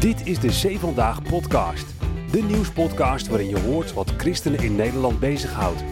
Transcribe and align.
Dit 0.00 0.26
is 0.26 0.40
de 0.40 0.52
Zee 0.52 0.78
Vandaag 0.78 1.22
podcast. 1.22 1.86
De 2.30 2.42
nieuwspodcast 2.42 3.28
waarin 3.28 3.48
je 3.48 3.60
hoort 3.60 3.92
wat 3.92 4.10
christenen 4.10 4.60
in 4.60 4.76
Nederland 4.76 5.20
bezighoudt. 5.20 5.84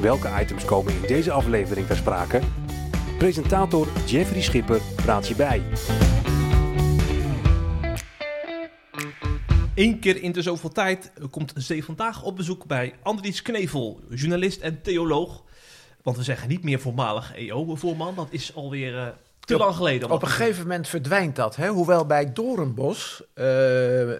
Welke 0.00 0.30
items 0.40 0.64
komen 0.64 0.92
in 0.94 1.02
deze 1.06 1.32
aflevering 1.32 1.86
ter 1.86 1.96
sprake? 1.96 2.40
Presentator 3.18 3.88
Jeffrey 4.06 4.42
Schipper 4.42 4.80
praat 4.96 5.28
je 5.28 5.34
bij. 5.34 5.62
Eén 9.74 9.98
keer 9.98 10.22
in 10.22 10.32
de 10.32 10.42
zoveel 10.42 10.70
tijd 10.70 11.12
komt 11.30 11.52
Zee 11.56 11.84
Vandaag 11.84 12.22
op 12.22 12.36
bezoek 12.36 12.66
bij 12.66 12.94
Andries 13.02 13.42
Knevel, 13.42 14.00
journalist 14.10 14.60
en 14.60 14.82
theoloog. 14.82 15.44
Want 16.02 16.16
we 16.16 16.22
zeggen 16.22 16.48
niet 16.48 16.64
meer 16.64 16.80
voormalig 16.80 17.34
EO-voorman, 17.34 18.14
dat 18.14 18.28
is 18.30 18.54
alweer 18.54 18.94
uh, 18.94 19.08
te 19.50 19.58
lang 19.64 19.74
geleden. 19.74 20.10
Op 20.10 20.22
een 20.22 20.28
gegeven 20.28 20.62
moment 20.62 20.88
verdwijnt 20.88 21.36
dat. 21.36 21.56
Hè? 21.56 21.68
Hoewel 21.68 22.06
bij 22.06 22.32
Doornbos, 22.32 23.22
uh, 23.34 23.44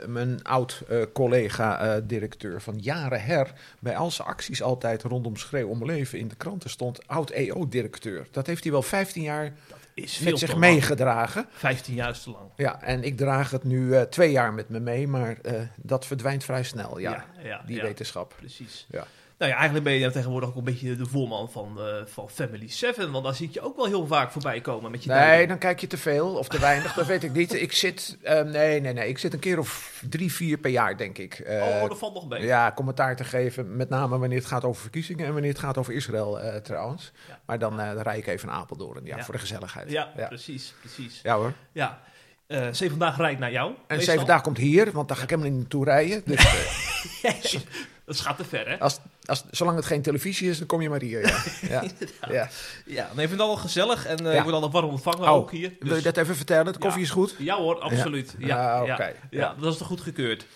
mijn 0.07 0.43
oud-collega-directeur 0.43 2.55
uh, 2.55 2.61
van 2.61 2.79
jaren 2.79 3.23
her, 3.23 3.52
bij 3.79 3.97
al 3.97 4.11
zijn 4.11 4.29
acties 4.29 4.62
altijd 4.62 5.02
rondom 5.02 5.37
Schreeuw 5.37 5.69
om 5.69 5.85
Leven 5.85 6.19
in 6.19 6.29
de 6.29 6.35
kranten 6.35 6.71
stond, 6.71 7.07
oud-EO-directeur. 7.07 8.27
Dat 8.30 8.47
heeft 8.47 8.62
hij 8.62 8.73
wel 8.73 8.83
15 8.83 9.23
jaar 9.23 9.52
is 9.95 10.19
met 10.19 10.38
zich 10.38 10.57
meegedragen. 10.57 11.47
15 11.51 11.95
jaar 11.95 12.10
is 12.10 12.23
te 12.23 12.30
lang. 12.30 12.51
Ja, 12.57 12.83
en 12.83 13.05
ik 13.05 13.16
draag 13.16 13.51
het 13.51 13.65
nu 13.65 13.87
uh, 13.87 14.01
twee 14.01 14.30
jaar 14.30 14.52
met 14.52 14.69
me 14.69 14.80
mee, 14.80 15.09
maar 15.09 15.37
dat 15.77 16.07
verdwijnt 16.07 16.45
vrij 16.45 16.62
snel, 16.62 16.99
ja, 16.99 17.10
ja, 17.10 17.24
ja 17.43 17.62
die 17.66 17.77
ja, 17.77 17.83
wetenschap. 17.83 18.35
Precies. 18.37 18.87
Ja. 18.91 19.07
Nou 19.41 19.53
ja, 19.53 19.59
eigenlijk 19.59 19.89
ben 19.89 19.99
je 19.99 20.11
tegenwoordig 20.11 20.49
ook 20.49 20.57
een 20.57 20.65
beetje 20.65 20.97
de 20.97 21.07
voorman 21.07 21.51
van, 21.51 21.77
uh, 21.79 21.85
van 22.05 22.30
Family 22.30 22.69
7. 22.69 23.11
Want 23.11 23.25
daar 23.25 23.35
zie 23.35 23.47
ik 23.47 23.55
je 23.55 23.61
ook 23.61 23.77
wel 23.77 23.87
heel 23.87 24.07
vaak 24.07 24.30
voorbij 24.30 24.61
komen 24.61 24.91
met 24.91 25.05
je 25.05 25.11
Nee, 25.11 25.47
dan 25.47 25.59
kijk 25.59 25.80
je 25.80 25.87
te 25.87 25.97
veel 25.97 26.35
of 26.35 26.49
te 26.49 26.59
weinig, 26.59 26.95
dat 26.95 27.07
weet 27.07 27.23
ik 27.23 27.33
niet. 27.33 27.53
Ik 27.53 27.73
zit, 27.73 28.19
uh, 28.23 28.41
nee, 28.41 28.80
nee, 28.80 28.93
nee, 28.93 29.09
ik 29.09 29.18
zit 29.18 29.33
een 29.33 29.38
keer 29.38 29.59
of 29.59 30.02
drie, 30.09 30.33
vier 30.33 30.59
per 30.59 30.71
jaar, 30.71 30.96
denk 30.96 31.18
ik. 31.18 31.43
Uh, 31.46 31.63
oh, 31.63 31.88
dat 31.88 31.99
valt 31.99 32.15
nog 32.15 32.29
mee. 32.29 32.43
Ja, 32.43 32.73
commentaar 32.73 33.16
te 33.16 33.24
geven, 33.24 33.77
met 33.77 33.88
name 33.88 34.18
wanneer 34.18 34.38
het 34.38 34.46
gaat 34.46 34.65
over 34.65 34.83
verkiezingen 34.83 35.27
en 35.27 35.33
wanneer 35.33 35.51
het 35.51 35.61
gaat 35.61 35.79
over 35.79 35.93
Israël 35.93 36.61
trouwens. 36.63 37.13
Ja. 37.29 37.41
Maar 37.46 37.59
dan, 37.59 37.77
dan 37.77 38.01
rijd 38.01 38.18
ik 38.18 38.27
even 38.27 38.49
naar 38.49 38.57
Apeldoorn, 38.57 39.05
ja, 39.05 39.16
ja, 39.16 39.24
voor 39.24 39.35
de 39.35 39.41
gezelligheid. 39.41 39.91
Ja, 39.91 40.13
ja, 40.16 40.27
precies, 40.27 40.74
precies. 40.80 41.21
Ja 41.23 41.37
hoor. 41.37 41.52
Ja. 41.73 42.01
Uh, 42.51 42.66
zeven 42.71 42.99
dagen 42.99 43.24
rijdt 43.24 43.41
naar 43.41 43.52
jou. 43.52 43.73
En 43.87 44.02
zeven 44.02 44.27
dagen 44.27 44.43
komt 44.43 44.57
hier, 44.57 44.93
want 44.93 45.09
daar 45.09 45.16
ga 45.16 45.23
ik 45.23 45.30
helemaal 45.30 45.51
niet 45.51 45.61
naartoe 45.61 45.85
rijden. 45.85 46.23
Dus, 46.24 46.45
dat 48.05 48.21
gaat 48.21 48.37
te 48.37 48.45
ver, 48.45 48.68
hè? 48.68 48.79
Als, 48.79 49.01
als, 49.31 49.45
zolang 49.51 49.77
het 49.77 49.87
geen 49.87 50.03
televisie 50.03 50.51
is, 50.51 50.59
dan 50.59 50.67
kom 50.67 50.81
je 50.83 50.89
maar 50.89 51.01
hier. 51.01 51.27
Ja, 51.27 51.43
ja. 51.69 51.83
ja. 52.29 52.49
ja. 52.87 53.11
nee, 53.15 53.23
ik 53.25 53.29
vind 53.29 53.31
het 53.31 53.41
al 53.41 53.57
gezellig 53.57 54.07
en 54.07 54.23
uh, 54.23 54.33
ja. 54.33 54.39
ik 54.39 54.43
word 54.43 54.55
al 54.55 54.71
warm 54.71 54.89
ontvangen 54.89 55.29
oh, 55.29 55.31
ook 55.31 55.51
hier. 55.51 55.69
Dus... 55.69 55.89
Wil 55.89 55.97
je 55.97 56.03
dat 56.03 56.17
even 56.17 56.37
vertellen? 56.37 56.73
De 56.73 56.79
koffie 56.79 57.03
is 57.03 57.11
goed? 57.11 57.35
Ja 57.39 57.57
hoor, 57.57 57.81
absoluut. 57.81 58.35
Ja, 58.39 58.83
okay. 58.83 59.15
ja, 59.31 59.55
dat 59.61 59.73
is 59.73 59.79
toch 59.79 59.89
goed 59.89 60.01
gekeurd. 60.01 60.47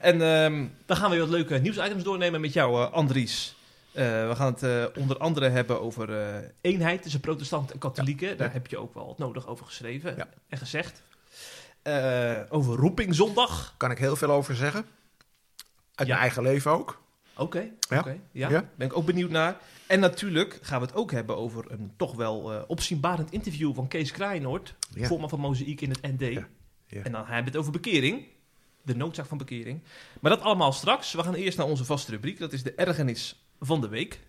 En 0.00 0.20
um, 0.20 0.72
dan 0.86 0.96
gaan 0.96 1.10
we 1.10 1.18
wat 1.18 1.28
leuke 1.28 1.58
nieuwsitems 1.58 2.02
doornemen 2.02 2.40
met 2.40 2.52
jou, 2.52 2.92
Andries. 2.92 3.54
Uh, 3.92 4.28
we 4.28 4.32
gaan 4.36 4.52
het 4.52 4.62
uh, 4.62 4.84
onder 5.02 5.18
andere 5.18 5.48
hebben 5.48 5.80
over 5.80 6.10
uh, 6.10 6.48
eenheid 6.60 7.02
tussen 7.02 7.20
protestanten 7.20 7.74
en 7.74 7.80
katholieken. 7.80 8.36
Daar 8.36 8.52
heb 8.52 8.66
je 8.66 8.78
ook 8.78 8.94
wel 8.94 9.06
wat 9.06 9.18
nodig 9.18 9.46
over 9.46 9.66
geschreven 9.66 10.28
en 10.48 10.58
gezegd. 10.58 11.02
over 12.48 12.76
roepingzondag. 12.76 13.74
Kan 13.76 13.90
ik 13.90 13.98
heel 13.98 14.16
veel 14.16 14.30
over 14.30 14.54
zeggen. 14.54 14.84
Uit 15.94 16.08
mijn 16.08 16.20
eigen 16.20 16.42
leven 16.42 16.70
ook. 16.70 17.00
Oké, 17.40 17.56
okay, 17.56 17.72
ja. 17.88 17.98
Okay, 17.98 18.20
ja. 18.32 18.70
ben 18.76 18.86
ik 18.86 18.96
ook 18.96 19.06
benieuwd 19.06 19.30
naar. 19.30 19.58
En 19.86 20.00
natuurlijk 20.00 20.58
gaan 20.62 20.80
we 20.80 20.86
het 20.86 20.94
ook 20.94 21.10
hebben 21.10 21.36
over 21.36 21.64
een 21.68 21.92
toch 21.96 22.14
wel 22.14 22.64
opzienbarend 22.66 23.32
interview 23.32 23.74
van 23.74 23.88
Kees 23.88 24.10
Kraaienoord, 24.10 24.74
voorman 24.94 25.28
van 25.28 25.40
Mozaïek 25.40 25.80
in 25.80 25.90
het 25.90 26.02
ND. 26.02 26.22
En 26.22 27.12
dan 27.12 27.24
hebben 27.24 27.44
we 27.44 27.50
het 27.50 27.56
over 27.56 27.72
bekering 27.72 28.24
de 28.82 28.96
noodzaak 28.96 29.26
van 29.26 29.38
bekering. 29.38 29.82
Maar 30.20 30.30
dat 30.30 30.40
allemaal 30.40 30.72
straks. 30.72 31.12
We 31.12 31.22
gaan 31.22 31.34
eerst 31.34 31.58
naar 31.58 31.66
onze 31.66 31.84
vaste 31.84 32.10
rubriek. 32.10 32.38
Dat 32.38 32.52
is 32.52 32.62
de 32.62 32.74
ergernis 32.74 33.44
van 33.60 33.80
de 33.80 33.88
week. 33.88 34.20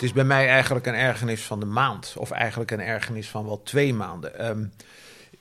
Het 0.00 0.08
is 0.08 0.14
bij 0.14 0.24
mij 0.24 0.48
eigenlijk 0.48 0.86
een 0.86 0.94
ergernis 0.94 1.42
van 1.42 1.60
de 1.60 1.66
maand. 1.66 2.14
Of 2.18 2.30
eigenlijk 2.30 2.70
een 2.70 2.80
ergernis 2.80 3.28
van 3.28 3.44
wel 3.44 3.62
twee 3.62 3.94
maanden. 3.94 4.48
Um, 4.48 4.72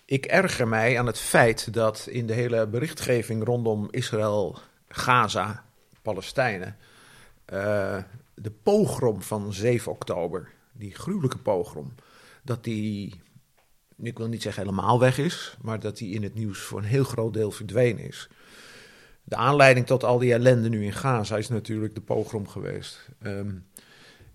ik 0.05 0.25
erger 0.25 0.67
mij 0.67 0.99
aan 0.99 1.05
het 1.05 1.19
feit 1.19 1.73
dat 1.73 2.07
in 2.09 2.27
de 2.27 2.33
hele 2.33 2.67
berichtgeving 2.67 3.43
rondom 3.43 3.87
Israël 3.91 4.59
Gaza, 4.87 5.63
Palestijnen. 6.01 6.77
Uh, 7.53 7.97
de 8.33 8.51
pogrom 8.63 9.21
van 9.21 9.53
7 9.53 9.91
oktober, 9.91 10.49
die 10.71 10.95
gruwelijke 10.95 11.37
pogrom, 11.37 11.93
dat 12.43 12.63
die, 12.63 13.21
ik 13.97 14.17
wil 14.17 14.27
niet 14.27 14.41
zeggen 14.41 14.63
helemaal 14.63 14.99
weg 14.99 15.17
is, 15.17 15.57
maar 15.61 15.79
dat 15.79 15.97
die 15.97 16.13
in 16.13 16.23
het 16.23 16.35
nieuws 16.35 16.59
voor 16.59 16.79
een 16.79 16.85
heel 16.85 17.03
groot 17.03 17.33
deel 17.33 17.51
verdwenen 17.51 18.07
is. 18.07 18.29
De 19.23 19.35
aanleiding 19.35 19.85
tot 19.85 20.03
al 20.03 20.17
die 20.17 20.33
ellende 20.33 20.69
nu 20.69 20.85
in 20.85 20.93
Gaza 20.93 21.37
is 21.37 21.49
natuurlijk 21.49 21.95
de 21.95 22.01
pogrom 22.01 22.47
geweest. 22.47 23.09
Um, 23.21 23.67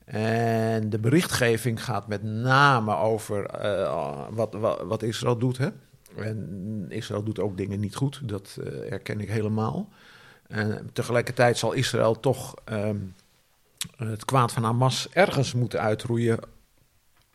en 0.04 0.90
de 0.90 0.98
berichtgeving 0.98 1.84
gaat 1.84 2.06
met 2.08 2.22
name 2.22 2.96
over 2.96 3.64
uh, 3.64 4.26
wat, 4.30 4.54
wat, 4.84 5.02
Israël 5.02 5.38
doet. 5.38 5.58
Hè? 5.58 5.68
En 6.16 6.86
Israël 6.88 7.22
doet 7.22 7.40
ook 7.40 7.56
dingen 7.56 7.80
niet 7.80 7.94
goed, 7.94 8.20
dat 8.28 8.56
uh, 8.60 8.92
erken 8.92 9.20
ik 9.20 9.28
helemaal. 9.28 9.88
En 10.46 10.90
tegelijkertijd 10.92 11.58
zal 11.58 11.72
Israël 11.72 12.20
toch 12.20 12.54
um, 12.64 13.14
het 13.96 14.24
kwaad 14.24 14.52
van 14.52 14.64
Hamas 14.64 15.08
ergens 15.10 15.52
moeten 15.52 15.80
uitroeien. 15.80 16.38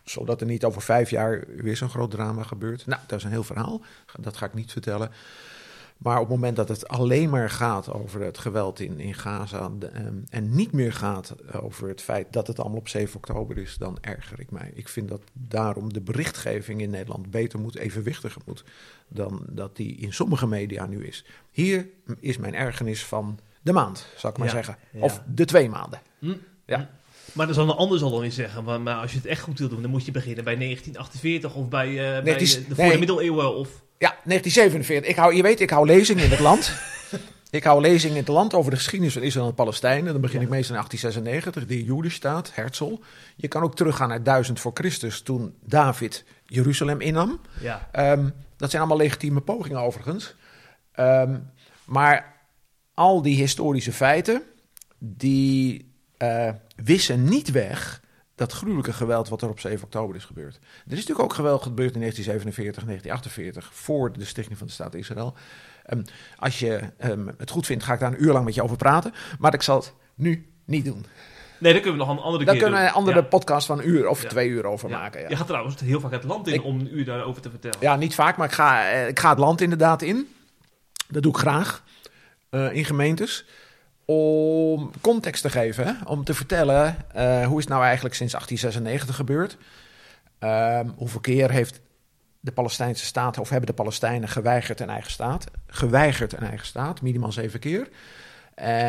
Zodat 0.04 0.42
er 0.42 0.48
niet 0.48 0.64
over 0.64 0.82
vijf 0.82 1.10
jaar 1.10 1.44
weer 1.48 1.78
zo'n 1.78 1.90
groot 1.90 2.12
drama 2.12 2.44
gebeurt. 2.44 2.86
Nou, 2.86 3.02
dat 3.08 3.18
is 3.18 3.24
een 3.24 3.32
heel 3.32 3.44
verhaal. 3.44 3.82
Dat 4.20 4.38
ga 4.38 4.46
ik 4.46 4.54
niet 4.54 4.72
vertellen. 4.72 5.12
Maar 6.00 6.16
op 6.16 6.22
het 6.22 6.30
moment 6.30 6.56
dat 6.56 6.70
het 6.70 6.88
alleen 6.88 7.30
maar 7.30 7.50
gaat 7.50 7.94
over 7.94 8.22
het 8.22 8.38
geweld 8.38 8.80
in, 8.80 9.00
in 9.00 9.14
Gaza. 9.14 9.72
De, 9.80 9.96
um, 9.96 10.24
en 10.30 10.56
niet 10.56 10.72
meer 10.72 10.94
gaat 10.94 11.36
over 11.54 11.88
het 11.88 12.02
feit 12.02 12.34
dat 12.34 12.48
het 12.48 12.60
allemaal 12.60 12.80
op 12.80 12.88
7 12.88 13.16
oktober 13.16 13.58
is, 13.58 13.78
dan 13.78 13.98
erger 14.02 14.40
ik 14.40 14.52
mij. 14.52 14.72
Ik 14.74 14.88
vind 14.88 15.10
dat 15.10 15.22
daarom 15.34 15.94
de 15.94 16.02
berichtgeving 16.02 16.82
in 16.82 16.90
Nederland 16.90 17.32
beter 17.32 17.60
moet, 17.60 17.76
evenwichtiger 17.76 18.42
moet. 18.46 18.64
dan 19.08 19.46
dat 19.50 19.76
die 19.76 19.96
in 19.96 20.14
sommige 20.14 20.48
media 20.48 20.86
nu 20.86 21.06
is. 21.06 21.26
Hier 21.52 21.88
is 22.20 22.38
mijn 22.38 22.56
ergernis 22.56 23.06
van 23.06 23.40
de 23.62 23.72
maand, 23.72 24.08
zou 24.18 24.34
ik 24.34 24.40
maar 24.40 24.48
ja, 24.48 24.54
zeggen. 24.54 24.78
Ja. 24.92 25.00
Of 25.00 25.22
de 25.34 25.46
twee 25.46 25.70
maanden. 25.70 26.02
Hm, 26.20 26.34
ja. 26.66 26.78
Hm. 26.78 26.86
Maar 27.34 27.46
dan 27.46 27.56
zal 27.56 27.70
een 27.70 27.76
ander 27.76 28.00
zal 28.00 28.10
dan 28.10 28.20
weer 28.20 28.32
zeggen. 28.32 28.64
Maar, 28.64 28.82
maar, 28.82 28.96
als 28.96 29.12
je 29.12 29.18
het 29.18 29.28
echt 29.28 29.42
goed 29.42 29.60
wil 29.60 29.70
doen, 29.70 29.82
dan 29.82 29.92
moet 29.92 30.06
je 30.06 30.12
beginnen 30.12 30.44
bij 30.44 30.56
1948 30.56 31.56
of 31.56 31.70
bij, 31.70 31.90
uh, 31.90 32.24
bij 32.24 32.38
de, 32.38 32.66
de 32.68 32.74
nee. 32.78 32.98
middeleeuwen. 32.98 33.56
Of... 33.56 33.84
Ja, 34.00 34.16
1947. 34.24 35.10
Ik 35.10 35.16
hou, 35.16 35.36
je 35.36 35.42
weet, 35.42 35.60
ik 35.60 35.70
hou 35.70 35.86
lezingen 35.86 36.24
in 36.24 36.30
het 36.30 36.40
land. 36.40 36.74
ik 37.50 37.64
hou 37.64 37.82
lezingen 37.82 38.16
in 38.16 38.22
het 38.22 38.32
land 38.32 38.54
over 38.54 38.72
de 38.72 38.78
geschiedenis 38.78 39.14
van 39.14 39.22
Israël 39.22 39.48
en 39.48 39.54
Palestijnen. 39.54 40.12
Dan 40.12 40.22
begin 40.22 40.40
ja. 40.40 40.46
ik 40.46 40.52
meestal 40.52 40.76
in 40.76 40.82
1896, 40.82 41.66
de 41.66 41.84
Jodenstaat, 41.84 42.52
Herzl. 42.54 43.00
Je 43.36 43.48
kan 43.48 43.62
ook 43.62 43.76
teruggaan 43.76 44.10
naar 44.10 44.24
1000 44.24 44.60
voor 44.60 44.72
Christus, 44.74 45.22
toen 45.22 45.56
David 45.66 46.24
Jeruzalem 46.46 47.02
innam. 47.02 47.40
Ja. 47.62 47.90
Um, 48.12 48.34
dat 48.58 48.70
zijn 48.70 48.82
allemaal 48.82 49.02
legitieme 49.02 49.42
pogingen 49.42 49.80
overigens. 49.80 50.36
Um, 51.00 51.52
maar 51.86 52.36
al 52.94 53.22
die 53.22 53.36
historische 53.36 53.94
feiten, 53.94 54.42
die 55.00 55.94
uh, 56.18 56.50
wissen 56.76 57.24
niet 57.24 57.52
weg 57.52 58.02
dat 58.40 58.52
gruwelijke 58.52 58.94
geweld 58.94 59.30
wat 59.30 59.42
er 59.42 59.50
op 59.50 59.60
7 59.60 59.84
oktober 59.84 60.16
is 60.16 60.26
gebeurd. 60.26 60.56
Er 60.56 60.92
is 60.92 60.98
natuurlijk 60.98 61.20
ook 61.20 61.34
geweld 61.34 61.62
gebeurd 61.62 61.94
in 61.94 62.00
1947, 62.00 62.84
1948, 62.84 63.74
voor 63.74 64.12
de 64.14 64.26
stichting 64.26 64.58
van 64.58 64.68
de 64.68 64.74
staat 64.74 64.94
Israël. 64.94 65.34
Um, 65.90 66.04
als 66.38 66.60
je 66.60 66.82
um, 67.04 67.32
het 67.38 67.50
goed 67.50 67.66
vindt, 67.66 67.84
ga 67.84 67.94
ik 67.94 68.00
daar 68.00 68.12
een 68.12 68.24
uur 68.24 68.34
lang 68.34 68.46
met 68.46 68.56
je 68.56 68.64
over 68.64 68.78
praten. 68.78 69.14
Maar 69.40 69.54
ik 69.54 69.62
zal 69.62 69.78
het 69.78 69.94
nu 70.16 70.48
niet 70.66 70.86
doen. 70.86 71.06
Nee, 71.58 71.74
daar 71.74 71.82
kunnen 71.82 72.00
we 72.00 72.06
nog 72.06 72.18
een 72.18 72.24
andere 72.24 72.46
daar 72.46 72.54
keer 72.54 72.64
kunnen 72.64 72.82
we 72.82 72.88
een 72.88 72.94
andere 72.94 73.18
ja. 73.18 73.24
podcast 73.24 73.66
van 73.66 73.80
een 73.80 73.90
uur 73.90 74.08
of 74.08 74.22
ja. 74.22 74.30
twee 74.30 74.50
uur 74.50 74.66
over 74.66 74.90
ja. 74.90 74.98
maken. 74.98 75.22
Ja. 75.22 75.30
Je 75.30 75.36
gaat 75.36 75.48
trouwens 75.48 75.80
heel 75.80 76.00
vaak 76.00 76.12
het 76.12 76.24
land 76.24 76.48
in 76.48 76.54
ik, 76.54 76.64
om 76.64 76.80
een 76.80 76.98
uur 76.98 77.06
daarover 77.06 77.42
te 77.42 77.50
vertellen. 77.50 77.78
Ja, 77.80 77.96
niet 77.96 78.16
vaak, 78.16 78.38
maar 78.38 78.48
ik 78.48 78.54
ga, 78.54 78.90
ik 78.90 79.20
ga 79.20 79.30
het 79.30 79.40
land 79.40 79.62
inderdaad 79.62 80.02
in. 80.02 80.28
Dat 81.08 81.24
doe 81.24 81.32
ik 81.32 81.38
graag 81.38 81.84
uh, 82.52 82.74
in 82.74 82.86
gemeentes 82.86 83.46
om 84.12 84.92
context 85.02 85.42
te 85.42 85.50
geven, 85.50 85.98
om 86.06 86.24
te 86.24 86.34
vertellen 86.34 86.96
uh, 87.16 87.46
hoe 87.46 87.58
is 87.58 87.64
het 87.64 87.74
nou 87.74 87.84
eigenlijk 87.84 88.16
sinds 88.16 88.34
1896 88.34 89.16
gebeurd. 89.16 89.58
Um, 90.40 90.94
hoeveel 90.96 91.20
keer 91.20 91.52
heeft 91.52 91.82
de 92.40 92.52
Palestijnse 92.52 93.06
staat, 93.06 93.38
of 93.38 93.50
hebben 93.50 93.68
de 93.68 93.74
Palestijnen 93.74 94.30
geweigerd 94.30 94.80
een 94.80 94.90
eigen 94.90 95.12
staat? 95.12 95.46
Geweigerd 95.68 96.34
een 96.34 96.44
eigen 96.44 96.68
staat, 96.68 97.02
minimaal 97.02 97.32
zeven 97.32 97.60
keer. 97.60 97.90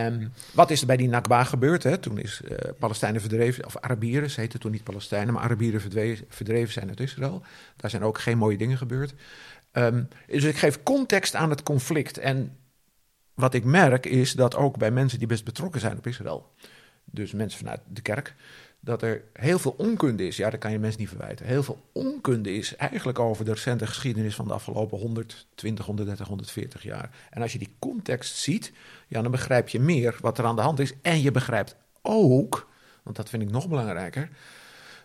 Um, 0.06 0.32
wat 0.54 0.70
is 0.70 0.80
er 0.80 0.86
bij 0.86 0.96
die 0.96 1.08
Nakba 1.08 1.44
gebeurd? 1.44 1.82
Hè? 1.82 1.98
Toen 1.98 2.18
is 2.18 2.40
uh, 2.44 2.56
Palestijnen 2.78 3.20
verdreven, 3.20 3.66
of 3.66 3.76
Arabieren, 3.76 4.30
ze 4.30 4.40
heten 4.40 4.60
toen 4.60 4.72
niet 4.72 4.84
Palestijnen, 4.84 5.34
maar 5.34 5.42
Arabieren 5.42 5.80
verdreven, 6.28 6.72
zijn 6.72 6.88
uit 6.88 7.00
Israël. 7.00 7.42
Daar 7.76 7.90
zijn 7.90 8.04
ook 8.04 8.20
geen 8.20 8.38
mooie 8.38 8.58
dingen 8.58 8.76
gebeurd. 8.76 9.14
Um, 9.72 10.08
dus 10.26 10.44
ik 10.44 10.56
geef 10.56 10.82
context 10.82 11.34
aan 11.34 11.50
het 11.50 11.62
conflict. 11.62 12.18
En 12.18 12.56
wat 13.40 13.54
ik 13.54 13.64
merk 13.64 14.06
is 14.06 14.32
dat 14.32 14.56
ook 14.56 14.78
bij 14.78 14.90
mensen 14.90 15.18
die 15.18 15.28
best 15.28 15.44
betrokken 15.44 15.80
zijn 15.80 15.98
op 15.98 16.06
Israël, 16.06 16.52
dus 17.04 17.32
mensen 17.32 17.58
vanuit 17.58 17.80
de 17.88 18.02
kerk, 18.02 18.34
dat 18.80 19.02
er 19.02 19.22
heel 19.32 19.58
veel 19.58 19.74
onkunde 19.78 20.26
is. 20.26 20.36
Ja, 20.36 20.50
dat 20.50 20.60
kan 20.60 20.72
je 20.72 20.78
mensen 20.78 21.00
niet 21.00 21.08
verwijten. 21.08 21.46
Heel 21.46 21.62
veel 21.62 21.80
onkunde 21.92 22.54
is 22.54 22.76
eigenlijk 22.76 23.18
over 23.18 23.44
de 23.44 23.52
recente 23.52 23.86
geschiedenis 23.86 24.34
van 24.34 24.46
de 24.46 24.52
afgelopen 24.52 24.98
120, 24.98 25.84
130, 25.84 26.26
140 26.28 26.82
jaar. 26.82 27.10
En 27.30 27.42
als 27.42 27.52
je 27.52 27.58
die 27.58 27.74
context 27.78 28.36
ziet, 28.36 28.72
ja, 29.08 29.22
dan 29.22 29.30
begrijp 29.30 29.68
je 29.68 29.80
meer 29.80 30.16
wat 30.20 30.38
er 30.38 30.44
aan 30.44 30.56
de 30.56 30.62
hand 30.62 30.78
is. 30.78 30.92
En 31.02 31.22
je 31.22 31.30
begrijpt 31.30 31.76
ook, 32.02 32.68
want 33.02 33.16
dat 33.16 33.28
vind 33.28 33.42
ik 33.42 33.50
nog 33.50 33.68
belangrijker, 33.68 34.28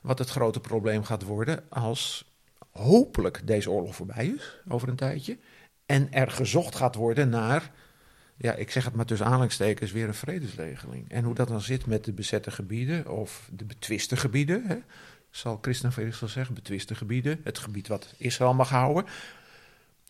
wat 0.01 0.19
het 0.19 0.29
grote 0.29 0.59
probleem 0.59 1.03
gaat 1.03 1.23
worden 1.23 1.63
als 1.69 2.33
hopelijk 2.71 3.47
deze 3.47 3.71
oorlog 3.71 3.95
voorbij 3.95 4.25
is, 4.25 4.57
over 4.67 4.87
een 4.87 4.95
tijdje. 4.95 5.37
En 5.85 6.13
er 6.13 6.31
gezocht 6.31 6.75
gaat 6.75 6.95
worden 6.95 7.29
naar 7.29 7.71
ja, 8.37 8.53
ik 8.53 8.71
zeg 8.71 8.85
het 8.85 8.95
maar 8.95 9.05
tussen 9.05 9.25
aanhalingstekens, 9.25 9.91
weer 9.91 10.07
een 10.07 10.13
vredesregeling. 10.13 11.09
En 11.09 11.23
hoe 11.23 11.35
dat 11.35 11.47
dan 11.47 11.61
zit 11.61 11.85
met 11.85 12.05
de 12.05 12.13
bezette 12.13 12.51
gebieden 12.51 13.11
of 13.11 13.49
de 13.51 13.65
betwiste 13.65 14.17
gebieden, 14.17 14.63
hè, 14.65 14.77
zal 15.29 15.57
Christen 15.61 15.91
Felix 15.91 16.19
wel 16.19 16.29
zeggen, 16.29 16.55
betwiste 16.55 16.95
gebieden, 16.95 17.39
het 17.43 17.57
gebied 17.57 17.87
wat 17.87 18.13
Israël 18.17 18.53
mag 18.53 18.69
houden. 18.69 19.05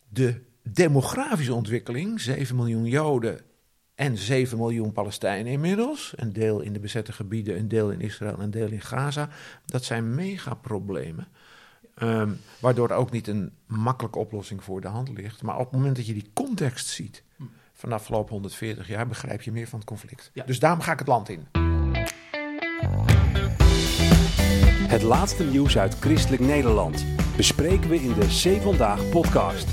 De 0.08 0.40
demografische 0.62 1.54
ontwikkeling, 1.54 2.20
7 2.20 2.56
miljoen 2.56 2.84
Joden 2.84 3.40
en 3.94 4.16
7 4.18 4.58
miljoen 4.58 4.92
Palestijnen 4.92 5.52
inmiddels, 5.52 6.12
een 6.16 6.32
deel 6.32 6.60
in 6.60 6.72
de 6.72 6.78
bezette 6.78 7.12
gebieden, 7.12 7.58
een 7.58 7.68
deel 7.68 7.90
in 7.90 8.00
Israël, 8.00 8.40
een 8.40 8.50
deel 8.50 8.68
in 8.68 8.80
Gaza, 8.80 9.28
dat 9.64 9.84
zijn 9.84 10.14
megaproblemen. 10.14 11.28
Um, 12.02 12.38
waardoor 12.60 12.90
ook 12.90 13.10
niet 13.10 13.26
een 13.26 13.52
makkelijke 13.66 14.18
oplossing 14.18 14.64
voor 14.64 14.80
de 14.80 14.88
hand 14.88 15.08
ligt. 15.08 15.42
Maar 15.42 15.58
op 15.58 15.64
het 15.64 15.72
moment 15.72 15.96
dat 15.96 16.06
je 16.06 16.12
die 16.12 16.30
context 16.32 16.86
ziet, 16.86 17.22
van 17.76 17.88
de 17.88 17.94
afgelopen 17.94 18.32
140 18.32 18.88
jaar 18.88 19.06
begrijp 19.06 19.42
je 19.42 19.52
meer 19.52 19.66
van 19.66 19.78
het 19.78 19.88
conflict. 19.88 20.30
Dus 20.46 20.58
daarom 20.58 20.80
ga 20.80 20.92
ik 20.92 20.98
het 20.98 21.08
land 21.08 21.28
in. 21.28 21.46
Het 24.88 25.02
laatste 25.02 25.44
nieuws 25.44 25.78
uit 25.78 25.98
Christelijk 25.98 26.42
Nederland 26.42 27.04
bespreken 27.36 27.88
we 27.88 27.96
in 27.96 28.12
de 28.12 28.26
C 28.26 28.62
Vandaag 28.62 29.08
podcast. 29.08 29.68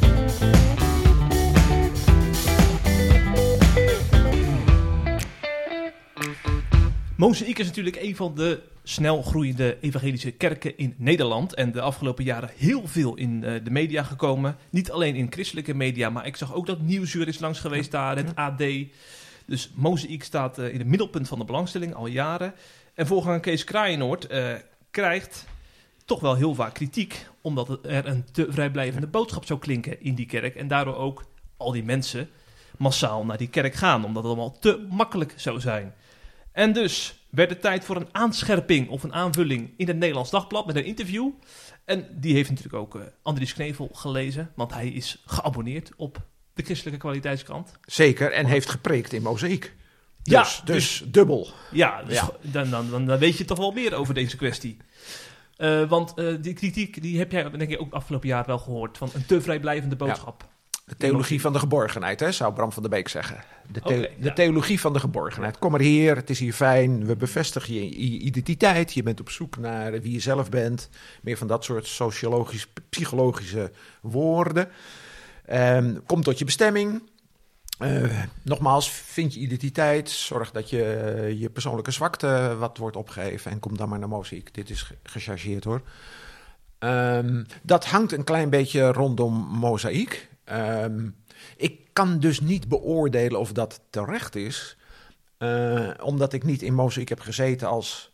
Mozaïek 7.17 7.59
is 7.59 7.65
natuurlijk 7.65 7.95
een 7.95 8.15
van 8.15 8.35
de 8.35 8.61
snel 8.83 9.21
groeiende 9.21 9.77
evangelische 9.81 10.31
kerken 10.31 10.77
in 10.77 10.93
Nederland. 10.97 11.53
En 11.53 11.71
de 11.71 11.81
afgelopen 11.81 12.23
jaren 12.23 12.51
heel 12.55 12.87
veel 12.87 13.15
in 13.15 13.43
uh, 13.43 13.63
de 13.63 13.71
media 13.71 14.03
gekomen. 14.03 14.57
Niet 14.69 14.91
alleen 14.91 15.15
in 15.15 15.31
christelijke 15.31 15.73
media, 15.73 16.09
maar 16.09 16.25
ik 16.25 16.35
zag 16.35 16.53
ook 16.53 16.65
dat 16.65 16.81
Nieuwsuur 16.81 17.27
is 17.27 17.39
langs 17.39 17.59
geweest 17.59 17.91
daar, 17.91 18.15
het 18.15 18.35
AD. 18.35 18.63
Dus 19.45 19.71
Mozaïek 19.75 20.23
staat 20.23 20.59
uh, 20.59 20.73
in 20.73 20.79
het 20.79 20.87
middelpunt 20.87 21.27
van 21.27 21.39
de 21.39 21.45
belangstelling 21.45 21.93
al 21.93 22.07
jaren. 22.07 22.53
En 22.93 23.07
voorganger 23.07 23.39
Kees 23.39 23.63
Kraaienoord 23.63 24.31
uh, 24.31 24.53
krijgt 24.91 25.45
toch 26.05 26.19
wel 26.19 26.35
heel 26.35 26.55
vaak 26.55 26.73
kritiek. 26.73 27.27
Omdat 27.41 27.79
er 27.85 28.07
een 28.07 28.25
te 28.31 28.47
vrijblijvende 28.49 29.07
boodschap 29.07 29.45
zou 29.45 29.59
klinken 29.59 30.01
in 30.01 30.15
die 30.15 30.25
kerk. 30.25 30.55
En 30.55 30.67
daardoor 30.67 30.95
ook 30.95 31.25
al 31.57 31.71
die 31.71 31.83
mensen 31.83 32.29
massaal 32.77 33.25
naar 33.25 33.37
die 33.37 33.49
kerk 33.49 33.73
gaan. 33.73 34.05
Omdat 34.05 34.23
het 34.23 34.31
allemaal 34.31 34.59
te 34.59 34.85
makkelijk 34.89 35.33
zou 35.35 35.59
zijn. 35.59 35.93
En 36.51 36.73
dus 36.73 37.22
werd 37.33 37.49
het 37.49 37.61
tijd 37.61 37.85
voor 37.85 37.95
een 37.95 38.07
aanscherping 38.11 38.89
of 38.89 39.03
een 39.03 39.13
aanvulling 39.13 39.73
in 39.77 39.87
het 39.87 39.97
Nederlands 39.97 40.29
Dagblad 40.29 40.65
met 40.65 40.75
een 40.75 40.85
interview. 40.85 41.29
En 41.85 42.07
die 42.11 42.33
heeft 42.33 42.49
natuurlijk 42.49 42.75
ook 42.75 42.95
uh, 42.95 43.01
Andries 43.21 43.53
Knevel 43.53 43.89
gelezen, 43.93 44.51
want 44.55 44.73
hij 44.73 44.87
is 44.87 45.23
geabonneerd 45.25 45.91
op 45.95 46.21
de 46.53 46.63
christelijke 46.63 46.99
kwaliteitskrant. 46.99 47.71
Zeker, 47.85 48.31
en 48.31 48.45
heeft 48.45 48.69
gepreekt 48.69 49.13
in 49.13 49.21
Mozaïek. 49.21 49.75
Dus, 50.23 50.33
ja, 50.33 50.41
dus, 50.41 50.61
dus 50.65 51.03
dubbel. 51.11 51.47
Ja, 51.71 52.03
dus 52.03 52.21
Dan, 52.41 52.69
dan, 52.69 52.89
dan, 52.89 53.05
dan, 53.05 53.17
weet 53.17 53.37
je 53.37 53.45
toch 53.45 53.57
wel 53.57 53.71
meer 53.71 53.93
over 53.93 54.13
deze 54.13 54.37
kwestie. 54.37 54.77
Uh, 55.57 55.89
want 55.89 56.13
uh, 56.15 56.35
die 56.41 56.53
kritiek 56.53 57.01
die 57.01 57.17
heb 57.17 57.31
jij 57.31 57.49
denk 57.49 57.71
ik 57.71 57.81
ook 57.81 57.93
afgelopen 57.93 58.27
jaar 58.27 58.45
wel 58.45 58.57
gehoord 58.57 58.97
van 58.97 59.09
een 59.13 59.25
te 59.25 59.41
vrijblijvende 59.41 59.95
boodschap. 59.95 60.52
De 60.85 60.95
theologie 60.97 61.41
van 61.41 61.53
de 61.53 61.59
geborgenheid, 61.59 62.19
hè, 62.19 62.31
zou 62.31 62.53
Bram 62.53 62.71
van 62.71 62.83
der 62.83 62.91
Beek 62.91 63.07
zeggen. 63.07 63.43
De, 63.71 64.11
de 64.19 64.33
theologie 64.33 64.79
van 64.79 64.93
de 64.93 64.99
geborgenheid. 64.99 65.59
Kom 65.59 65.71
maar 65.71 65.79
hier, 65.79 66.15
het 66.15 66.29
is 66.29 66.39
hier 66.39 66.53
fijn, 66.53 67.05
we 67.05 67.15
bevestigen 67.15 67.73
je, 67.73 67.89
identiteit. 68.19 68.93
Je 68.93 69.03
bent 69.03 69.19
op 69.19 69.29
zoek 69.29 69.57
naar 69.57 69.91
wie 69.91 70.11
je 70.11 70.19
zelf 70.19 70.49
bent. 70.49 70.89
Meer 71.21 71.37
van 71.37 71.47
dat 71.47 71.63
soort 71.63 71.87
sociologisch, 71.87 72.67
psychologische 72.89 73.71
woorden. 74.01 74.69
Um, 75.51 76.05
kom 76.05 76.23
tot 76.23 76.39
je 76.39 76.45
bestemming. 76.45 77.11
Uh, 77.79 78.21
nogmaals, 78.41 78.91
vind 78.91 79.33
je 79.33 79.39
identiteit. 79.39 80.09
Zorg 80.09 80.51
dat 80.51 80.69
je 80.69 81.35
je 81.39 81.49
persoonlijke 81.49 81.91
zwakte 81.91 82.55
wat 82.59 82.77
wordt 82.77 82.95
opgegeven. 82.95 83.51
En 83.51 83.59
kom 83.59 83.77
dan 83.77 83.89
maar 83.89 83.99
naar 83.99 84.09
muziek. 84.09 84.53
Dit 84.53 84.69
is 84.69 84.91
gechargeerd 85.03 85.63
hoor. 85.63 85.81
Um, 86.79 87.45
dat 87.61 87.85
hangt 87.85 88.11
een 88.11 88.23
klein 88.23 88.49
beetje 88.49 88.91
rondom 88.91 89.33
mozaïek. 89.33 90.31
Um, 90.51 91.15
ik 91.57 91.79
kan 91.93 92.19
dus 92.19 92.39
niet 92.39 92.67
beoordelen 92.67 93.39
of 93.39 93.51
dat 93.51 93.81
terecht 93.89 94.35
is, 94.35 94.77
uh, 95.39 95.89
omdat 96.01 96.33
ik 96.33 96.43
niet 96.43 96.61
in 96.61 96.73
Mozaïek 96.73 97.09
heb 97.09 97.19
gezeten 97.19 97.67
als 97.67 98.11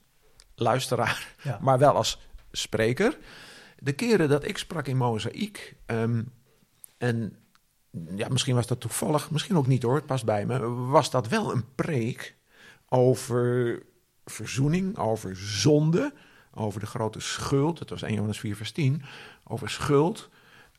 luisteraar, 0.56 1.36
ja. 1.44 1.58
maar 1.62 1.78
wel 1.80 1.94
als 1.94 2.20
spreker. 2.52 3.18
De 3.80 3.94
keren 3.94 4.30
dat 4.30 4.48
ik 4.48 4.58
sprak 4.58 4.88
in 4.88 4.98
Mozaïek, 4.98 5.76
um, 5.86 6.31
en 6.98 7.38
ja, 8.16 8.28
misschien 8.28 8.56
was 8.56 8.68
dat 8.68 8.80
toevallig, 8.80 9.31
misschien 9.31 9.58
ook 9.58 9.68
niet 9.68 9.84
hoor, 9.84 9.96
het 9.96 10.06
past 10.06 10.26
bij 10.26 10.46
me, 10.46 10.60
was 10.70 11.12
dat 11.12 11.28
wel 11.28 11.52
een 11.52 11.76
preek 11.76 12.36
over 12.90 13.81
verzoening, 14.26 14.98
over 14.98 15.36
zonde, 15.38 16.14
over 16.54 16.80
de 16.80 16.86
grote 16.86 17.20
schuld. 17.20 17.80
Het 17.80 17.90
was 17.90 18.02
1 18.02 18.14
Johannes 18.14 18.40
4 18.40 18.56
vers 18.56 18.72
10, 18.72 19.02
over 19.44 19.70
schuld 19.70 20.30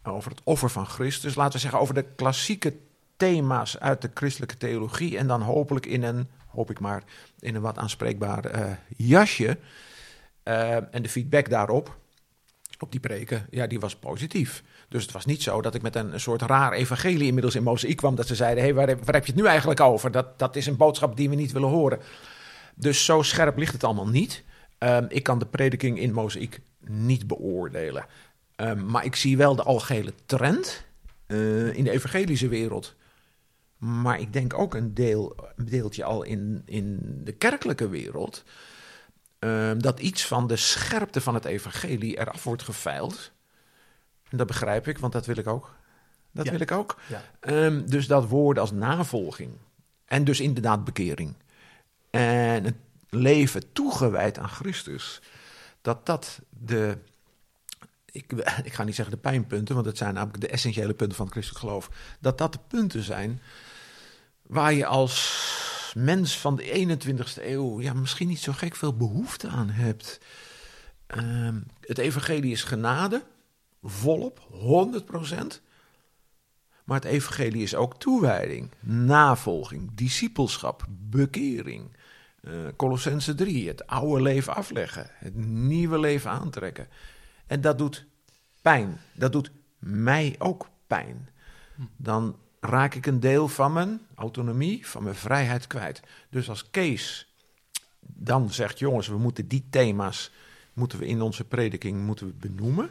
over 0.02 0.30
het 0.30 0.40
offer 0.44 0.70
van 0.70 0.86
Christus. 0.86 1.34
Laten 1.34 1.52
we 1.52 1.58
zeggen 1.58 1.80
over 1.80 1.94
de 1.94 2.04
klassieke 2.16 2.74
thema's 3.16 3.78
uit 3.78 4.02
de 4.02 4.10
christelijke 4.14 4.56
theologie. 4.56 5.18
En 5.18 5.26
dan 5.26 5.42
hopelijk 5.42 5.86
in 5.86 6.02
een, 6.02 6.28
hoop 6.46 6.70
ik 6.70 6.80
maar, 6.80 7.02
in 7.38 7.54
een 7.54 7.62
wat 7.62 7.78
aanspreekbaar 7.78 8.54
uh, 8.54 8.70
jasje. 8.96 9.58
Uh, 10.44 10.94
en 10.94 11.02
de 11.02 11.08
feedback 11.08 11.48
daarop, 11.48 11.98
op 12.78 12.90
die 12.90 13.00
preken, 13.00 13.46
ja, 13.50 13.66
die 13.66 13.80
was 13.80 13.96
positief. 13.96 14.62
Dus 14.88 15.02
het 15.02 15.12
was 15.12 15.24
niet 15.24 15.42
zo 15.42 15.60
dat 15.60 15.74
ik 15.74 15.82
met 15.82 15.96
een, 15.96 16.20
soort 16.20 16.42
raar 16.42 16.72
evangelie 16.72 17.26
inmiddels 17.26 17.54
in 17.54 17.62
Mozaïek 17.62 17.96
kwam. 17.96 18.14
Dat 18.14 18.26
ze 18.26 18.34
zeiden, 18.34 18.62
hey, 18.62 18.74
waar, 18.74 18.86
waar, 18.86 19.14
heb 19.14 19.26
je 19.26 19.32
het 19.32 19.40
nu 19.40 19.46
eigenlijk 19.46 19.80
over? 19.80 20.10
Dat, 20.10 20.38
dat 20.38 20.56
is 20.56 20.66
een 20.66 20.76
boodschap 20.76 21.16
die 21.16 21.28
we 21.28 21.34
niet 21.34 21.52
willen 21.52 21.68
horen. 21.68 22.00
Dus 22.74 23.04
zo 23.04 23.22
scherp 23.22 23.56
ligt 23.56 23.72
het 23.72 23.84
allemaal 23.84 24.08
niet. 24.08 24.44
Uh, 24.78 24.98
ik 25.08 25.22
kan 25.22 25.38
de 25.38 25.46
prediking 25.46 25.98
in 25.98 26.12
Mozaïek 26.12 26.60
niet 26.86 27.26
beoordelen. 27.26 28.06
Ehm, 28.60 28.86
maar 28.86 29.04
ik 29.04 29.16
zie 29.16 29.36
wel 29.36 29.54
de 29.54 29.62
algehele 29.62 30.12
trend 30.26 30.84
uh, 31.26 31.74
in 31.74 31.84
de 31.84 31.90
evangelische 31.90 32.48
wereld. 32.48 32.94
Maar 33.76 34.20
ik 34.20 34.32
denk 34.32 34.58
ook 34.58 34.74
een, 34.74 34.94
deel, 34.94 35.36
een 35.56 35.64
deeltje 35.64 36.04
al 36.04 36.22
in, 36.22 36.62
in 36.64 36.98
de 37.24 37.32
kerkelijke 37.32 37.88
wereld. 37.88 38.44
Uh, 39.38 39.70
dat 39.78 40.00
iets 40.00 40.26
van 40.26 40.46
de 40.46 40.56
scherpte 40.56 41.20
van 41.20 41.34
het 41.34 41.44
evangelie 41.44 42.18
eraf 42.18 42.44
wordt 42.44 42.62
geveild. 42.62 43.32
En 44.28 44.36
dat 44.36 44.46
begrijp 44.46 44.88
ik, 44.88 44.98
want 44.98 45.12
dat 45.12 45.26
wil 45.26 45.36
ik 45.36 45.46
ook. 45.46 45.74
Dat 46.32 46.48
wil 46.48 46.60
ik 46.60 46.70
ook. 46.70 46.96
Ja. 47.08 47.22
Um, 47.64 47.90
dus 47.90 48.06
dat 48.06 48.28
woord 48.28 48.58
als 48.58 48.72
navolging. 48.72 49.52
En 50.04 50.24
dus 50.24 50.40
inderdaad 50.40 50.84
bekering. 50.84 51.34
En 52.10 52.64
het 52.64 52.76
leven 53.08 53.72
toegewijd 53.72 54.38
aan 54.38 54.48
Christus. 54.48 55.20
Dat 55.80 56.06
dat 56.06 56.40
de 56.48 56.98
ik, 58.12 58.32
ik 58.68 58.72
ga 58.72 58.84
niet 58.84 58.94
zeggen 58.94 59.14
de 59.14 59.20
pijnpunten, 59.20 59.74
want 59.74 59.86
het 59.86 59.96
zijn 59.96 60.14
namelijk 60.14 60.40
de 60.40 60.48
essentiële 60.48 60.94
punten 60.94 61.16
van 61.16 61.24
het 61.24 61.34
christelijk 61.34 61.64
geloof. 61.64 61.90
Dat 62.20 62.38
dat 62.38 62.52
de 62.52 62.60
punten 62.68 63.02
zijn 63.02 63.40
waar 64.42 64.72
je 64.72 64.86
als 64.86 65.48
mens 65.94 66.38
van 66.38 66.56
de 66.56 66.98
21ste 66.98 67.44
eeuw 67.44 67.80
ja, 67.80 67.92
misschien 67.92 68.28
niet 68.28 68.40
zo 68.40 68.52
gek 68.52 68.76
veel 68.76 68.96
behoefte 68.96 69.48
aan 69.48 69.70
hebt. 69.70 70.20
Uh, 71.16 71.48
het 71.80 71.98
evangelie 71.98 72.52
is 72.52 72.62
genade, 72.62 73.22
volop, 73.82 74.40
100%. 74.52 75.68
Maar 76.84 77.00
het 77.00 77.10
evangelie 77.10 77.62
is 77.62 77.74
ook 77.74 77.98
toewijding, 77.98 78.70
navolging, 78.80 79.90
discipelschap, 79.94 80.86
bekering. 80.88 81.96
Uh, 82.42 82.52
Colossense 82.76 83.34
3, 83.34 83.68
het 83.68 83.86
oude 83.86 84.22
leven 84.22 84.54
afleggen, 84.54 85.10
het 85.14 85.34
nieuwe 85.46 85.98
leven 85.98 86.30
aantrekken. 86.30 86.88
En 87.50 87.60
dat 87.60 87.78
doet 87.78 88.06
pijn. 88.62 89.00
Dat 89.12 89.32
doet 89.32 89.50
mij 89.78 90.34
ook 90.38 90.68
pijn. 90.86 91.28
Dan 91.96 92.36
raak 92.60 92.94
ik 92.94 93.06
een 93.06 93.20
deel 93.20 93.48
van 93.48 93.72
mijn 93.72 94.00
autonomie, 94.14 94.86
van 94.86 95.02
mijn 95.02 95.14
vrijheid 95.14 95.66
kwijt. 95.66 96.00
Dus 96.28 96.48
als 96.48 96.70
Kees 96.70 97.34
dan 98.00 98.50
zegt, 98.52 98.78
jongens, 98.78 99.06
we 99.08 99.18
moeten 99.18 99.48
die 99.48 99.66
thema's 99.70 100.32
moeten 100.72 100.98
we 100.98 101.06
in 101.06 101.20
onze 101.20 101.44
prediking 101.44 102.00
moeten 102.00 102.26
we 102.26 102.32
benoemen. 102.32 102.90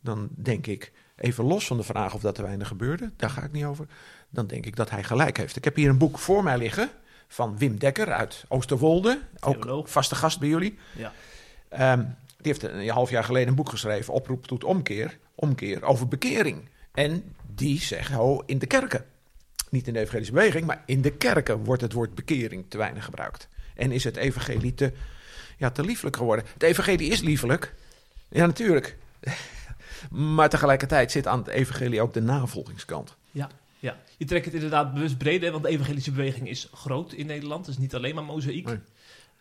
Dan 0.00 0.28
denk 0.30 0.66
ik, 0.66 0.92
even 1.16 1.44
los 1.44 1.66
van 1.66 1.76
de 1.76 1.82
vraag 1.82 2.14
of 2.14 2.20
dat 2.20 2.34
te 2.34 2.42
weinig 2.42 2.68
gebeurde, 2.68 3.10
daar 3.16 3.30
ga 3.30 3.42
ik 3.42 3.52
niet 3.52 3.64
over. 3.64 3.86
Dan 4.30 4.46
denk 4.46 4.66
ik 4.66 4.76
dat 4.76 4.90
hij 4.90 5.04
gelijk 5.04 5.36
heeft. 5.36 5.56
Ik 5.56 5.64
heb 5.64 5.76
hier 5.76 5.88
een 5.88 5.98
boek 5.98 6.18
voor 6.18 6.42
mij 6.42 6.58
liggen 6.58 6.90
van 7.28 7.58
Wim 7.58 7.78
Dekker 7.78 8.12
uit 8.12 8.44
Oosterwolde. 8.48 9.20
Ook 9.40 9.88
vaste 9.88 10.14
gast 10.14 10.38
bij 10.38 10.48
jullie. 10.48 10.78
Ja. 10.96 11.12
Ehm, 11.68 12.04
die 12.44 12.52
heeft 12.52 12.74
een 12.74 12.88
half 12.88 13.10
jaar 13.10 13.24
geleden 13.24 13.48
een 13.48 13.54
boek 13.54 13.68
geschreven, 13.68 14.14
Oproep 14.14 14.46
tot 14.46 14.64
omkeer. 14.64 15.18
Omkeer 15.34 15.82
over 15.82 16.08
bekering. 16.08 16.68
En 16.92 17.34
die 17.54 17.80
zegt, 17.80 18.16
oh, 18.16 18.42
in 18.46 18.58
de 18.58 18.66
kerken. 18.66 19.04
Niet 19.70 19.86
in 19.86 19.92
de 19.92 19.98
evangelische 19.98 20.32
beweging, 20.32 20.66
maar 20.66 20.82
in 20.86 21.02
de 21.02 21.10
kerken 21.10 21.64
wordt 21.64 21.82
het 21.82 21.92
woord 21.92 22.14
bekering 22.14 22.64
te 22.68 22.78
weinig 22.78 23.04
gebruikt. 23.04 23.48
En 23.74 23.92
is 23.92 24.04
het 24.04 24.16
evangelie 24.16 24.74
te, 24.74 24.92
ja, 25.58 25.70
te 25.70 25.82
liefelijk 25.82 26.16
geworden. 26.16 26.44
Het 26.52 26.62
evangelie 26.62 27.10
is 27.10 27.20
liefelijk. 27.20 27.74
Ja, 28.28 28.46
natuurlijk. 28.46 28.96
maar 30.36 30.48
tegelijkertijd 30.48 31.10
zit 31.10 31.26
aan 31.26 31.38
het 31.38 31.48
evangelie 31.48 32.02
ook 32.02 32.12
de 32.12 32.22
navolgingskant. 32.22 33.16
Ja, 33.30 33.48
ja. 33.78 33.96
je 34.16 34.24
trekt 34.24 34.44
het 34.44 34.54
inderdaad 34.54 34.94
bewust 34.94 35.18
breder, 35.18 35.50
want 35.50 35.64
de 35.64 35.70
evangelische 35.70 36.12
beweging 36.12 36.48
is 36.48 36.68
groot 36.72 37.12
in 37.12 37.26
Nederland. 37.26 37.66
Het 37.66 37.74
is 37.74 37.80
niet 37.80 37.94
alleen 37.94 38.14
maar 38.14 38.24
mozaïek. 38.24 38.68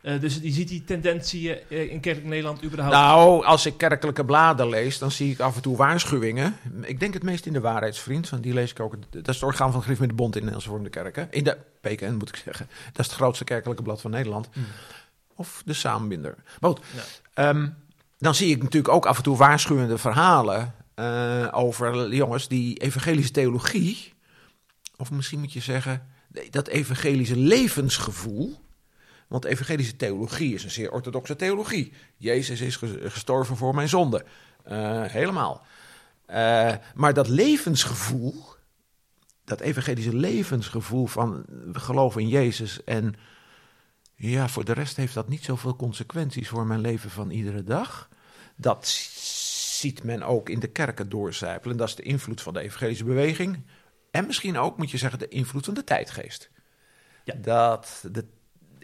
Uh, 0.03 0.22
dus 0.22 0.39
je 0.41 0.51
ziet 0.51 0.67
die 0.67 0.83
tendentie 0.83 1.50
uh, 1.69 1.91
in 1.91 2.00
kerkelijk 2.00 2.29
Nederland 2.29 2.63
überhaupt? 2.63 2.95
Nou, 2.95 3.45
als 3.45 3.65
ik 3.65 3.77
kerkelijke 3.77 4.25
bladen 4.25 4.69
lees, 4.69 4.98
dan 4.98 5.12
zie 5.12 5.31
ik 5.31 5.39
af 5.39 5.55
en 5.55 5.62
toe 5.62 5.77
waarschuwingen. 5.77 6.57
Ik 6.81 7.00
denk 7.00 7.13
het 7.13 7.24
meest 7.24 7.45
in 7.45 7.53
de 7.53 7.60
Waarheidsvriend, 7.60 8.27
van 8.27 8.41
die 8.41 8.53
lees 8.53 8.72
ik 8.72 8.79
ook. 8.79 8.95
Dat 9.10 9.27
is 9.27 9.36
het 9.36 9.43
orgaan 9.43 9.72
van 9.72 9.83
de 9.88 10.07
de 10.07 10.13
Bond 10.13 10.36
in 10.36 10.45
de 10.45 10.51
Nederlandse 10.51 10.69
Vormde 10.69 10.89
Kerken. 10.89 11.27
In 11.31 11.43
de 11.43 11.57
PKN 11.81 12.13
moet 12.13 12.29
ik 12.29 12.36
zeggen. 12.36 12.67
Dat 12.86 13.00
is 13.00 13.05
het 13.05 13.15
grootste 13.15 13.43
kerkelijke 13.43 13.83
blad 13.83 14.01
van 14.01 14.12
Nederland. 14.12 14.50
Hmm. 14.53 14.65
Of 15.36 15.62
de 15.65 15.74
Saambinder. 15.74 16.36
Maar 16.60 16.69
goed, 16.69 16.81
ehm, 17.33 17.67
dan 18.17 18.36
zie 18.36 18.55
ik 18.55 18.63
natuurlijk 18.63 18.93
ook 18.93 19.05
af 19.05 19.17
en 19.17 19.24
toe 19.24 19.38
waarschuwende 19.38 19.98
verhalen 19.98 20.74
uh, 20.95 21.48
over 21.51 22.13
jongens 22.13 22.48
die 22.48 22.79
evangelische 22.79 23.31
theologie, 23.31 24.13
of 24.98 25.12
misschien 25.12 25.39
moet 25.39 25.53
je 25.53 25.60
zeggen, 25.60 26.07
dat 26.50 26.67
evangelische 26.67 27.38
levensgevoel 27.38 28.62
want 29.33 29.45
evangelische 29.45 29.95
theologie 29.95 30.53
is 30.53 30.63
een 30.63 30.71
zeer 30.71 30.91
orthodoxe 30.91 31.35
theologie. 31.35 31.93
Jezus 32.17 32.61
is 32.61 32.79
gestorven 33.01 33.57
voor 33.57 33.75
mijn 33.75 33.89
zonde. 33.89 34.25
Uh, 34.67 35.03
helemaal. 35.03 35.65
Uh, 36.29 36.73
maar 36.95 37.13
dat 37.13 37.27
levensgevoel, 37.27 38.43
dat 39.43 39.59
evangelische 39.59 40.15
levensgevoel 40.15 41.05
van 41.05 41.45
geloven 41.71 42.21
in 42.21 42.27
Jezus 42.27 42.83
en 42.83 43.15
ja, 44.15 44.47
voor 44.47 44.65
de 44.65 44.73
rest 44.73 44.95
heeft 44.95 45.13
dat 45.13 45.29
niet 45.29 45.43
zoveel 45.43 45.75
consequenties 45.75 46.49
voor 46.49 46.65
mijn 46.65 46.81
leven 46.81 47.09
van 47.09 47.29
iedere 47.29 47.63
dag. 47.63 48.09
Dat 48.55 48.87
ziet 49.77 50.03
men 50.03 50.23
ook 50.23 50.49
in 50.49 50.59
de 50.59 50.69
kerken 50.69 51.09
doorcijpelen. 51.09 51.77
Dat 51.77 51.87
is 51.87 51.95
de 51.95 52.03
invloed 52.03 52.41
van 52.41 52.53
de 52.53 52.59
evangelische 52.59 53.03
beweging. 53.03 53.65
En 54.11 54.25
misschien 54.25 54.57
ook, 54.57 54.77
moet 54.77 54.91
je 54.91 54.97
zeggen, 54.97 55.19
de 55.19 55.27
invloed 55.27 55.65
van 55.65 55.73
de 55.73 55.83
tijdgeest. 55.83 56.49
Ja. 57.23 57.33
Dat 57.35 58.03
de 58.11 58.25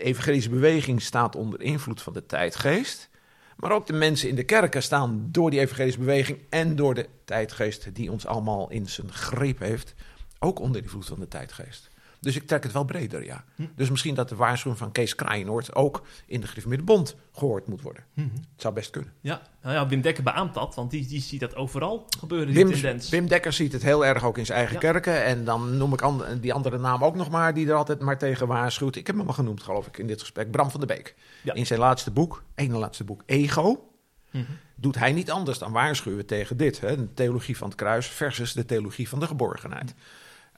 evangelische 0.04 0.50
beweging 0.50 1.02
staat 1.02 1.36
onder 1.36 1.62
invloed 1.62 2.02
van 2.02 2.14
de 2.14 2.26
tijdgeest. 2.26 3.10
Maar 3.58 3.72
ook 3.72 3.88
de 3.88 3.94
mensen 3.94 4.30
in 4.30 4.36
de 4.36 4.44
kerken 4.44 4.84
staan 4.84 5.28
door 5.32 5.50
die 5.50 5.60
evangelische 5.60 6.00
beweging 6.00 6.40
en 6.50 6.76
door 6.76 6.94
de 6.94 7.08
tijdgeest 7.26 7.96
die 7.96 8.12
ons 8.12 8.26
allemaal 8.26 8.70
in 8.70 8.88
zijn 8.88 9.14
greep 9.14 9.60
heeft, 9.60 9.94
ook 10.40 10.60
onder 10.60 10.82
invloed 10.82 11.06
van 11.06 11.20
de 11.20 11.28
tijdgeest. 11.28 11.89
Dus 12.20 12.36
ik 12.36 12.48
trek 12.48 12.64
het 12.64 12.72
wel 12.72 12.84
breder, 12.84 13.26
ja. 13.26 13.44
Hm. 13.56 13.64
Dus 13.76 13.90
misschien 13.90 14.16
dat 14.16 14.30
de 14.30 14.36
waarschuwing 14.36 14.80
van 14.80 14.92
Kees 14.92 15.16
Kraaienoord 15.16 15.76
ook 15.76 16.02
in 16.26 16.42
de 16.42 16.48
Griffmiddenbond 16.48 17.16
gehoord 17.32 17.68
moet 17.68 17.82
worden. 17.82 18.04
Hm. 18.14 18.22
Het 18.22 18.62
zou 18.62 18.74
best 18.74 18.90
kunnen. 18.90 19.14
Ja, 19.22 19.42
nou 19.62 19.76
ja, 19.76 19.88
Wim 19.88 20.02
Dekker 20.02 20.24
beaamt 20.24 20.54
dat, 20.54 20.76
want 20.76 20.92
die, 20.92 21.08
die 21.08 21.22
ziet 21.22 21.40
dat 21.40 21.56
overal 21.56 22.06
gebeuren, 22.20 22.48
die 22.48 22.56
Wim, 22.56 22.74
tendens. 22.74 23.10
Wim 23.10 23.28
Dekker 23.28 23.54
ziet 23.54 23.72
het 23.74 23.84
heel 23.84 24.06
erg 24.06 24.24
ook 24.24 24.38
in 24.38 24.46
zijn 24.46 24.58
eigen 24.58 24.80
kerken. 24.80 25.24
En 25.24 25.44
dan 25.44 25.78
noem 25.78 25.94
ik 25.94 26.02
die 26.42 26.54
andere 26.54 26.78
naam 26.78 27.04
ook 27.04 27.16
nog 27.16 27.30
maar, 27.30 27.54
die 27.54 27.68
er 27.68 27.74
altijd 27.74 28.00
maar 28.00 28.18
tegen 28.18 28.48
waarschuwt. 28.48 28.96
Ik 28.96 29.08
heb 29.08 29.18
hem 29.18 29.28
al 29.28 29.34
genoemd, 29.34 29.64
geloof 29.64 29.88
ik, 29.88 29.98
in 29.98 30.08
dit 30.08 30.20
gesprek. 30.20 30.52
Bram 30.52 30.72
van 30.72 30.80
der 30.80 30.96
Beek. 30.96 31.16
In 31.54 31.66
zijn 31.66 31.80
laatste 31.80 32.12
boek, 32.12 32.44
ene 32.56 32.78
laatste 32.78 33.04
boek, 33.04 33.24
Ego... 33.26 33.84
Hm. 34.32 34.44
Doet 34.76 34.96
hij 34.96 35.12
niet 35.12 35.32
anders 35.32 35.58
dan 35.58 35.72
waarschuwen 35.72 36.26
tegen 36.26 36.58
dit, 36.58 36.80
hè, 36.80 36.96
de 36.96 37.14
theologie 37.14 37.58
van 37.58 37.68
het 37.68 37.78
kruis 37.78 38.08
versus 38.08 38.54
de 38.54 38.66
theologie 38.66 39.10
van 39.10 39.20
de 39.20 39.28
geborgenheid. 39.28 39.94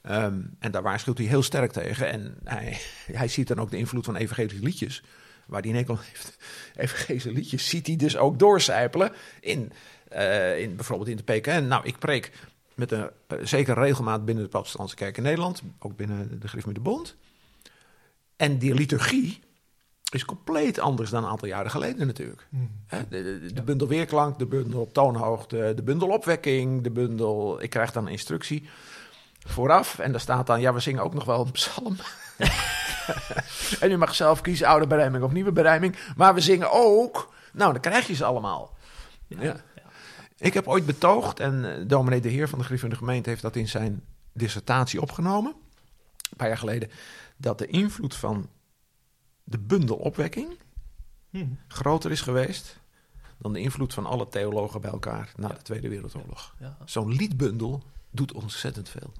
Ehm, 0.01 0.39
en 0.59 0.71
daar 0.71 0.81
waarschuwt 0.81 1.17
hij 1.17 1.27
heel 1.27 1.43
sterk 1.43 1.71
tegen. 1.71 2.09
En 2.11 2.37
hij, 2.43 2.77
hij 3.21 3.27
ziet 3.27 3.47
dan 3.47 3.59
ook 3.59 3.71
de 3.71 3.77
invloed 3.77 4.05
van 4.05 4.15
evangelische 4.15 4.63
liedjes. 4.63 5.03
Waar 5.45 5.61
die 5.61 5.71
Nederland 5.71 6.01
heeft. 6.11 6.37
Evangelische 6.75 7.31
liedjes 7.31 7.69
ziet 7.69 7.87
hij 7.87 7.95
dus 7.95 8.17
ook 8.17 8.39
doorcijpelen 8.39 9.11
in, 9.39 9.71
uh, 10.13 10.59
in 10.59 10.75
bijvoorbeeld 10.75 11.09
in 11.09 11.17
de 11.17 11.23
PKN. 11.23 11.67
Nou, 11.67 11.85
ik 11.85 11.99
preek 11.99 12.31
met 12.73 12.91
een 12.91 13.09
uh, 13.27 13.37
zeker 13.43 13.75
regelmaat 13.75 14.25
binnen 14.25 14.43
de 14.43 14.49
protestantse 14.49 14.95
kerk 14.95 15.17
in 15.17 15.23
Nederland. 15.23 15.61
Ook 15.79 15.95
binnen 15.95 16.39
de 16.39 16.47
Griff 16.47 16.65
met 16.65 16.75
de 16.75 16.81
Bond. 16.81 17.15
En 18.35 18.57
die 18.57 18.73
liturgie 18.73 19.39
is 20.11 20.25
compleet 20.25 20.79
anders 20.79 21.09
dan 21.09 21.23
een 21.23 21.29
aantal 21.29 21.47
jaren 21.47 21.71
geleden 21.71 22.07
natuurlijk. 22.07 22.47
Hmm. 22.49 22.69
De, 22.87 23.05
de, 23.09 23.53
de, 23.53 23.61
bundel 23.61 23.87
weerklank, 23.87 24.39
de 24.39 24.45
bundel 24.45 24.81
op 24.81 24.93
toonhoogte, 24.93 25.73
de 25.75 25.83
bundel 25.83 26.09
opwekking, 26.09 26.83
de 26.83 26.91
bundel... 26.91 27.61
Ik 27.63 27.69
krijg 27.69 27.91
dan 27.91 28.05
een 28.05 28.11
instructie 28.11 28.69
vooraf. 29.47 29.99
En 29.99 30.11
daar 30.11 30.21
staat 30.21 30.47
dan, 30.47 30.61
ja, 30.61 30.73
we 30.73 30.79
zingen 30.79 31.03
ook 31.03 31.13
nog 31.13 31.25
wel 31.25 31.45
een 31.45 31.51
psalm. 31.51 31.95
en 33.79 33.91
u 33.91 33.97
mag 33.97 34.15
zelf 34.15 34.41
kiezen, 34.41 34.67
oude 34.67 34.87
berijming 34.87 35.23
of 35.23 35.31
nieuwe 35.31 35.51
berijming. 35.51 35.95
Maar 36.15 36.33
we 36.33 36.41
zingen 36.41 36.71
ook, 36.71 37.33
nou, 37.53 37.71
dan 37.71 37.81
krijg 37.81 38.07
je 38.07 38.13
ze 38.13 38.25
allemaal. 38.25 38.77
Ja. 39.27 39.55
Ik 40.37 40.53
heb 40.53 40.67
ooit 40.67 40.85
betoogd, 40.85 41.39
en 41.39 41.63
uh, 41.63 41.87
dominee 41.87 42.21
de 42.21 42.29
heer 42.29 42.49
van 42.49 42.59
de 42.59 42.65
Griffin 42.65 42.89
de 42.89 42.95
gemeente 42.95 43.29
heeft 43.29 43.41
dat 43.41 43.55
in 43.55 43.67
zijn 43.67 44.03
dissertatie 44.33 45.01
opgenomen, 45.01 45.53
een 46.29 46.37
paar 46.37 46.47
jaar 46.47 46.57
geleden, 46.57 46.91
dat 47.37 47.57
de 47.57 47.67
invloed 47.67 48.15
van 48.15 48.49
de 49.43 49.59
bundelopwekking 49.59 50.57
hmm. 51.29 51.59
groter 51.67 52.11
is 52.11 52.21
geweest 52.21 52.79
dan 53.37 53.53
de 53.53 53.59
invloed 53.59 53.93
van 53.93 54.05
alle 54.05 54.27
theologen 54.27 54.81
bij 54.81 54.91
elkaar 54.91 55.31
na 55.35 55.47
de 55.47 55.61
Tweede 55.61 55.89
Wereldoorlog. 55.89 56.55
Zo'n 56.85 57.13
liedbundel 57.13 57.83
doet 58.11 58.33
ontzettend 58.33 58.89
veel 58.89 59.13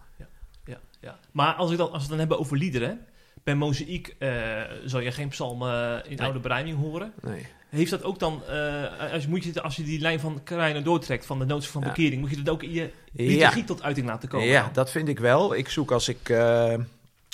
ja. 1.02 1.20
Maar 1.32 1.54
als, 1.54 1.72
ik 1.72 1.78
dan, 1.78 1.86
als 1.86 1.96
we 1.96 2.00
het 2.00 2.10
dan 2.10 2.20
hebben 2.20 2.40
over 2.40 2.58
liederen, 2.58 3.06
bij 3.44 3.56
Mozaïek 3.56 4.16
uh, 4.20 4.62
zal 4.86 5.00
je 5.00 5.12
geen 5.12 5.30
psalmen 5.30 6.04
in 6.10 6.20
oude 6.20 6.40
bereiding 6.40 6.78
horen. 6.78 7.14
Nee. 7.22 7.48
Heeft 7.70 7.92
dat 7.92 8.04
ook 8.04 8.20
dan, 8.20 8.42
uh, 8.50 9.14
als, 9.14 9.28
moet 9.28 9.44
je, 9.44 9.62
als 9.62 9.76
je 9.76 9.84
die 9.84 10.00
lijn 10.00 10.20
van 10.20 10.44
Krijnen 10.44 10.84
doortrekt 10.84 11.26
van 11.26 11.40
de 11.40 11.46
notie 11.46 11.70
van 11.70 11.82
bekering, 11.82 12.22
moet 12.22 12.30
je 12.30 12.42
dat 12.42 12.54
ook 12.54 12.64
in 12.64 12.72
je 12.72 12.90
liturgie 13.14 13.64
tot 13.64 13.84
uiting 13.84 14.08
laten 14.08 14.30
komen? 14.30 14.48
Ja, 14.48 14.70
dat 14.74 14.92
vind 14.92 15.08
ik 15.08 15.20
wel. 15.20 15.56
Ik 15.56 15.70
zoek 15.70 15.92
als 15.92 16.08
ik, 16.08 16.30
uh, 16.30 16.74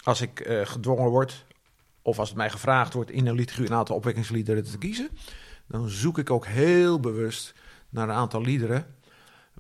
als 0.04 0.22
ik 0.22 0.62
gedwongen 0.64 1.10
word, 1.10 1.46
of 2.02 2.20
als 2.20 2.28
het 2.28 2.38
mij 2.38 2.50
gevraagd 2.50 2.94
wordt 2.94 3.12
in 3.12 3.28
een 3.28 3.36
liturgie 3.36 3.66
een 3.66 3.74
aantal 3.74 3.96
opwekkingsliederen 3.96 4.64
te 4.64 4.78
kiezen, 4.78 5.10
dan 5.68 5.90
zoek 5.90 6.18
ik 6.18 6.32
ook 6.32 6.46
heel 6.46 7.00
bewust 7.00 7.54
naar 7.90 8.10
een 8.10 8.16
aantal 8.16 8.42
liederen 8.42 8.86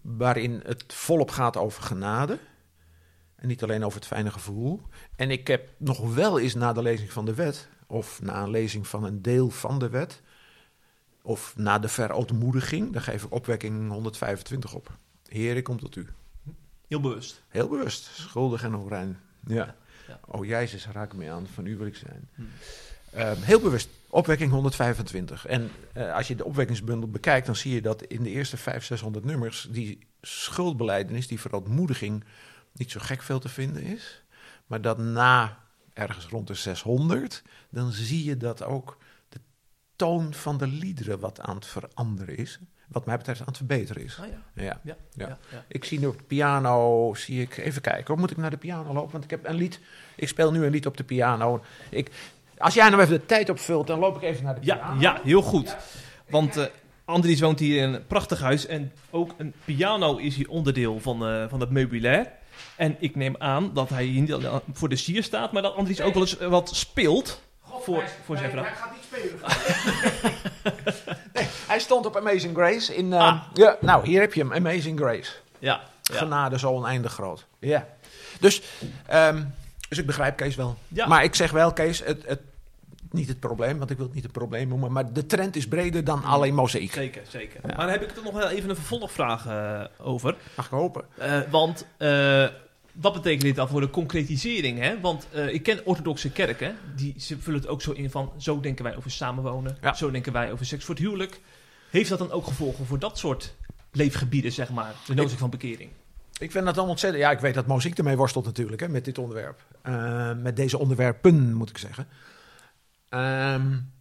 waarin 0.02 0.62
het 0.66 0.84
volop 0.88 1.32
gaat 1.32 1.58
over 1.58 1.84
genade. 1.84 2.38
En 3.38 3.48
niet 3.48 3.63
alleen 3.63 3.86
over 3.86 4.00
het 4.00 4.08
fijne 4.08 4.32
gevoel. 4.32 4.82
En 5.15 5.32
ik 5.32 5.48
heb 5.48 5.70
nog 5.77 6.13
wel 6.13 6.39
eens 6.39 6.53
na 6.53 6.74
de 6.74 6.82
lezing 6.82 7.12
van 7.12 7.25
de 7.25 7.34
wet, 7.34 7.67
of 7.88 8.22
na 8.22 8.44
een 8.44 8.50
lezing 8.50 8.88
van 8.88 9.03
een 9.03 9.22
deel 9.22 9.50
van 9.50 9.79
de 9.79 9.89
wet, 9.89 10.22
of 11.22 11.53
na 11.58 11.79
de 11.79 11.88
verootmoediging, 11.88 12.94
dan 12.94 13.01
geef 13.01 13.24
ik 13.24 13.34
opwekking 13.34 13.91
125 13.91 14.74
op. 14.74 14.98
Heer, 15.27 15.56
ik 15.56 15.63
kom 15.63 15.79
tot 15.79 15.96
u. 15.96 16.08
Heel 16.88 17.01
bewust. 17.01 17.44
Heel 17.48 17.67
bewust. 17.67 18.10
Schuldig 18.13 18.63
en 18.63 18.75
onrein. 18.75 19.20
Ja. 19.48 19.75
ja. 20.08 20.20
Oh, 20.25 20.46
Jezus, 20.46 20.88
raak 20.88 21.13
me 21.13 21.29
aan. 21.29 21.48
Van 21.48 21.65
u 21.65 21.77
wil 21.77 21.88
ik 21.88 21.96
zijn. 21.96 22.29
Hm. 22.36 22.41
Ehm, 23.12 23.41
heel 23.41 23.60
bewust. 23.60 23.89
Opwekking 24.10 24.51
125. 24.51 25.46
En 25.46 25.72
uh, 25.98 26.15
als 26.15 26.27
je 26.27 26.36
de 26.36 26.46
opwekkingsbundel 26.46 27.10
bekijkt, 27.10 27.46
dan 27.46 27.56
zie 27.56 27.74
je 27.74 27.82
dat 27.82 28.03
in 28.03 28.24
de 28.24 28.29
eerste 28.29 28.58
500, 28.58 28.86
600 28.86 29.25
nummers 29.25 29.67
die 29.72 30.08
schuldbeleidenis, 30.22 31.27
die 31.27 31.39
verootmoediging 31.39 32.24
niet 32.77 32.91
zo 32.91 33.00
gek 33.03 33.22
veel 33.22 33.39
te 33.39 33.50
vinden 33.50 33.84
is. 33.84 34.24
Maar 34.65 34.81
dat 34.81 34.98
na 34.98 35.57
ergens 35.93 36.25
rond 36.25 36.48
de 36.48 36.53
600, 36.53 37.43
dan 37.69 37.91
zie 37.91 38.24
je 38.24 38.38
dat 38.38 38.63
ook 38.63 38.98
de 39.29 39.39
toon 39.96 40.34
van 40.34 40.57
de 40.57 40.67
liederen 40.67 41.19
wat 41.19 41.41
aan 41.41 41.55
het 41.55 41.65
veranderen 41.65 42.38
is. 42.38 42.60
Wat 42.88 43.05
mij 43.05 43.17
betreft 43.17 43.39
aan 43.39 43.48
het 43.48 43.57
verbeteren 43.57 44.03
is. 44.03 44.19
Ah, 44.19 44.25
ja. 44.27 44.41
Ja. 44.63 44.79
Ja, 44.84 44.98
ja. 45.15 45.38
Ik 45.67 45.86
zie 45.86 46.00
nu 46.00 46.05
op 46.05 46.17
de 46.17 46.24
piano, 46.24 47.13
zie 47.13 47.41
ik, 47.41 47.57
even 47.57 47.81
kijken, 47.81 48.07
hoe 48.07 48.17
moet 48.17 48.31
ik 48.31 48.38
naar 48.38 48.50
de 48.50 48.57
piano 48.57 48.93
lopen? 48.93 49.12
Want 49.12 49.24
ik 49.24 49.29
heb 49.29 49.48
een 49.48 49.55
lied, 49.55 49.79
ik 50.15 50.27
speel 50.27 50.51
nu 50.51 50.65
een 50.65 50.72
lied 50.72 50.86
op 50.86 50.98
de 50.98 51.03
piano. 51.03 51.63
Ik, 51.89 52.12
als 52.57 52.74
jij 52.74 52.89
nou 52.89 53.01
even 53.01 53.19
de 53.19 53.25
tijd 53.25 53.50
opvult, 53.50 53.88
dan 53.88 54.00
loop 54.00 54.15
ik 54.15 54.22
even 54.22 54.43
naar 54.43 54.53
de 54.55 54.60
piano. 54.60 54.81
Ja, 54.81 55.00
ja 55.00 55.22
heel 55.24 55.41
goed. 55.41 55.75
Want 56.29 56.57
uh, 56.57 56.65
Andries 57.05 57.39
woont 57.39 57.60
hier 57.60 57.81
in 57.81 57.93
een 57.93 58.07
prachtig 58.07 58.39
huis 58.39 58.65
en 58.65 58.91
ook 59.10 59.34
een 59.38 59.53
piano 59.65 60.17
is 60.17 60.36
hier 60.36 60.50
onderdeel 60.50 61.00
van, 61.00 61.34
uh, 61.34 61.50
van 61.50 61.60
het 61.60 61.69
meubilair. 61.69 62.31
En 62.76 62.96
ik 63.00 63.16
neem 63.16 63.36
aan 63.38 63.74
dat 63.74 63.90
hij 63.90 64.06
niet 64.06 64.36
voor 64.74 64.90
de 64.90 64.96
sier 64.96 65.24
staat, 65.24 65.52
maar 65.52 65.62
dat 65.62 65.76
Andries 65.76 66.02
ook 66.02 66.14
wel 66.14 66.24
eens 66.24 66.38
wat 66.38 66.76
speelt 66.76 67.42
voor, 67.80 68.04
voor 68.26 68.38
zijn 68.38 68.52
vrouw. 68.52 68.64
Hij 68.64 68.76
gaat 68.76 68.92
niet 68.92 69.04
spelen. 69.04 69.40
nee, 71.34 71.48
hij 71.68 71.80
stond 71.80 72.06
op 72.06 72.18
Amazing 72.18 72.56
Grace. 72.56 72.96
In, 72.96 73.06
uh, 73.06 73.42
ja, 73.54 73.78
nou, 73.82 74.08
hier 74.08 74.22
heb 74.22 74.34
je 74.34 74.42
hem, 74.42 74.54
Amazing 74.54 75.00
Grace. 75.00 75.32
Ja. 75.60 75.82
Genade 76.04 76.60
zo 76.60 76.72
oneindig 76.72 77.14
groot. 77.14 77.46
Ja. 77.60 77.88
Dus, 78.40 78.62
um, 79.14 79.54
dus 79.90 79.98
ik 79.98 80.06
begrijp 80.06 80.38
Kees 80.38 80.56
wel. 80.56 80.78
Ja. 80.88 81.08
Maar 81.08 81.24
ik 81.24 81.36
zeg 81.36 81.52
wel, 81.52 81.74
Kees, 81.74 82.04
het, 82.04 82.24
het, 82.26 82.42
niet 83.18 83.28
het 83.28 83.40
probleem, 83.40 83.78
want 83.78 83.90
ik 83.90 83.98
wil 83.98 84.06
het 84.06 84.16
niet 84.16 84.24
het 84.24 84.32
probleem 84.32 84.68
noemen. 84.68 84.92
Maar 84.92 85.14
de 85.14 85.26
trend 85.26 85.56
is 85.56 85.68
breder 85.68 86.04
dan 86.04 86.24
alleen 86.24 86.54
mozaïek. 86.54 86.92
Zeker, 86.92 87.22
zeker. 87.28 87.60
Maar 87.64 87.76
dan 87.76 87.90
heb 87.90 88.04
ik 88.04 88.18
er 88.18 88.24
nog 88.24 88.34
wel 88.34 88.50
even 88.50 88.70
een 88.70 88.76
vervolgvraag 88.76 89.48
uh, 89.48 89.84
over. 89.98 90.36
Mag 90.56 90.66
ik 90.66 90.72
hopen. 90.72 91.06
Uh, 91.20 91.40
want 91.50 91.86
wat 92.92 93.14
betekent 93.14 93.42
dit 93.42 93.56
dan 93.56 93.68
voor 93.68 93.82
de 93.82 93.90
concretisering? 93.90 94.80
Hè? 94.80 95.00
Want 95.00 95.28
ik 95.52 95.64
ken 95.64 95.86
orthodoxe 95.86 96.32
kerken, 96.32 96.76
die 96.96 97.14
ze 97.18 97.38
vullen 97.40 97.60
het 97.60 97.70
ook 97.70 97.82
zo 97.82 97.92
in 97.92 98.12
van... 98.12 98.32
zo 98.38 98.60
denken 98.60 98.84
wij 98.84 98.96
over 98.96 99.12
samenwonen, 99.12 99.78
zo 99.96 100.12
denken 100.12 100.34
wij 100.34 100.52
over 100.52 100.66
seks 100.66 100.86
voor 100.86 100.96
het 100.96 101.04
huwelijk. 101.04 101.40
Heeft 101.90 102.10
dat 102.10 102.20
dan 102.20 102.32
ook 102.32 102.46
gevolgen 102.46 102.86
voor 102.86 103.00
dat 103.00 103.18
soort 103.18 103.54
leefgebieden, 103.92 104.52
zeg 104.52 104.70
maar? 104.70 104.94
De 105.06 105.14
noodzaak 105.14 105.40
van 105.40 105.50
bekering? 105.50 105.90
Ik 106.40 106.52
vind 106.52 106.66
dat 106.66 106.76
dan 106.76 106.90
ontzettend... 106.90 107.24
Ja, 107.24 107.32
ik 107.32 107.40
weet 107.40 107.54
dat 107.54 107.68
muziek 107.68 107.98
ermee 107.98 108.18
worstelt 108.18 108.46
natuurlijk, 108.46 108.82
hè, 108.82 108.90
met 108.90 109.06
dit 109.06 109.18
onderwerp. 109.18 109.64
Uh, 109.88 110.32
met 110.42 110.56
deze 110.56 110.78
onderwerpen, 110.78 111.54
moet 111.54 111.70
ik 111.70 111.78
zeggen. 111.78 112.08
Um, 113.10 113.92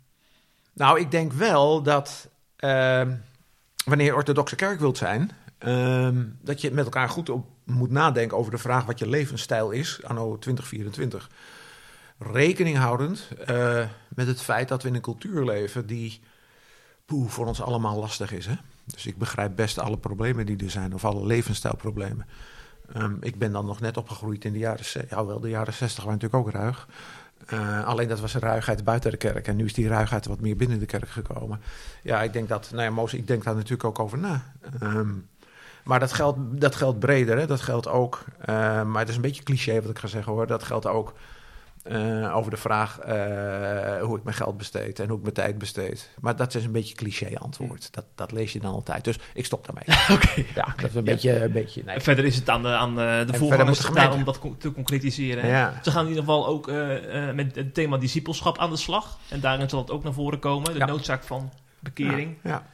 nou, 0.72 1.00
ik 1.00 1.10
denk 1.10 1.32
wel 1.32 1.82
dat... 1.82 2.28
Uh, 2.58 3.02
wanneer 3.84 4.06
je 4.06 4.14
orthodoxe 4.14 4.56
kerk 4.56 4.80
wilt 4.80 4.98
zijn... 4.98 5.30
Um, 5.58 6.38
dat 6.42 6.60
je 6.60 6.70
met 6.70 6.84
elkaar 6.84 7.08
goed 7.08 7.28
op 7.28 7.46
moet 7.64 7.90
nadenken 7.90 8.36
over 8.36 8.50
de 8.50 8.58
vraag 8.58 8.84
wat 8.84 8.98
je 8.98 9.08
levensstijl 9.08 9.70
is, 9.70 10.00
anno 10.02 10.38
2024. 10.38 11.30
Rekening 12.18 12.76
houdend 12.76 13.28
uh, 13.50 13.84
met 14.08 14.26
het 14.26 14.42
feit 14.42 14.68
dat 14.68 14.82
we 14.82 14.88
in 14.88 14.94
een 14.94 15.00
cultuur 15.00 15.44
leven 15.44 15.86
die 15.86 16.20
poeh, 17.04 17.28
voor 17.28 17.46
ons 17.46 17.62
allemaal 17.62 17.98
lastig 17.98 18.32
is. 18.32 18.46
Hè? 18.46 18.54
Dus 18.84 19.06
ik 19.06 19.18
begrijp 19.18 19.56
best 19.56 19.78
alle 19.78 19.98
problemen 19.98 20.46
die 20.46 20.64
er 20.64 20.70
zijn, 20.70 20.94
of 20.94 21.04
alle 21.04 21.26
levensstijlproblemen. 21.26 22.26
Ik 23.20 23.38
ben 23.38 23.52
dan 23.52 23.66
nog 23.66 23.80
net 23.80 23.96
opgegroeid 23.96 24.44
in 24.44 24.52
de 24.52 24.58
jaren, 24.58 24.84
ja, 25.08 25.26
wel, 25.26 25.40
de 25.40 25.48
jaren 25.48 25.72
60 25.72 26.04
waren 26.04 26.18
natuurlijk 26.20 26.46
ook 26.46 26.54
ruig. 26.54 26.88
Uh, 27.52 27.86
alleen 27.86 28.08
dat 28.08 28.20
was 28.20 28.34
een 28.34 28.40
ruigheid 28.40 28.84
buiten 28.84 29.10
de 29.10 29.16
kerk. 29.16 29.48
En 29.48 29.56
nu 29.56 29.64
is 29.64 29.74
die 29.74 29.88
ruigheid 29.88 30.26
wat 30.26 30.40
meer 30.40 30.56
binnen 30.56 30.78
de 30.78 30.86
kerk 30.86 31.08
gekomen. 31.08 31.60
Ja, 32.02 32.22
ik 32.22 32.32
denk 32.32 32.48
dat, 32.48 32.68
nou 32.72 32.82
ja, 32.82 32.90
Moos, 32.90 33.14
ik 33.14 33.26
denk 33.26 33.44
daar 33.44 33.54
natuurlijk 33.54 33.84
ook 33.84 33.98
over 33.98 34.18
na. 34.18 34.42
Um, 34.82 35.28
maar 35.84 36.00
dat 36.00 36.12
geldt, 36.12 36.38
dat 36.60 36.74
geldt 36.74 36.98
breder. 36.98 37.38
Hè? 37.38 37.46
Dat 37.46 37.60
geldt 37.60 37.88
ook, 37.88 38.24
uh, 38.40 38.46
maar 38.82 39.00
het 39.00 39.08
is 39.08 39.16
een 39.16 39.22
beetje 39.22 39.42
cliché 39.42 39.80
wat 39.80 39.90
ik 39.90 39.98
ga 39.98 40.06
zeggen 40.06 40.32
hoor. 40.32 40.46
Dat 40.46 40.62
geldt 40.62 40.86
ook 40.86 41.12
uh, 41.90 42.36
over 42.36 42.50
de 42.50 42.56
vraag 42.56 42.98
uh, 43.06 44.02
hoe 44.02 44.16
ik 44.16 44.24
mijn 44.24 44.36
geld 44.36 44.56
besteed 44.56 44.98
en 44.98 45.08
hoe 45.08 45.16
ik 45.16 45.22
mijn 45.22 45.34
tijd 45.34 45.58
besteed. 45.58 46.10
Maar 46.20 46.36
dat 46.36 46.54
is 46.54 46.64
een 46.64 46.72
beetje 46.72 46.94
cliché 46.94 47.38
antwoord. 47.38 47.88
Dat, 47.90 48.04
dat 48.14 48.32
lees 48.32 48.52
je 48.52 48.60
dan 48.60 48.72
altijd. 48.72 49.04
Dus 49.04 49.18
ik 49.34 49.44
stop 49.44 49.66
daarmee. 49.66 50.00
Oké. 50.16 50.44
Ja, 50.54 50.74
dat 50.76 50.90
is 50.90 50.94
een 50.94 51.04
beetje... 51.04 51.42
Een 51.42 51.52
beetje 51.52 51.82
nee. 51.84 52.00
Verder 52.00 52.24
is 52.24 52.36
het 52.36 52.48
aan 52.48 52.62
de, 52.62 52.68
aan 52.68 52.94
de 52.94 53.34
voorgangers 53.34 53.90
om 53.90 54.24
dat 54.24 54.40
te 54.58 54.72
concretiseren. 54.72 55.46
Ja. 55.46 55.80
Ze 55.82 55.90
gaan 55.90 56.02
in 56.02 56.08
ieder 56.08 56.24
geval 56.24 56.46
ook 56.46 56.70
met 57.34 57.54
het 57.54 57.74
thema 57.74 57.96
discipelschap 57.96 58.58
aan 58.58 58.70
de 58.70 58.76
slag. 58.76 59.18
En 59.28 59.40
daarin 59.40 59.68
zal 59.68 59.80
het 59.80 59.90
ook 59.90 60.04
naar 60.04 60.12
voren 60.12 60.38
komen. 60.38 60.72
De 60.72 60.78
ja. 60.78 60.86
noodzaak 60.86 61.22
van 61.22 61.52
bekering. 61.78 62.36
Ja. 62.42 62.66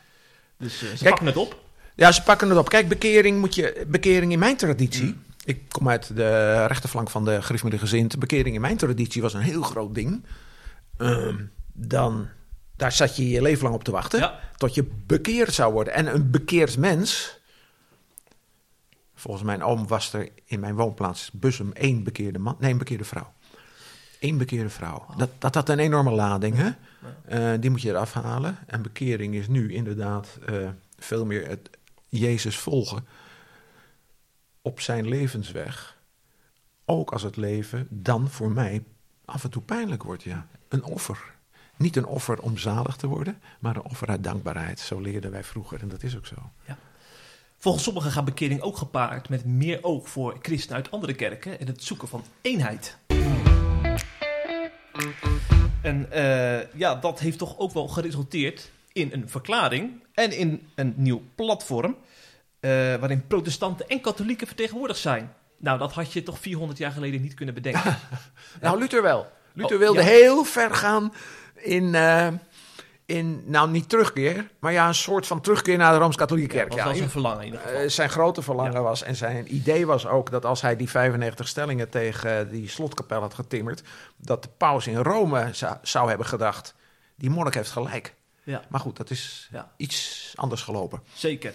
Dus 0.58 0.78
ze 0.78 0.86
Kijk, 0.86 1.08
pakken 1.08 1.26
het 1.26 1.36
op. 1.36 1.60
Ja, 1.94 2.12
ze 2.12 2.22
pakken 2.22 2.48
het 2.48 2.58
op. 2.58 2.68
Kijk, 2.68 2.88
bekering, 2.88 3.40
moet 3.40 3.54
je, 3.54 3.84
bekering 3.88 4.32
in 4.32 4.38
mijn 4.38 4.56
traditie. 4.56 5.04
Mm. 5.04 5.22
Ik 5.44 5.68
kom 5.68 5.88
uit 5.88 6.16
de 6.16 6.64
rechterflank 6.66 7.10
van 7.10 7.24
de 7.24 7.42
gereformeerde 7.42 7.84
gezint. 7.84 8.18
Bekering 8.18 8.54
in 8.54 8.60
mijn 8.60 8.76
traditie 8.76 9.22
was 9.22 9.34
een 9.34 9.40
heel 9.40 9.62
groot 9.62 9.94
ding. 9.94 10.24
Um, 10.98 11.52
dan, 11.72 12.28
daar 12.76 12.92
zat 12.92 13.16
je 13.16 13.28
je 13.28 13.42
leven 13.42 13.62
lang 13.62 13.74
op 13.74 13.84
te 13.84 13.90
wachten. 13.90 14.32
Tot 14.56 14.74
je 14.74 14.90
bekeerd 15.06 15.54
zou 15.54 15.72
worden. 15.72 15.94
En 15.94 16.14
een 16.14 16.30
bekeerd 16.30 16.78
mens. 16.78 17.40
Volgens 19.14 19.44
mijn 19.44 19.62
oom 19.62 19.86
was 19.86 20.12
er 20.12 20.28
in 20.44 20.60
mijn 20.60 20.74
woonplaats 20.74 21.30
Bussum 21.30 21.72
één 21.72 22.04
bekeerde 22.04 22.38
man. 22.38 22.56
Nee, 22.58 22.72
een 22.72 22.78
bekeerde 22.78 23.04
vrouw. 23.04 23.32
Eén 24.20 24.38
bekeerde 24.38 24.70
vrouw. 24.70 25.06
Dat, 25.16 25.30
dat 25.38 25.54
had 25.54 25.68
een 25.68 25.78
enorme 25.78 26.10
lading. 26.10 26.56
Hè? 26.56 26.70
Uh, 27.54 27.60
die 27.60 27.70
moet 27.70 27.82
je 27.82 27.88
eraf 27.88 28.12
halen. 28.12 28.58
En 28.66 28.82
bekering 28.82 29.34
is 29.34 29.48
nu 29.48 29.72
inderdaad 29.72 30.38
uh, 30.50 30.68
veel 30.98 31.26
meer 31.26 31.48
het 31.48 31.70
Jezus 32.08 32.58
volgen 32.58 33.04
op 34.62 34.80
zijn 34.80 35.08
levensweg, 35.08 35.98
ook 36.84 37.12
als 37.12 37.22
het 37.22 37.36
leven 37.36 37.86
dan 37.90 38.30
voor 38.30 38.50
mij 38.50 38.84
af 39.24 39.44
en 39.44 39.50
toe 39.50 39.62
pijnlijk 39.62 40.02
wordt, 40.02 40.22
ja. 40.22 40.46
Een 40.68 40.84
offer. 40.84 41.34
Niet 41.76 41.96
een 41.96 42.06
offer 42.06 42.40
om 42.42 42.58
zalig 42.58 42.96
te 42.96 43.06
worden, 43.06 43.40
maar 43.58 43.76
een 43.76 43.82
offer 43.82 44.08
uit 44.08 44.24
dankbaarheid. 44.24 44.80
Zo 44.80 45.00
leerden 45.00 45.30
wij 45.30 45.44
vroeger 45.44 45.80
en 45.80 45.88
dat 45.88 46.02
is 46.02 46.16
ook 46.16 46.26
zo. 46.26 46.36
Ja. 46.66 46.78
Volgens 47.56 47.84
sommigen 47.84 48.10
gaat 48.10 48.24
bekering 48.24 48.60
ook 48.60 48.76
gepaard 48.76 49.28
met 49.28 49.44
meer 49.44 49.84
oog 49.84 50.08
voor 50.08 50.38
christenen 50.42 50.76
uit 50.76 50.90
andere 50.90 51.14
kerken 51.14 51.60
en 51.60 51.66
het 51.66 51.84
zoeken 51.84 52.08
van 52.08 52.24
eenheid. 52.40 52.96
En 55.82 56.08
uh, 56.12 56.72
ja, 56.72 56.94
dat 56.94 57.20
heeft 57.20 57.38
toch 57.38 57.58
ook 57.58 57.72
wel 57.72 57.88
geresulteerd 57.88 58.70
in 58.92 59.10
een 59.12 59.28
verklaring 59.28 59.90
en 60.14 60.38
in 60.38 60.68
een 60.74 60.94
nieuw 60.96 61.22
platform. 61.34 61.96
Uh, 62.64 62.70
waarin 62.70 63.26
protestanten 63.26 63.88
en 63.88 64.00
katholieken 64.00 64.46
vertegenwoordigd 64.46 65.00
zijn. 65.00 65.34
Nou, 65.58 65.78
dat 65.78 65.92
had 65.92 66.12
je 66.12 66.22
toch 66.22 66.38
400 66.38 66.78
jaar 66.78 66.92
geleden 66.92 67.20
niet 67.22 67.34
kunnen 67.34 67.54
bedenken. 67.54 67.98
nou, 68.60 68.78
Luther 68.78 69.02
wel. 69.02 69.26
Luther 69.52 69.76
oh, 69.76 69.82
wilde 69.82 70.02
heel 70.02 70.44
ver 70.44 70.74
gaan 70.74 71.12
in, 71.54 71.84
uh, 71.84 72.28
in, 73.06 73.42
nou 73.46 73.70
niet 73.70 73.88
terugkeer, 73.88 74.50
maar 74.58 74.72
ja, 74.72 74.88
een 74.88 74.94
soort 74.94 75.26
van 75.26 75.40
terugkeer 75.40 75.76
naar 75.76 75.92
de 75.92 75.98
Rooms-Katholieke 75.98 76.54
Kerk. 76.54 76.70
Ja, 76.70 76.76
dat 76.76 76.86
was 76.86 76.96
zijn 76.96 77.10
verlangen 77.10 77.38
in 77.38 77.44
ieder 77.44 77.60
geval. 77.60 77.82
Uh, 77.82 77.88
zijn 77.88 78.10
grote 78.10 78.42
verlangen 78.42 78.82
was 78.82 79.02
en 79.02 79.16
zijn 79.16 79.54
idee 79.54 79.86
was 79.86 80.06
ook 80.06 80.30
dat 80.30 80.44
als 80.44 80.60
hij 80.60 80.76
die 80.76 80.90
95 80.90 81.48
stellingen 81.48 81.88
tegen 81.88 82.48
die 82.48 82.68
slotkapel 82.68 83.20
had 83.20 83.34
getimmerd, 83.34 83.82
dat 84.16 84.42
de 84.42 84.48
paus 84.56 84.86
in 84.86 84.96
Rome 84.96 85.48
zou, 85.52 85.76
zou 85.82 86.08
hebben 86.08 86.26
gedacht, 86.26 86.74
die 87.16 87.30
monnik 87.30 87.54
heeft 87.54 87.70
gelijk. 87.70 88.14
Ja. 88.42 88.62
Maar 88.68 88.80
goed, 88.80 88.96
dat 88.96 89.10
is 89.10 89.48
ja. 89.52 89.72
iets 89.76 90.32
anders 90.36 90.62
gelopen. 90.62 91.02
Zeker. 91.14 91.52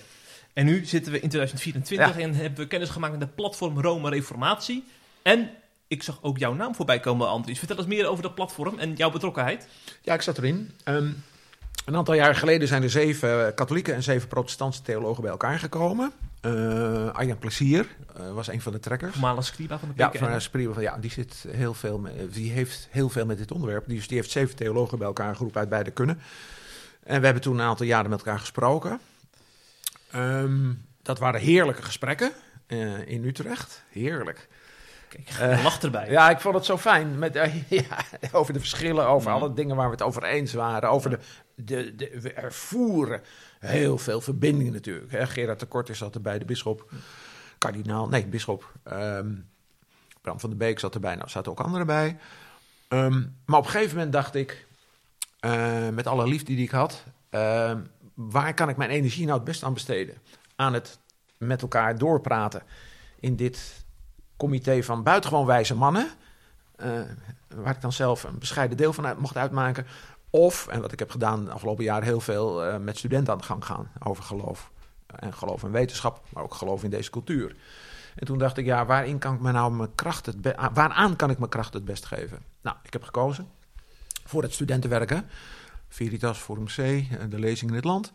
En 0.57 0.65
nu 0.65 0.85
zitten 0.85 1.11
we 1.11 1.19
in 1.19 1.29
2024 1.29 2.17
en 2.17 2.33
hebben 2.33 2.59
we 2.59 2.67
kennis 2.67 2.89
gemaakt 2.89 3.17
met 3.17 3.21
de 3.21 3.35
platform 3.35 3.81
Rome 3.81 4.09
Reformatie. 4.09 4.83
En 5.21 5.49
ik 5.87 6.03
zag 6.03 6.19
ook 6.21 6.37
jouw 6.37 6.53
naam 6.53 6.75
voorbij 6.75 6.99
komen, 6.99 7.27
Andries. 7.27 7.57
Vertel 7.57 7.77
eens 7.77 7.85
meer 7.85 8.07
over 8.07 8.23
dat 8.23 8.35
platform 8.35 8.79
en 8.79 8.93
jouw 8.93 9.11
betrokkenheid. 9.11 9.67
Ja, 10.01 10.13
ik 10.13 10.21
zat 10.21 10.37
erin. 10.37 10.71
Um, 10.85 11.23
een 11.85 11.95
aantal 11.95 12.13
jaar 12.13 12.35
geleden 12.35 12.67
zijn 12.67 12.83
er 12.83 12.89
zeven 12.89 13.53
katholieke 13.53 13.93
en 13.93 14.03
zeven 14.03 14.27
protestantse 14.27 14.81
theologen 14.81 15.21
bij 15.21 15.31
elkaar 15.31 15.59
gekomen. 15.59 16.11
Uh, 16.41 17.09
Arjan 17.09 17.37
Plezier 17.37 17.87
uh, 18.19 18.33
was 18.33 18.47
een 18.47 18.61
van 18.61 18.71
de 18.71 18.79
trekkers. 18.79 19.13
Normale 19.13 19.41
scriba 19.41 19.79
van 19.79 19.87
de 19.87 19.93
PKN. 19.93 20.23
Ja, 20.23 20.29
van 20.31 20.41
Scriba 20.41 20.73
van, 20.73 20.83
ja, 20.83 20.97
die, 20.97 21.11
zit 21.11 21.45
heel 21.49 21.73
veel 21.73 21.99
met, 21.99 22.33
die 22.33 22.51
heeft 22.51 22.87
heel 22.91 23.09
veel 23.09 23.25
met 23.25 23.37
dit 23.37 23.51
onderwerp. 23.51 23.87
Dus 23.87 24.07
die 24.07 24.17
heeft 24.17 24.31
zeven 24.31 24.55
theologen 24.55 24.97
bij 24.97 25.07
elkaar 25.07 25.35
geroepen 25.35 25.59
uit 25.59 25.69
beide 25.69 25.91
kunnen. 25.91 26.19
En 27.03 27.19
we 27.19 27.25
hebben 27.25 27.43
toen 27.43 27.59
een 27.59 27.65
aantal 27.65 27.85
jaren 27.85 28.09
met 28.09 28.19
elkaar 28.19 28.39
gesproken. 28.39 28.99
Um, 30.17 30.85
dat 31.01 31.19
waren 31.19 31.39
heerlijke 31.39 31.81
gesprekken 31.81 32.31
uh, 32.67 33.07
in 33.07 33.23
Utrecht. 33.23 33.83
Heerlijk. 33.89 34.47
Kijk, 35.07 35.51
uh, 35.51 35.63
lacht 35.63 35.83
erbij. 35.83 36.09
Ja, 36.09 36.29
ik 36.29 36.39
vond 36.39 36.55
het 36.55 36.65
zo 36.65 36.77
fijn. 36.77 37.19
Met, 37.19 37.35
uh, 37.35 37.69
ja, 37.87 37.97
over 38.31 38.53
de 38.53 38.59
verschillen, 38.59 39.07
over 39.07 39.31
alle 39.31 39.53
dingen 39.53 39.75
waar 39.75 39.85
we 39.85 39.91
het 39.91 40.01
over 40.01 40.23
eens 40.23 40.53
waren. 40.53 40.89
Over 40.89 41.09
de, 41.09 41.19
de, 41.55 41.95
de, 41.95 42.19
we 42.21 42.33
ervoeren 42.33 43.21
heel 43.59 43.97
veel 43.97 44.21
verbindingen 44.21 44.73
natuurlijk. 44.73 45.11
Hè. 45.11 45.27
Gerard 45.27 45.59
de 45.59 45.65
Kort 45.65 45.89
zat 45.97 46.15
erbij, 46.15 46.39
de 46.39 46.45
bisschop. 46.45 46.91
Kardinaal, 47.57 48.07
nee, 48.07 48.27
bisschop. 48.27 48.71
Um, 48.91 49.49
Bram 50.21 50.39
van 50.39 50.49
der 50.49 50.57
Beek 50.57 50.79
zat 50.79 50.93
erbij. 50.93 51.15
Nou, 51.15 51.29
zaten 51.29 51.51
ook 51.51 51.59
anderen 51.59 51.87
bij. 51.87 52.17
Um, 52.89 53.35
maar 53.45 53.59
op 53.59 53.65
een 53.65 53.71
gegeven 53.71 53.95
moment 53.95 54.13
dacht 54.13 54.35
ik, 54.35 54.67
uh, 55.41 55.89
met 55.89 56.07
alle 56.07 56.27
liefde 56.27 56.55
die 56.55 56.63
ik 56.63 56.71
had... 56.71 57.03
Waar 58.17 58.53
kan 58.53 58.69
ik 58.69 58.77
mijn 58.77 58.89
energie 58.89 59.25
nou 59.25 59.35
het 59.35 59.47
best 59.47 59.63
aan 59.63 59.73
besteden? 59.73 60.15
Aan 60.55 60.73
het 60.73 60.99
met 61.37 61.61
elkaar 61.61 61.97
doorpraten 61.97 62.61
in 63.19 63.35
dit 63.35 63.85
comité 64.37 64.83
van 64.83 65.03
buitengewoon 65.03 65.45
wijze 65.45 65.75
mannen, 65.75 66.09
uh, 66.77 67.01
waar 67.47 67.75
ik 67.75 67.81
dan 67.81 67.91
zelf 67.91 68.23
een 68.23 68.39
bescheiden 68.39 68.77
deel 68.77 68.93
van 68.93 69.15
mocht 69.17 69.37
uitmaken. 69.37 69.85
Of, 70.29 70.67
en 70.67 70.81
wat 70.81 70.91
ik 70.91 70.99
heb 70.99 71.11
gedaan 71.11 71.45
de 71.45 71.51
afgelopen 71.51 71.83
jaren, 71.83 72.03
heel 72.03 72.19
veel 72.19 72.67
uh, 72.67 72.77
met 72.77 72.97
studenten 72.97 73.33
aan 73.33 73.39
de 73.39 73.45
gang 73.45 73.65
gaan 73.65 73.91
over 74.03 74.23
geloof. 74.23 74.71
En 75.05 75.33
geloof 75.33 75.63
in 75.63 75.71
wetenschap, 75.71 76.23
maar 76.29 76.43
ook 76.43 76.53
geloof 76.53 76.83
in 76.83 76.89
deze 76.89 77.09
cultuur. 77.09 77.55
En 78.15 78.25
toen 78.25 78.37
dacht 78.37 78.57
ik, 78.57 78.65
ja, 78.65 78.85
waarin 78.85 79.17
kan 79.17 79.33
ik 79.33 79.39
me 79.39 79.51
nou 79.51 79.73
mijn 79.73 79.95
kracht 79.95 80.25
het 80.25 80.55
waaraan 80.73 81.15
kan 81.15 81.29
ik 81.29 81.37
mijn 81.37 81.49
kracht 81.49 81.73
het 81.73 81.85
best 81.85 82.05
geven? 82.05 82.39
Nou, 82.61 82.77
ik 82.83 82.93
heb 82.93 83.03
gekozen 83.03 83.47
voor 84.23 84.41
het 84.41 84.53
studentenwerken. 84.53 85.29
Veritas 85.89 86.37
Forum 86.37 86.65
C, 86.65 86.77
eh, 86.77 87.03
de 87.29 87.39
lezing 87.39 87.69
in 87.69 87.75
het 87.75 87.85
land. 87.85 88.11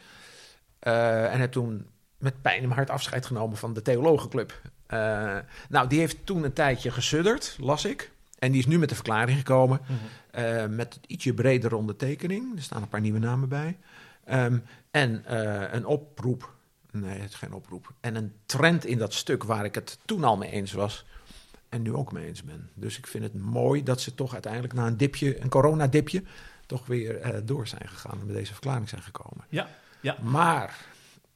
Uh, 0.82 1.32
en 1.32 1.40
heb 1.40 1.52
toen 1.52 1.86
met 2.18 2.42
pijn 2.42 2.56
in 2.56 2.62
mijn 2.62 2.74
hart 2.74 2.90
afscheid 2.90 3.26
genomen 3.26 3.56
van 3.56 3.72
de 3.72 3.82
Theologenclub. 3.82 4.60
nou, 5.68 5.88
die 5.88 5.98
heeft 5.98 6.26
toen 6.26 6.44
een 6.44 6.52
tijdje 6.52 6.90
gesudderd, 6.90 7.56
las 7.60 7.84
ik. 7.84 8.10
En 8.38 8.50
die 8.50 8.60
is 8.60 8.66
nu 8.66 8.78
met 8.78 8.88
de 8.88 8.94
verklaring 8.94 9.38
gekomen. 9.38 9.80
Mhm. 10.32 10.74
met 10.74 11.00
ietsje 11.06 11.34
breder 11.34 11.74
ondertekening. 11.74 12.56
Er 12.56 12.62
staan 12.62 12.82
een 12.82 12.88
paar 12.88 13.00
nieuwe 13.00 13.18
namen 13.18 13.48
bij. 13.48 13.78
Ehm, 14.24 14.58
en 14.90 15.22
een 15.76 15.86
oproep. 15.86 16.54
Nee, 16.90 17.18
het 17.18 17.30
is 17.30 17.36
geen 17.36 17.52
oproep. 17.52 17.92
En 18.00 18.14
een 18.14 18.32
trend 18.46 18.84
in 18.84 18.98
dat 18.98 19.14
stuk 19.14 19.44
waar 19.44 19.64
ik 19.64 19.74
het 19.74 19.98
toen 20.04 20.24
al 20.24 20.36
mee 20.36 20.50
eens 20.50 20.72
was 20.72 21.04
en 21.72 21.82
nu 21.82 21.94
ook 21.94 22.12
mee 22.12 22.26
eens 22.26 22.42
ben. 22.42 22.70
Dus 22.74 22.98
ik 22.98 23.06
vind 23.06 23.24
het 23.24 23.34
mooi 23.34 23.82
dat 23.82 24.00
ze 24.00 24.14
toch 24.14 24.32
uiteindelijk 24.32 24.72
na 24.72 24.86
een 24.86 24.96
dipje, 24.96 25.40
een 25.40 25.48
coronadipje, 25.48 26.22
toch 26.72 26.86
weer 26.86 27.26
uh, 27.26 27.40
door 27.44 27.66
zijn 27.66 27.88
gegaan 27.88 28.20
en 28.20 28.26
met 28.26 28.36
deze 28.36 28.52
verklaring 28.52 28.88
zijn 28.88 29.02
gekomen. 29.02 29.44
Ja, 29.48 29.68
ja. 30.00 30.16
Maar... 30.22 30.76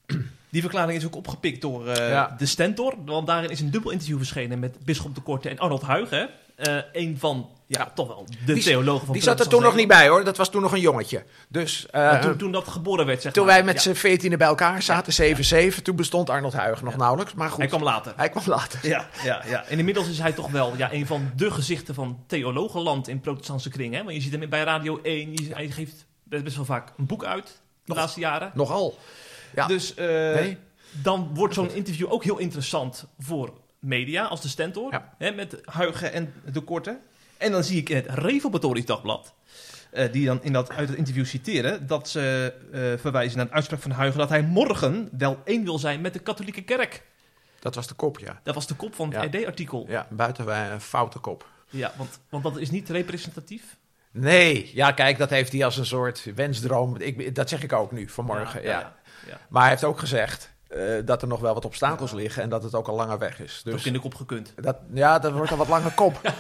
Die 0.51 0.61
verklaring 0.65 0.99
is 0.99 1.07
ook 1.07 1.17
opgepikt 1.17 1.61
door 1.61 1.87
uh, 1.87 2.39
de 2.39 2.47
Stentor, 2.47 2.95
want 3.05 3.27
daarin 3.27 3.51
is 3.51 3.61
een 3.61 3.71
dubbel 3.71 3.91
interview 3.91 4.17
verschenen 4.17 4.59
met 4.59 4.85
Bisschop 4.85 5.15
de 5.15 5.21
Korte 5.21 5.49
en 5.49 5.59
Arnold 5.59 5.83
Huigen. 5.83 6.31
Uh, 6.57 6.79
een 6.93 7.19
van 7.19 7.51
ja, 7.67 7.91
toch 7.95 8.07
wel 8.07 8.27
de 8.45 8.53
die, 8.53 8.63
theologen 8.63 9.07
van 9.07 9.15
Die 9.15 9.23
zat 9.23 9.41
er 9.41 9.49
toen 9.49 9.63
nog 9.63 9.75
niet 9.75 9.89
bij 9.89 10.09
hoor, 10.09 10.25
dat 10.25 10.37
was 10.37 10.51
toen 10.51 10.63
nog 10.63 10.73
een 10.73 10.81
jongetje. 10.81 11.25
Dus, 11.49 11.87
uh, 11.95 12.21
toen, 12.21 12.37
toen, 12.37 12.53
dat 12.53 12.69
geboren 12.69 13.07
werd, 13.07 13.23
zeg 13.23 13.33
Toen 13.33 13.47
wij 13.47 13.65
met 13.65 13.83
z'n 13.83 13.93
veertienen 13.93 14.39
bij 14.39 14.47
elkaar 14.47 14.83
zaten, 14.83 15.37
7-7, 15.73 15.83
toen 15.83 15.97
bestond 15.97 16.31
Arnold 16.31 16.53
Huig 16.53 16.83
nog 16.83 16.97
nauwelijks. 16.97 17.35
Maar 17.35 17.49
goed. 17.49 17.59
Hij 17.59 17.67
kwam 17.67 17.83
later. 17.83 18.13
Hij 18.17 18.29
kwam 18.29 18.43
later. 18.47 18.79
Ja, 18.83 19.09
ja, 19.25 19.43
ja. 19.47 19.65
En 19.65 19.79
inmiddels 19.79 20.09
is 20.09 20.19
hij 20.19 20.33
toch 20.33 20.51
wel 20.51 20.77
ja, 20.77 20.93
een 20.93 21.07
van 21.07 21.31
de 21.37 21.51
gezichten 21.51 21.95
van 21.95 22.25
theologenland 22.27 23.09
in 23.09 23.21
protestantse 23.21 23.71
kringen. 23.71 24.05
Want 24.05 24.17
je 24.17 24.23
ziet 24.23 24.33
hem 24.33 24.49
bij 24.49 24.63
Radio 24.63 25.01
1, 25.03 25.35
hij 25.51 25.71
geeft 25.71 26.07
best 26.25 26.57
wel 26.57 26.65
vaak 26.65 26.93
een 26.97 27.07
boek 27.07 27.25
uit 27.25 27.61
de 27.85 27.95
laatste 27.95 28.21
jaren. 28.21 28.51
Nogal. 28.55 28.99
Ja. 29.55 29.67
Dus 29.67 29.91
uh, 29.97 30.07
nee. 30.07 30.59
dan 30.91 31.31
wordt 31.35 31.55
zo'n 31.55 31.71
interview 31.75 32.13
ook 32.13 32.25
heel 32.25 32.39
interessant 32.39 33.07
voor 33.19 33.53
media 33.87 34.25
als 34.25 34.41
de 34.41 34.49
Stentor. 34.49 35.03
Hè, 35.19 35.31
met 35.31 35.61
Huigen 35.65 36.13
en 36.13 36.35
de 36.53 36.61
Korte. 36.61 36.99
En 37.37 37.53
dan 37.53 37.65
zie 37.65 37.79
ik 37.79 37.89
in 37.89 37.97
het 37.97 38.07
Reformatorisch 38.09 38.87
Dagblad, 38.87 39.35
uh, 39.93 40.13
die 40.13 40.27
dan 40.27 40.43
in 40.43 40.53
dat, 40.53 40.71
uit 40.71 40.89
het 40.89 40.99
interview 40.99 41.25
citeren, 41.25 41.87
dat 41.87 42.09
ze 42.09 42.55
uh, 42.73 43.01
verwijzen 43.01 43.37
naar 43.39 43.47
een 43.47 43.53
uitspraak 43.53 43.81
van 43.81 43.91
Huigen 43.91 44.19
dat 44.19 44.29
hij 44.29 44.43
morgen 44.43 45.09
wel 45.19 45.41
één 45.45 45.65
wil 45.65 45.79
zijn 45.79 46.01
met 46.01 46.13
de 46.13 46.19
katholieke 46.19 46.63
kerk. 46.63 47.03
Dat 47.59 47.75
was 47.75 47.87
de 47.87 47.95
kop, 47.95 48.19
ja. 48.19 48.41
Dat 48.43 48.55
was 48.55 48.67
de 48.67 48.75
kop 48.75 48.95
van 48.95 49.15
het 49.15 49.35
RD-artikel. 49.35 49.87
Ja, 49.89 50.07
buiten 50.11 50.45
wij 50.45 50.71
een 50.71 50.81
foute 50.81 51.19
kop. 51.19 51.49
Ja, 51.71 51.93
want, 51.97 52.21
want 52.29 52.45
dat 52.45 52.57
is 52.57 52.71
niet 52.71 52.89
representatief. 52.89 53.77
Nee, 54.11 54.71
ja, 54.75 54.93
kijk, 54.93 55.19
dat 55.19 55.31
heeft 55.31 55.53
hij 55.53 55.65
als 55.65 55.77
een 55.77 55.87
soort 55.87 56.31
wensdroom. 56.35 56.97
Ik, 56.97 57.35
dat 57.35 57.49
zeg 57.49 57.63
ik 57.63 57.73
ook 57.73 57.93
nu 57.93 58.09
vanmorgen. 58.09 58.63
Ja, 58.63 58.69
ja, 58.69 58.97
ja, 59.27 59.41
Maar 59.49 59.63
hij 59.63 59.71
heeft 59.71 59.85
ook 59.85 59.99
gezegd: 59.99 60.51
uh, 60.77 61.07
dat 61.07 61.23
er 61.23 61.29
nog 61.29 61.41
wel 61.41 61.55
wat 61.55 61.65
obstakels 61.65 62.13
liggen 62.13 62.43
en 62.43 62.49
dat 62.49 62.63
het 62.63 62.75
ook 62.75 62.89
al 62.89 62.95
langer 62.95 63.19
weg 63.19 63.41
is. 63.41 63.61
Dus, 63.65 63.85
in 63.85 63.93
de 63.93 63.99
kop 63.99 64.15
gekund. 64.15 64.53
Dat, 64.57 64.77
ja, 64.93 65.19
dat 65.19 65.33
wordt 65.33 65.51
een 65.51 65.57
wat 65.57 65.69
lange 65.69 65.95
kop. 65.95 66.21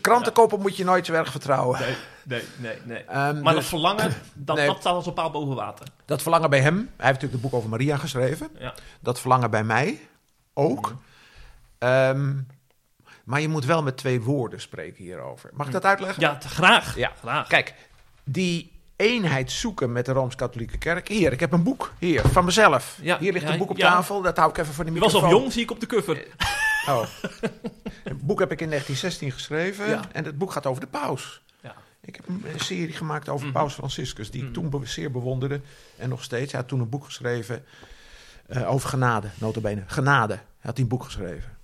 Krantenkoppen 0.00 0.60
moet 0.60 0.76
je 0.76 0.84
nooit 0.84 1.06
zo 1.06 1.12
erg 1.12 1.30
vertrouwen. 1.30 1.80
Nee, 1.80 1.94
nee, 2.24 2.42
nee. 2.56 2.78
nee. 2.84 3.00
Um, 3.00 3.42
maar 3.42 3.42
dus, 3.42 3.54
dat 3.54 3.64
verlangen, 3.64 4.14
dat, 4.34 4.56
dat 4.56 4.80
staat 4.80 4.94
als 4.94 5.06
een 5.06 5.12
paal 5.12 5.30
boven 5.30 5.54
water. 5.54 5.86
Dat 6.04 6.22
verlangen 6.22 6.50
bij 6.50 6.60
hem, 6.60 6.74
hij 6.74 6.84
heeft 6.86 7.20
natuurlijk 7.20 7.32
het 7.32 7.40
boek 7.40 7.54
over 7.54 7.68
Maria 7.68 7.96
geschreven. 7.96 8.48
Ja. 8.58 8.74
Dat 9.00 9.20
verlangen 9.20 9.50
bij 9.50 9.64
mij 9.64 10.00
ook. 10.52 10.94
Mm. 11.78 11.88
Um, 11.88 12.46
maar 13.24 13.40
je 13.40 13.48
moet 13.48 13.64
wel 13.64 13.82
met 13.82 13.96
twee 13.96 14.22
woorden 14.22 14.60
spreken 14.60 15.04
hierover. 15.04 15.50
Mag 15.52 15.66
ik 15.66 15.72
dat 15.72 15.84
uitleggen? 15.84 16.22
Ja, 16.22 16.38
graag. 16.40 16.96
Ja. 16.96 17.12
graag. 17.20 17.48
Kijk, 17.48 17.74
die 18.24 18.77
eenheid 18.98 19.50
zoeken 19.50 19.92
met 19.92 20.06
de 20.06 20.12
Rooms-Katholieke 20.12 20.78
Kerk. 20.78 21.08
Hier, 21.08 21.32
ik 21.32 21.40
heb 21.40 21.52
een 21.52 21.62
boek, 21.62 21.92
hier, 21.98 22.22
van 22.28 22.44
mezelf. 22.44 22.98
Ja, 23.02 23.18
hier 23.18 23.32
ligt 23.32 23.48
een 23.48 23.58
boek 23.58 23.70
op 23.70 23.78
tafel, 23.78 24.22
dat 24.22 24.36
hou 24.36 24.50
ik 24.50 24.58
even 24.58 24.74
voor 24.74 24.84
de 24.84 24.90
microfoon. 24.90 25.20
Je 25.20 25.26
was 25.26 25.34
al 25.34 25.40
jong, 25.40 25.52
zie 25.52 25.62
ik 25.62 25.70
op 25.70 25.80
de 25.80 25.86
cover. 25.86 26.26
Oh. 26.88 27.02
het 28.10 28.20
boek 28.20 28.38
heb 28.38 28.52
ik 28.52 28.60
in 28.60 28.68
1916 28.68 29.32
geschreven 29.32 30.12
en 30.12 30.24
het 30.24 30.38
boek 30.38 30.52
gaat 30.52 30.66
over 30.66 30.80
de 30.80 30.86
paus. 30.86 31.42
Ja. 31.60 31.74
Ik 32.00 32.16
heb 32.16 32.28
een 32.28 32.60
serie 32.60 32.92
gemaakt 32.92 33.28
over 33.28 33.46
mm 33.46 33.52
Paus 33.52 33.74
Franciscus, 33.74 34.30
die 34.30 34.42
ik 34.44 34.56
mhm. 34.58 34.70
toen 34.70 34.86
zeer 34.86 35.10
bewonderde 35.10 35.60
en 35.96 36.08
nog 36.08 36.24
steeds. 36.24 36.52
Hij 36.52 36.60
had 36.60 36.68
toen 36.68 36.80
een 36.80 36.88
boek 36.88 37.04
geschreven 37.04 37.64
uh, 38.48 38.70
over 38.70 38.88
genade, 38.88 39.28
notabene. 39.38 39.82
Genade, 39.86 40.34
hij 40.34 40.42
had 40.60 40.74
die 40.74 40.84
een 40.84 40.90
boek 40.90 41.04
geschreven. 41.04 41.56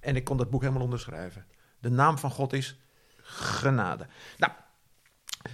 En 0.00 0.16
ik 0.16 0.24
kon 0.24 0.36
dat 0.36 0.50
boek 0.50 0.60
helemaal 0.60 0.82
onderschrijven. 0.82 1.44
De 1.78 1.90
naam 1.90 2.18
van 2.18 2.30
God 2.30 2.52
is 2.52 2.76
genade. 3.22 4.06
Nou, 4.38 4.52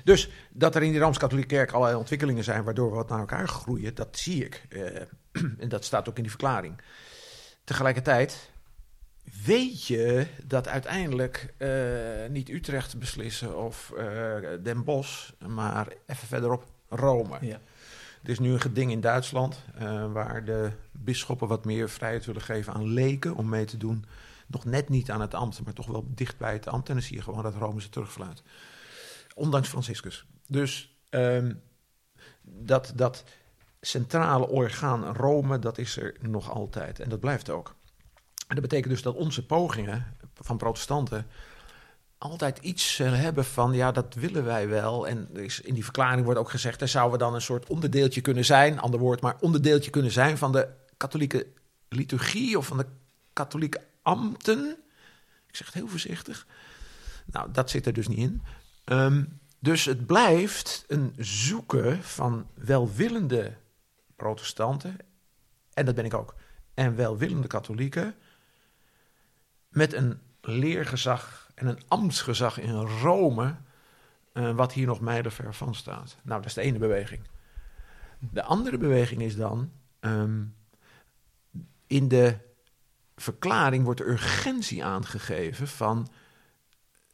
dus 0.05 0.31
dat 0.51 0.75
er 0.75 0.83
in 0.83 0.93
de 0.93 0.99
Rooms-Katholieke 0.99 1.55
Kerk 1.55 1.73
allerlei 1.73 1.99
ontwikkelingen 1.99 2.45
zijn 2.45 2.65
waardoor 2.65 2.91
we 2.91 2.97
wat 2.97 3.09
naar 3.09 3.19
elkaar 3.19 3.49
groeien, 3.49 3.95
dat 3.95 4.19
zie 4.19 4.45
ik. 4.45 4.67
Uh, 4.69 5.01
en 5.63 5.69
dat 5.69 5.85
staat 5.85 6.09
ook 6.09 6.17
in 6.17 6.23
die 6.23 6.31
verklaring. 6.31 6.81
Tegelijkertijd 7.65 8.51
weet 9.45 9.87
je 9.87 10.27
dat 10.45 10.69
uiteindelijk 10.69 11.55
uh, 11.59 11.71
niet 12.31 12.49
Utrecht 12.49 12.99
beslissen 12.99 13.65
of 13.65 13.93
uh, 13.97 14.35
Den 14.63 14.85
Bosch, 14.85 15.31
maar 15.47 15.89
even 16.07 16.29
verderop 16.29 16.65
Rome. 16.89 17.39
Ja. 17.41 17.61
Er 18.23 18.31
is 18.31 18.39
nu 18.39 18.53
een 18.53 18.61
geding 18.61 18.91
in 18.91 19.01
Duitsland 19.01 19.65
waar 20.13 20.45
de 20.45 20.71
bisschoppen 20.93 21.49
wat 21.49 21.65
meer 21.65 21.91
vrijheid 21.91 22.25
willen 22.25 22.43
geven 22.43 22.73
aan 22.73 22.93
leken 22.93 23.35
om 23.35 23.49
mee 23.49 23.65
te 23.65 23.77
doen. 23.77 24.05
Nog 24.47 24.65
net 24.65 24.89
niet 24.89 25.11
aan 25.11 25.21
het 25.21 25.35
ambt, 25.35 25.65
maar 25.65 25.73
toch 25.73 25.87
wel 25.87 26.07
dicht 26.15 26.39
bij 26.39 26.53
het 26.53 26.69
ambt. 26.69 26.89
En 26.89 26.95
dan 26.95 27.03
zie 27.03 27.17
je 27.17 27.23
gewoon 27.23 27.43
dat 27.43 27.55
Rome 27.55 27.81
ze 27.81 27.89
terugfluit. 27.89 28.43
Ondanks 29.39 29.69
Franciscus. 29.69 30.25
Dus 30.47 30.97
um, 31.11 31.63
dat, 32.43 32.93
dat 32.95 33.25
centrale 33.81 34.49
orgaan 34.49 35.17
Rome, 35.17 35.59
dat 35.59 35.79
is 35.79 35.97
er 35.97 36.17
nog 36.21 36.51
altijd. 36.51 37.01
En 37.01 37.09
dat 37.09 37.21
blijft 37.21 37.51
ook. 37.51 37.75
En 38.49 38.55
dat 38.55 38.61
betekent 38.61 38.93
dus 38.93 39.03
dat 39.03 39.15
onze 39.15 39.47
pogingen 39.47 40.17
van 40.35 40.57
protestanten 40.57 41.27
altijd 42.19 42.59
iets 42.59 42.97
hebben 42.99 43.45
van, 43.45 43.73
ja, 43.73 43.93
dat 43.93 44.15
willen 44.15 44.45
wij 44.45 44.69
wel. 44.69 45.09
En 45.09 45.29
in 45.63 45.75
die 45.75 45.85
verklaring 45.85 46.25
wordt 46.25 46.41
ook 46.41 46.51
gezegd, 46.51 46.81
er 46.81 46.89
zouden 46.89 47.19
we 47.19 47.25
dan 47.25 47.35
een 47.35 47.41
soort 47.43 47.69
onderdeeltje 47.69 48.21
kunnen 48.21 48.45
zijn, 48.45 48.79
ander 48.79 49.01
woord, 49.01 49.21
maar 49.21 49.37
onderdeeltje 49.41 49.91
kunnen 49.91 50.11
zijn 50.11 50.39
van 50.39 50.53
de 50.53 50.69
katholieke 50.97 51.47
liturgie 51.89 52.59
of 52.59 52.67
van 52.67 52.77
de 52.77 52.87
katholieke 53.33 53.81
ambten. 54.03 54.77
Ik 55.47 55.57
zeg 55.57 55.67
het 55.67 55.75
heel 55.75 55.89
voorzichtig. 55.89 56.47
Nou, 57.27 57.53
dat 57.53 57.71
zit 57.71 57.87
er 57.87 57.93
dus 57.93 58.09
niet 58.09 58.19
in. 58.19 58.43
Um, 58.91 59.41
dus 59.59 59.85
het 59.85 60.07
blijft 60.07 60.85
een 60.87 61.15
zoeken 61.17 62.03
van 62.03 62.47
welwillende 62.55 63.57
protestanten, 64.17 64.97
en 65.73 65.85
dat 65.85 65.95
ben 65.95 66.05
ik 66.05 66.15
ook, 66.15 66.35
en 66.75 66.97
welwillende 66.97 67.47
katholieken, 67.47 68.15
met 69.69 69.93
een 69.93 70.21
leergezag 70.41 71.51
en 71.55 71.67
een 71.67 71.81
ambtsgezag 71.89 72.59
in 72.59 72.75
Rome, 72.75 73.57
uh, 74.33 74.57
wat 74.57 74.73
hier 74.73 74.87
nog 74.87 75.01
mijlenver 75.01 75.55
van 75.55 75.75
staat. 75.75 76.17
Nou, 76.23 76.41
dat 76.41 76.49
is 76.49 76.55
de 76.55 76.61
ene 76.61 76.79
beweging. 76.79 77.21
De 78.19 78.43
andere 78.43 78.79
beweging 78.79 79.23
is 79.23 79.37
dan, 79.37 79.73
um, 80.01 80.55
in 81.87 82.09
de 82.09 82.39
verklaring 83.17 83.85
wordt 83.85 84.01
de 84.01 84.09
urgentie 84.09 84.85
aangegeven 84.85 85.69
van 85.69 86.09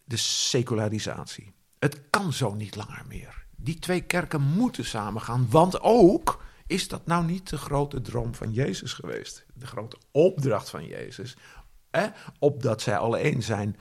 de 0.05 0.17
secularisatie. 0.17 1.54
Het 1.85 2.01
kan 2.11 2.33
zo 2.33 2.55
niet 2.55 2.77
langer 2.77 3.03
meer. 3.09 3.45
Die 3.57 3.79
twee 3.79 4.01
kerken 4.01 4.43
moeten 4.43 4.85
samengaan, 4.85 5.47
want 5.51 5.81
ook 5.81 6.43
is 6.67 6.89
dat 6.89 7.07
nou 7.07 7.25
niet 7.25 7.49
de 7.49 7.59
grote 7.59 8.01
droom 8.01 8.35
van 8.35 8.53
Jezus 8.53 8.93
geweest? 8.93 9.47
De 9.55 9.67
grote 9.67 9.97
opdracht 10.11 10.71
van 10.71 10.87
Jezus. 10.87 11.37
Hè? 11.91 12.07
Opdat 12.39 12.83
zij 12.83 12.99
alle 12.99 13.19
één 13.19 13.43
zijn, 13.43 13.77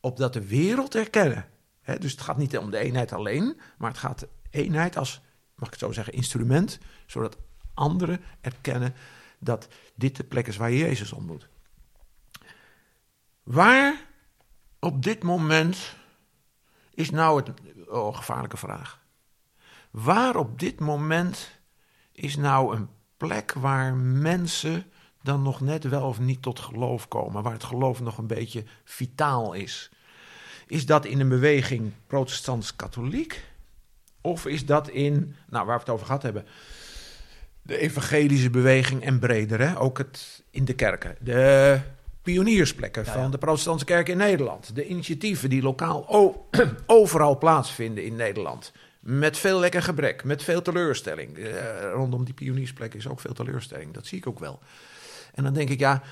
opdat 0.00 0.32
de 0.32 0.46
wereld 0.46 0.94
erkennen. 0.94 1.46
Hè? 1.80 1.98
Dus 1.98 2.10
het 2.10 2.20
gaat 2.20 2.36
niet 2.36 2.58
om 2.58 2.70
de 2.70 2.78
eenheid 2.78 3.12
alleen, 3.12 3.60
maar 3.78 3.90
het 3.90 3.98
gaat 3.98 4.18
de 4.18 4.28
eenheid 4.50 4.96
als, 4.96 5.20
mag 5.54 5.66
ik 5.66 5.74
het 5.74 5.82
zo 5.82 5.92
zeggen, 5.92 6.12
instrument, 6.12 6.78
zodat 7.06 7.36
anderen 7.74 8.20
erkennen 8.40 8.94
dat 9.38 9.68
dit 9.94 10.16
de 10.16 10.24
plek 10.24 10.46
is 10.46 10.56
waar 10.56 10.72
Jezus 10.72 11.12
ontmoet. 11.12 11.48
Waar 13.42 14.06
op 14.78 15.02
dit 15.02 15.22
moment 15.22 15.98
is 16.94 17.10
nou 17.10 17.42
het. 17.42 17.50
Oh, 17.88 18.16
gevaarlijke 18.16 18.56
vraag. 18.56 19.00
Waar 19.90 20.36
op 20.36 20.58
dit 20.58 20.80
moment 20.80 21.60
is 22.12 22.36
nou 22.36 22.76
een 22.76 22.88
plek 23.16 23.52
waar 23.52 23.94
mensen 23.96 24.84
dan 25.22 25.42
nog 25.42 25.60
net 25.60 25.84
wel 25.84 26.06
of 26.06 26.20
niet 26.20 26.42
tot 26.42 26.60
geloof 26.60 27.08
komen, 27.08 27.42
waar 27.42 27.52
het 27.52 27.64
geloof 27.64 28.00
nog 28.00 28.18
een 28.18 28.26
beetje 28.26 28.64
vitaal 28.84 29.52
is? 29.52 29.90
Is 30.66 30.86
dat 30.86 31.04
in 31.04 31.20
een 31.20 31.28
beweging 31.28 31.92
protestants-katholiek? 32.06 33.44
Of 34.20 34.46
is 34.46 34.66
dat 34.66 34.88
in, 34.88 35.34
nou 35.48 35.66
waar 35.66 35.74
we 35.74 35.80
het 35.80 35.90
over 35.90 36.06
gehad 36.06 36.22
hebben, 36.22 36.46
de 37.62 37.78
evangelische 37.78 38.50
beweging 38.50 39.04
en 39.04 39.18
breder, 39.18 39.60
hè? 39.60 39.80
ook 39.80 39.98
het 39.98 40.44
in 40.50 40.64
de 40.64 40.74
kerken? 40.74 41.16
De 41.20 41.80
pioniersplekken 42.30 43.06
van 43.06 43.30
de 43.30 43.38
protestantse 43.38 43.84
kerk 43.84 44.08
in 44.08 44.16
Nederland. 44.16 44.74
De 44.74 44.86
initiatieven 44.86 45.50
die 45.50 45.62
lokaal 45.62 46.06
overal 46.86 47.38
plaatsvinden 47.38 48.04
in 48.04 48.16
Nederland. 48.16 48.72
Met 49.00 49.38
veel 49.38 49.58
lekker 49.58 49.82
gebrek, 49.82 50.24
met 50.24 50.42
veel 50.42 50.62
teleurstelling. 50.62 51.36
Uh, 51.36 51.52
rondom 51.92 52.24
die 52.24 52.34
pioniersplekken 52.34 52.98
is 52.98 53.08
ook 53.08 53.20
veel 53.20 53.32
teleurstelling. 53.32 53.94
Dat 53.94 54.06
zie 54.06 54.18
ik 54.18 54.26
ook 54.26 54.38
wel. 54.38 54.60
En 55.34 55.44
dan 55.44 55.54
denk 55.54 55.68
ik, 55.68 55.78
ja, 55.78 56.02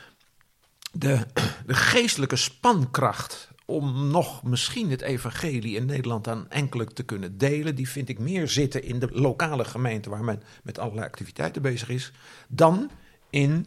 de, 0.93 1.27
de 1.67 1.75
geestelijke 1.75 2.37
spankracht 2.37 3.49
om 3.65 4.11
nog 4.11 4.43
misschien 4.43 4.91
het 4.91 5.01
evangelie 5.01 5.77
in 5.77 5.87
Nederland 5.87 6.29
aan 6.29 6.51
enkele 6.51 6.85
te 6.85 7.03
kunnen 7.03 7.39
delen, 7.39 7.75
die 7.75 7.89
vind 7.89 8.09
ik 8.09 8.19
meer 8.19 8.49
zitten 8.49 8.83
in 8.83 8.99
de 8.99 9.09
lokale 9.13 9.65
gemeente 9.65 10.11
waar 10.11 10.25
men 10.25 10.43
met 10.63 10.79
allerlei 10.79 11.07
activiteiten 11.07 11.63
bezig 11.63 11.89
is, 11.89 12.13
dan 12.49 12.91
in 13.31 13.67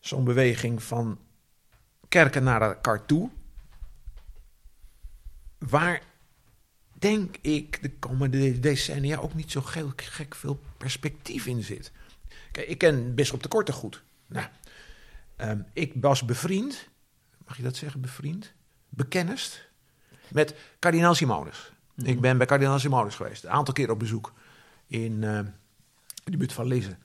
zo'n 0.00 0.24
beweging 0.24 0.82
van 0.82 1.18
kerken 2.14 2.42
naar 2.42 2.62
elkaar 2.62 3.06
toe, 3.06 3.30
waar 5.58 6.02
denk 6.92 7.36
ik 7.40 7.82
de 7.82 7.90
komende 7.90 8.60
decennia 8.60 9.16
ook 9.16 9.34
niet 9.34 9.50
zo 9.50 9.60
gek 9.96 10.34
veel 10.34 10.60
perspectief 10.76 11.46
in 11.46 11.62
zit. 11.62 11.92
Kijk, 12.52 12.68
ik 12.68 12.78
ken 12.78 13.14
Bisschop 13.14 13.42
de 13.42 13.48
Korte 13.48 13.72
goed. 13.72 14.02
Nou, 14.26 14.46
ehm, 15.36 15.60
ik 15.72 15.92
was 16.00 16.24
bevriend, 16.24 16.88
mag 17.46 17.56
je 17.56 17.62
dat 17.62 17.76
zeggen, 17.76 18.00
bevriend? 18.00 18.52
Bekennist 18.88 19.68
met 20.28 20.54
kardinaal 20.78 21.14
Simonus. 21.14 21.72
Mhm. 21.94 22.08
Ik 22.08 22.20
ben 22.20 22.38
bij 22.38 22.46
kardinaal 22.46 22.78
Simonus 22.78 23.14
geweest, 23.14 23.44
een 23.44 23.50
aantal 23.50 23.74
keer 23.74 23.90
op 23.90 23.98
bezoek 23.98 24.32
in, 24.86 25.12
uh, 25.12 25.40
de 26.24 26.36
buurt 26.36 26.52
van 26.52 26.66
Lize. 26.66 26.96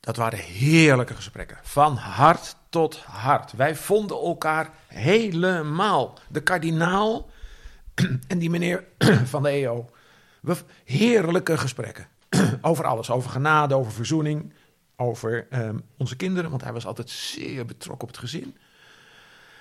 Dat 0.00 0.16
waren 0.16 0.38
heerlijke 0.38 1.14
gesprekken, 1.14 1.58
van 1.62 1.96
hart 1.96 2.56
tot 2.68 2.96
hart. 2.96 3.52
Wij 3.52 3.76
vonden 3.76 4.16
elkaar 4.16 4.70
helemaal. 4.86 6.18
De 6.28 6.42
kardinaal 6.42 7.30
en 8.28 8.38
die 8.38 8.50
meneer 8.50 8.84
van 9.24 9.42
de 9.42 9.48
EO. 9.48 9.90
Heerlijke 10.84 11.58
gesprekken. 11.58 12.08
over 12.60 12.84
alles. 12.84 13.10
Over 13.10 13.30
genade, 13.30 13.74
over 13.74 13.92
verzoening. 13.92 14.52
Over 14.96 15.46
um, 15.52 15.82
onze 15.96 16.16
kinderen. 16.16 16.50
Want 16.50 16.62
hij 16.62 16.72
was 16.72 16.86
altijd 16.86 17.10
zeer 17.10 17.64
betrokken 17.64 18.08
op 18.08 18.14
het 18.14 18.22
gezin. 18.22 18.56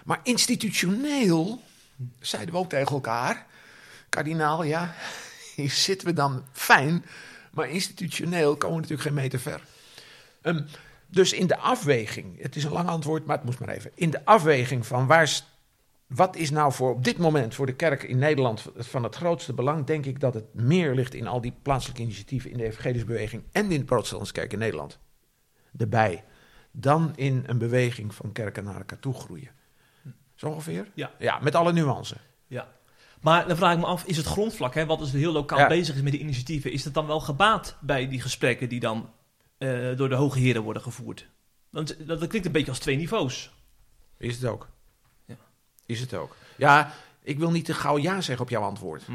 Maar 0.03 0.19
institutioneel 0.23 1.61
zeiden 2.19 2.53
we 2.53 2.59
ook 2.59 2.69
tegen 2.69 2.91
elkaar. 2.91 3.45
Kardinaal, 4.09 4.63
ja, 4.63 4.93
hier 5.55 5.69
zitten 5.69 6.07
we 6.07 6.13
dan 6.13 6.43
fijn. 6.51 7.05
Maar 7.51 7.69
institutioneel 7.69 8.55
komen 8.55 8.75
we 8.75 8.81
natuurlijk 8.81 9.09
geen 9.09 9.23
meter 9.23 9.39
ver. 9.39 9.61
Um, 10.47 10.65
dus 11.07 11.33
in 11.33 11.47
de 11.47 11.57
afweging, 11.57 12.41
het 12.41 12.55
is 12.55 12.63
een 12.63 12.71
lang 12.71 12.89
antwoord, 12.89 13.25
maar 13.25 13.35
het 13.35 13.45
moest 13.45 13.59
maar 13.59 13.69
even. 13.69 13.91
In 13.95 14.09
de 14.09 14.25
afweging 14.25 14.85
van 14.85 15.07
waar 15.07 15.41
wat 16.07 16.35
is 16.35 16.49
nou 16.49 16.73
voor 16.73 16.91
op 16.91 17.03
dit 17.03 17.17
moment 17.17 17.55
voor 17.55 17.65
de 17.65 17.75
kerk 17.75 18.03
in 18.03 18.17
Nederland 18.17 18.65
van 18.75 19.03
het 19.03 19.15
grootste 19.15 19.53
belang? 19.53 19.85
Denk 19.85 20.05
ik 20.05 20.19
dat 20.19 20.33
het 20.33 20.53
meer 20.53 20.95
ligt 20.95 21.13
in 21.13 21.27
al 21.27 21.41
die 21.41 21.53
plaatselijke 21.61 22.01
initiatieven 22.01 22.51
in 22.51 22.57
de 22.57 22.63
evangelische 22.63 23.05
beweging 23.05 23.43
en 23.51 23.71
in 23.71 23.79
de 23.79 23.85
protestantse 23.85 24.33
kerk 24.33 24.53
in 24.53 24.59
Nederland. 24.59 24.99
Erbij. 25.77 26.23
Dan 26.71 27.13
in 27.15 27.43
een 27.47 27.57
beweging 27.57 28.15
van 28.15 28.31
kerken 28.31 28.63
naar 28.63 28.75
elkaar 28.75 28.99
toe 28.99 29.13
groeien. 29.13 29.51
Zo 30.35 30.47
ongeveer? 30.47 30.87
Ja. 30.93 31.11
Ja, 31.19 31.39
met 31.39 31.55
alle 31.55 31.73
nuances. 31.73 32.17
Ja. 32.47 32.67
Maar 33.21 33.47
dan 33.47 33.57
vraag 33.57 33.73
ik 33.73 33.79
me 33.79 33.85
af, 33.85 34.05
is 34.05 34.17
het 34.17 34.25
grondvlak, 34.25 34.73
hè, 34.73 34.85
wat 34.85 35.01
is 35.01 35.11
dus 35.11 35.21
heel 35.21 35.31
lokaal 35.31 35.67
bezig 35.67 35.95
is 35.95 36.01
met 36.01 36.11
die 36.11 36.21
initiatieven, 36.21 36.71
is 36.71 36.83
het 36.83 36.93
dan 36.93 37.07
wel 37.07 37.19
gebaat 37.19 37.77
bij 37.81 38.07
die 38.07 38.21
gesprekken 38.21 38.69
die 38.69 38.79
dan 38.79 39.09
uh, 39.57 39.97
door 39.97 40.09
de 40.09 40.15
hoge 40.15 40.39
heren 40.39 40.61
worden 40.61 40.81
gevoerd? 40.81 41.27
Want 41.69 42.07
dat, 42.07 42.19
dat 42.19 42.27
klinkt 42.27 42.47
een 42.47 42.53
beetje 42.53 42.69
als 42.69 42.79
twee 42.79 42.97
niveaus. 42.97 43.53
Is 44.17 44.35
het 44.35 44.45
ook? 44.45 44.69
Is 45.85 45.99
het 45.99 46.13
ook. 46.13 46.35
Ja, 46.55 46.93
ik 47.23 47.39
wil 47.39 47.51
niet 47.51 47.65
te 47.65 47.73
gauw 47.73 47.97
ja 47.97 48.21
zeggen 48.21 48.45
op 48.45 48.49
jouw 48.49 48.61
antwoord. 48.61 49.03
Hm. 49.03 49.13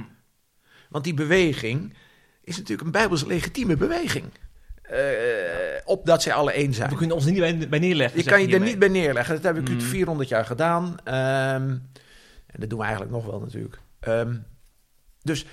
Want 0.89 1.05
die 1.05 1.15
beweging 1.15 1.95
is 2.41 2.57
natuurlijk 2.57 2.87
een 2.87 2.93
bijbels 2.93 3.25
legitieme 3.25 3.77
beweging. 3.77 4.25
Uh, 4.93 4.99
opdat 5.85 6.23
zij 6.23 6.33
alle 6.33 6.53
één 6.53 6.75
zijn. 6.75 6.91
We 6.91 6.97
kunnen 6.97 7.17
ons 7.17 7.25
niet 7.25 7.69
bij, 7.69 7.79
neerleggen. 7.79 8.19
Je 8.19 8.25
kan 8.25 8.43
je 8.43 8.55
er 8.55 8.61
niet 8.61 8.79
bij 8.79 8.89
neerleggen. 8.89 9.35
Dat 9.35 9.45
heb 9.45 9.69
ik 9.69 9.69
mm. 9.69 9.81
400 9.81 10.29
jaar 10.29 10.45
gedaan. 10.45 10.85
Um, 10.85 11.91
en 12.47 12.61
dat 12.61 12.71
doen 12.71 12.79
we 12.79 12.85
eigenlijk 12.85 13.15
nog 13.15 13.25
wel 13.27 13.41
natuurlijk. 13.41 13.81
Um, 14.01 14.45
dus 15.23 15.47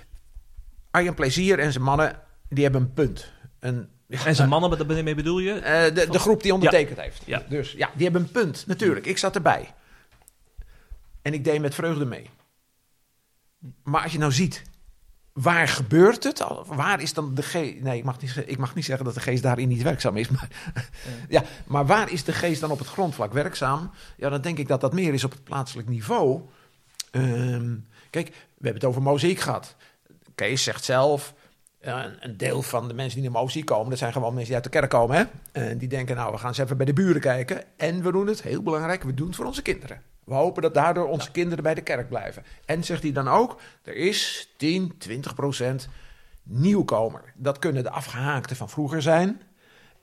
Arjen 0.91 1.13
Plezier 1.13 1.59
en 1.59 1.71
zijn 1.71 1.83
mannen, 1.83 2.19
die 2.49 2.63
hebben 2.63 2.81
een 2.81 2.93
punt. 2.93 3.31
Een, 3.59 3.89
en 4.09 4.35
zijn 4.35 4.49
mannen, 4.49 4.69
wat 4.69 4.87
daarmee 4.87 5.15
bedoel 5.15 5.39
je? 5.39 5.55
Uh, 5.55 5.95
de, 5.95 6.07
de, 6.11 6.19
groep 6.19 6.43
die 6.43 6.53
ondertekend 6.53 6.99
heeft. 6.99 7.21
Ja. 7.25 7.43
Dus 7.49 7.71
ja, 7.71 7.89
die 7.93 8.03
hebben 8.03 8.21
een 8.21 8.31
punt, 8.31 8.63
natuurlijk. 8.67 9.05
Ik 9.05 9.17
zat 9.17 9.35
erbij. 9.35 9.73
En 11.21 11.33
ik 11.33 11.43
deed 11.43 11.61
met 11.61 11.75
vreugde 11.75 12.05
mee. 12.05 12.29
Maar 13.83 14.03
als 14.03 14.11
je 14.11 14.17
nou 14.17 14.31
ziet, 14.31 14.63
waar 15.33 15.67
gebeurt 15.67 16.23
het? 16.23 16.43
Waar 16.65 17.01
is 17.01 17.13
dan 17.13 17.35
de 17.35 17.43
geest? 17.43 17.81
Nee, 17.81 17.97
ik 17.97 18.03
mag, 18.03 18.21
niet, 18.21 18.43
ik 18.45 18.57
mag 18.57 18.75
niet 18.75 18.85
zeggen 18.85 19.05
dat 19.05 19.13
de 19.13 19.19
geest 19.19 19.43
daarin 19.43 19.67
niet 19.67 19.81
werkzaam 19.81 20.17
is. 20.17 20.29
Maar, 20.29 20.47
ja, 21.29 21.43
maar 21.67 21.85
waar 21.85 22.11
is 22.11 22.23
de 22.23 22.33
geest 22.33 22.61
dan 22.61 22.71
op 22.71 22.79
het 22.79 22.87
grondvlak 22.87 23.33
werkzaam? 23.33 23.91
Ja, 24.17 24.29
dan 24.29 24.41
denk 24.41 24.57
ik 24.57 24.67
dat 24.67 24.81
dat 24.81 24.93
meer 24.93 25.13
is 25.13 25.23
op 25.23 25.31
het 25.31 25.43
plaatselijk 25.43 25.87
niveau. 25.87 26.41
Ehm, 27.11 27.75
kijk, 28.09 28.27
we 28.27 28.65
hebben 28.65 28.81
het 28.81 28.85
over 28.85 29.01
muziek 29.01 29.39
gehad. 29.39 29.75
Kees 30.35 30.63
zegt 30.63 30.83
zelf, 30.83 31.33
een 31.81 32.37
deel 32.37 32.61
van 32.61 32.87
de 32.87 32.93
mensen 32.93 33.21
die 33.21 33.29
naar 33.29 33.43
muziek 33.43 33.65
komen, 33.65 33.89
dat 33.89 33.99
zijn 33.99 34.11
gewoon 34.11 34.33
mensen 34.33 34.45
die 34.45 34.55
uit 34.55 34.63
de 34.63 34.79
kerk 34.79 34.89
komen. 34.89 35.17
Hè? 35.17 35.23
En 35.51 35.77
die 35.77 35.87
denken, 35.87 36.15
nou, 36.15 36.31
we 36.31 36.37
gaan 36.37 36.47
eens 36.47 36.57
even 36.57 36.77
bij 36.77 36.85
de 36.85 36.93
buren 36.93 37.21
kijken. 37.21 37.63
En 37.77 38.03
we 38.03 38.11
doen 38.11 38.27
het, 38.27 38.41
heel 38.41 38.63
belangrijk, 38.63 39.03
we 39.03 39.13
doen 39.13 39.27
het 39.27 39.35
voor 39.35 39.45
onze 39.45 39.61
kinderen. 39.61 40.01
We 40.23 40.33
hopen 40.33 40.61
dat 40.61 40.73
daardoor 40.73 41.07
onze 41.07 41.31
kinderen 41.31 41.63
bij 41.63 41.73
de 41.73 41.81
kerk 41.81 42.09
blijven. 42.09 42.43
En 42.65 42.83
zegt 42.83 43.03
hij 43.03 43.11
dan 43.11 43.27
ook, 43.27 43.61
er 43.83 43.95
is 43.95 44.49
10, 44.57 44.97
20 44.97 45.35
procent 45.35 45.89
nieuwkomer. 46.43 47.33
Dat 47.35 47.59
kunnen 47.59 47.83
de 47.83 47.89
afgehaakten 47.89 48.55
van 48.55 48.69
vroeger 48.69 49.01
zijn. 49.01 49.41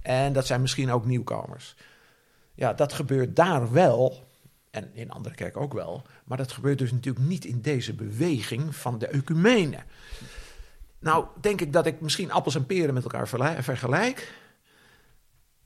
En 0.03 0.33
dat 0.33 0.47
zijn 0.47 0.61
misschien 0.61 0.91
ook 0.91 1.05
nieuwkomers. 1.05 1.77
Ja, 2.55 2.73
dat 2.73 2.93
gebeurt 2.93 3.37
daar 3.37 3.73
wel. 3.73 4.29
En 4.71 4.91
in 4.93 5.11
andere 5.11 5.35
kerken 5.35 5.61
ook 5.61 5.73
wel. 5.73 6.03
Maar 6.25 6.39
dat 6.39 6.53
gebeurt 6.53 6.79
dus 6.79 6.93
natuurlijk 6.93 7.27
niet 7.27 7.45
in 7.45 7.61
deze 7.61 7.95
beweging 7.95 8.77
van 8.77 8.99
de 8.99 9.07
ecumene. 9.07 9.79
Nou, 11.07 11.27
denk 11.40 11.61
ik 11.61 11.73
dat 11.73 11.87
ik 11.87 12.01
misschien 12.01 12.31
appels 12.31 12.55
en 12.55 12.66
peren 12.66 12.95
met 12.95 13.03
elkaar 13.03 13.29
vergelijk. 13.62 14.33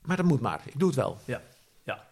Maar 0.01 0.17
dat 0.17 0.25
moet 0.25 0.41
maar. 0.41 0.61
Ik 0.65 0.79
doe 0.79 0.87
het 0.87 0.97
wel. 0.97 1.17
Ja, 1.25 1.41
ja. 1.83 2.07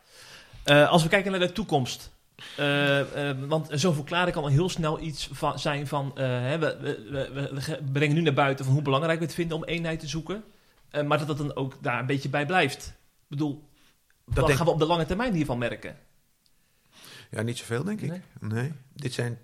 Uh, 0.65 0.89
als 0.89 1.03
we 1.03 1.09
kijken 1.09 1.31
naar 1.31 1.39
de 1.39 1.51
toekomst. 1.51 2.11
Uh, 2.59 2.99
uh, 2.99 3.47
want 3.47 3.67
zo'n 3.71 3.93
verklaring 3.93 4.33
kan 4.33 4.43
al 4.43 4.49
heel 4.49 4.69
snel 4.69 4.99
iets 4.99 5.29
van, 5.31 5.59
zijn 5.59 5.87
van... 5.87 6.11
Uh, 6.17 6.23
hè, 6.25 6.59
we, 6.59 6.77
we, 6.81 7.29
we, 7.53 7.79
brengen 7.91 8.15
nu 8.15 8.21
naar 8.21 8.33
buiten 8.33 8.65
van 8.65 8.73
hoe 8.73 8.83
belangrijk 8.83 9.19
we 9.19 9.25
het 9.25 9.33
vinden 9.33 9.57
om 9.57 9.63
eenheid 9.63 9.99
te 9.99 10.07
zoeken. 10.07 10.43
maar 11.05 11.17
dat 11.17 11.27
dat 11.27 11.37
dan 11.37 11.55
ook 11.55 11.77
daar 11.81 11.99
een 11.99 12.05
beetje 12.05 12.29
bij 12.29 12.45
blijft. 12.45 12.87
Ik 12.87 13.27
bedoel, 13.27 13.69
dat 14.25 14.47
wat 14.47 14.51
gaan 14.51 14.65
we 14.65 14.71
op 14.71 14.79
de 14.79 14.85
lange 14.85 15.05
termijn 15.05 15.33
hiervan 15.33 15.57
merken? 15.57 15.97
Ja, 17.31 17.41
niet 17.41 17.57
zoveel 17.57 17.83
denk 17.83 18.01
ik. 18.01 18.09
Nee. 18.09 18.21
nee. 18.39 18.71
Dit 18.93 19.13
zijn 19.13 19.39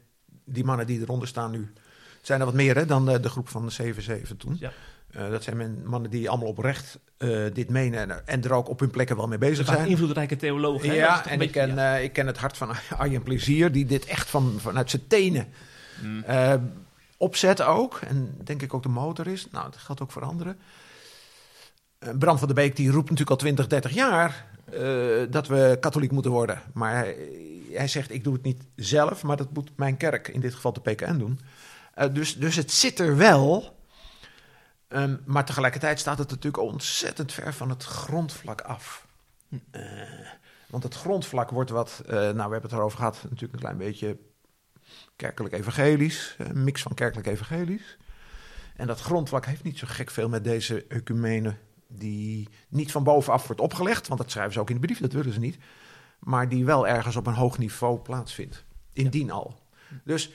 die 0.45 0.63
mannen 0.63 0.87
die 0.87 0.99
eronder 0.99 1.27
staan 1.27 1.51
nu. 1.51 1.73
Zijn 2.25 2.39
er 2.39 2.45
wat 2.45 2.55
meer 2.55 2.75
hè, 2.75 2.85
dan 2.85 3.05
de, 3.05 3.19
de 3.19 3.29
groep 3.29 3.49
van 3.49 3.69
de 3.77 3.93
7-7 3.93 4.37
toen. 4.37 4.57
Ja. 4.59 4.71
Uh, 5.15 5.29
dat 5.29 5.43
zijn 5.43 5.83
mannen 5.85 6.09
die 6.09 6.29
allemaal 6.29 6.47
oprecht 6.47 6.99
uh, 7.17 7.45
dit 7.53 7.69
menen 7.69 7.99
en, 7.99 8.27
en, 8.27 8.43
er 8.43 8.53
ook 8.53 8.69
op 8.69 8.79
hun 8.79 8.89
plekken 8.89 9.15
wel 9.15 9.27
mee 9.27 9.37
bezig 9.37 9.65
zijn. 9.65 9.87
Invloedrijke 9.87 10.35
theologen. 10.35 10.93
Ja, 10.93 11.27
en 11.27 11.41
ik, 11.41 11.51
ken, 11.51 11.75
ja. 11.75 11.97
uh, 11.97 12.03
ik 12.03 12.13
ken 12.13 12.27
het 12.27 12.37
hart 12.37 12.57
van 12.57 12.75
Arjen 12.97 13.23
Plezier, 13.23 13.71
die 13.71 13.85
dit 13.85 14.05
echt 14.05 14.29
van, 14.29 14.55
vanuit 14.57 14.89
zijn 14.89 15.07
tenen 15.07 15.47
mm. 16.03 16.23
opzet 17.17 17.61
ook. 17.61 17.99
En 18.07 18.37
denk 18.43 18.61
ik 18.61 18.73
ook 18.73 18.83
de 18.83 18.89
motor 18.89 19.27
is. 19.27 19.47
Nou, 19.51 19.71
dat 19.71 19.79
geldt 19.79 20.01
ook 20.01 20.11
voor 20.11 20.23
anderen. 20.23 20.57
Bram 22.19 22.37
van 22.37 22.47
der 22.47 22.55
Beek 22.55 22.75
die 22.75 22.91
roept 22.91 23.09
natuurlijk 23.09 23.29
al 23.29 23.37
20, 23.37 23.67
30 23.67 23.91
jaar 23.93 24.45
dat 25.29 25.47
we 25.47 25.77
katholiek 25.79 26.11
moeten 26.11 26.31
worden. 26.31 26.61
Maar 26.73 26.95
hij, 26.95 27.17
hij, 27.71 27.87
zegt, 27.87 28.11
ik 28.11 28.23
doe 28.23 28.33
het 28.33 28.43
niet 28.43 28.63
zelf, 28.75 29.23
maar 29.23 29.37
dat 29.37 29.53
moet 29.53 29.69
mijn 29.75 29.97
kerk, 29.97 30.27
in 30.27 30.39
dit 30.39 30.53
geval 30.53 30.73
de 30.73 30.81
PKN, 30.81 31.17
doen. 31.17 31.39
Dus, 32.11 32.37
dus 32.37 32.55
het 32.55 32.71
zit 32.71 32.99
er 32.99 33.17
wel... 33.17 33.73
Um, 34.89 35.21
maar 35.25 35.45
tegelijkertijd 35.45 35.99
staat 35.99 36.17
het 36.17 36.29
natuurlijk 36.29 36.63
ontzettend 36.63 37.33
ver 37.33 37.53
van 37.53 37.69
het 37.69 37.83
grondvlak 37.83 38.61
af. 38.61 39.07
Uh, 39.49 39.91
want 40.67 40.83
het 40.83 40.95
grondvlak 40.95 41.49
wordt 41.49 41.69
wat, 41.69 42.01
uh, 42.05 42.11
nou 42.11 42.33
we 42.33 42.41
hebben 42.41 42.61
het 42.61 42.71
erover 42.71 42.97
gehad, 42.97 43.23
natuurlijk 43.23 43.53
een 43.53 43.59
klein 43.59 43.77
beetje 43.77 44.17
kerkelijk-evangelisch, 45.15 46.35
een 46.37 46.63
mix 46.63 46.81
van 46.81 46.93
kerkelijk-evangelisch. 46.93 47.97
En 48.75 48.87
dat 48.87 49.01
grondvlak 49.01 49.45
heeft 49.45 49.63
niet 49.63 49.77
zo 49.77 49.87
gek 49.89 50.11
veel 50.11 50.29
met 50.29 50.43
deze 50.43 50.85
ecumene 50.87 51.55
die 51.87 52.49
niet 52.69 52.91
van 52.91 53.03
bovenaf 53.03 53.47
wordt 53.47 53.61
opgelegd, 53.61 54.07
want 54.07 54.19
dat 54.19 54.31
schrijven 54.31 54.53
ze 54.53 54.59
ook 54.59 54.69
in 54.69 54.75
de 54.75 54.85
brief, 54.85 54.99
dat 54.99 55.13
willen 55.13 55.33
ze 55.33 55.39
niet, 55.39 55.57
maar 56.19 56.49
die 56.49 56.65
wel 56.65 56.87
ergens 56.87 57.15
op 57.15 57.27
een 57.27 57.33
hoog 57.33 57.57
niveau 57.57 57.99
plaatsvindt, 57.99 58.63
indien 58.93 59.31
al. 59.31 59.59
Dus 60.03 60.31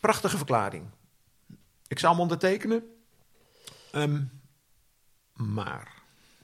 prachtige 0.00 0.36
verklaring. 0.36 0.84
Ik 1.90 1.98
zal 1.98 2.10
hem 2.10 2.20
ondertekenen. 2.20 2.82
Um, 3.94 4.30
maar. 5.34 6.02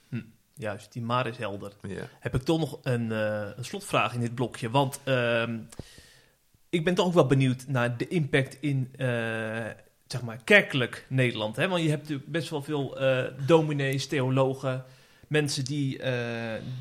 Hm, 0.08 0.22
juist, 0.54 0.92
die 0.92 1.02
maar 1.02 1.26
is 1.26 1.36
helder. 1.36 1.72
Heb 2.20 2.34
ik 2.34 2.42
toch 2.42 2.58
nog 2.58 2.78
een, 2.82 3.10
uh, 3.10 3.48
een, 3.56 3.64
slotvraag 3.64 4.14
in 4.14 4.20
dit 4.20 4.34
blokje. 4.34 4.70
Want 4.70 5.00
uh, 5.04 5.48
ik 6.68 6.84
ben 6.84 6.94
toch 6.94 7.06
ook 7.06 7.12
wel 7.12 7.26
benieuwd 7.26 7.66
naar 7.66 7.96
de 7.96 8.08
impact 8.08 8.56
in 8.60 8.92
uh, 8.96 9.06
zeg 10.06 10.22
maar 10.22 10.40
kerkelijk 10.44 11.06
Nederland. 11.08 11.56
Hè? 11.56 11.68
Want 11.68 11.82
je 11.82 11.88
hebt 11.88 12.02
natuurlijk 12.02 12.30
best 12.30 12.50
wel 12.50 12.62
veel 12.62 13.02
uh, 13.02 13.24
dominees, 13.46 14.06
theologen, 14.06 14.84
mensen 15.28 15.64
die 15.64 16.00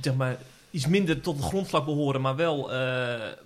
zeg 0.02 0.16
maar, 0.16 0.38
iets 0.72 0.88
minder 0.88 1.22
tot 1.22 1.36
het 1.36 1.46
grondslag 1.46 1.86
behoren, 1.86 2.22
maar 2.22 2.36
wel 2.36 2.70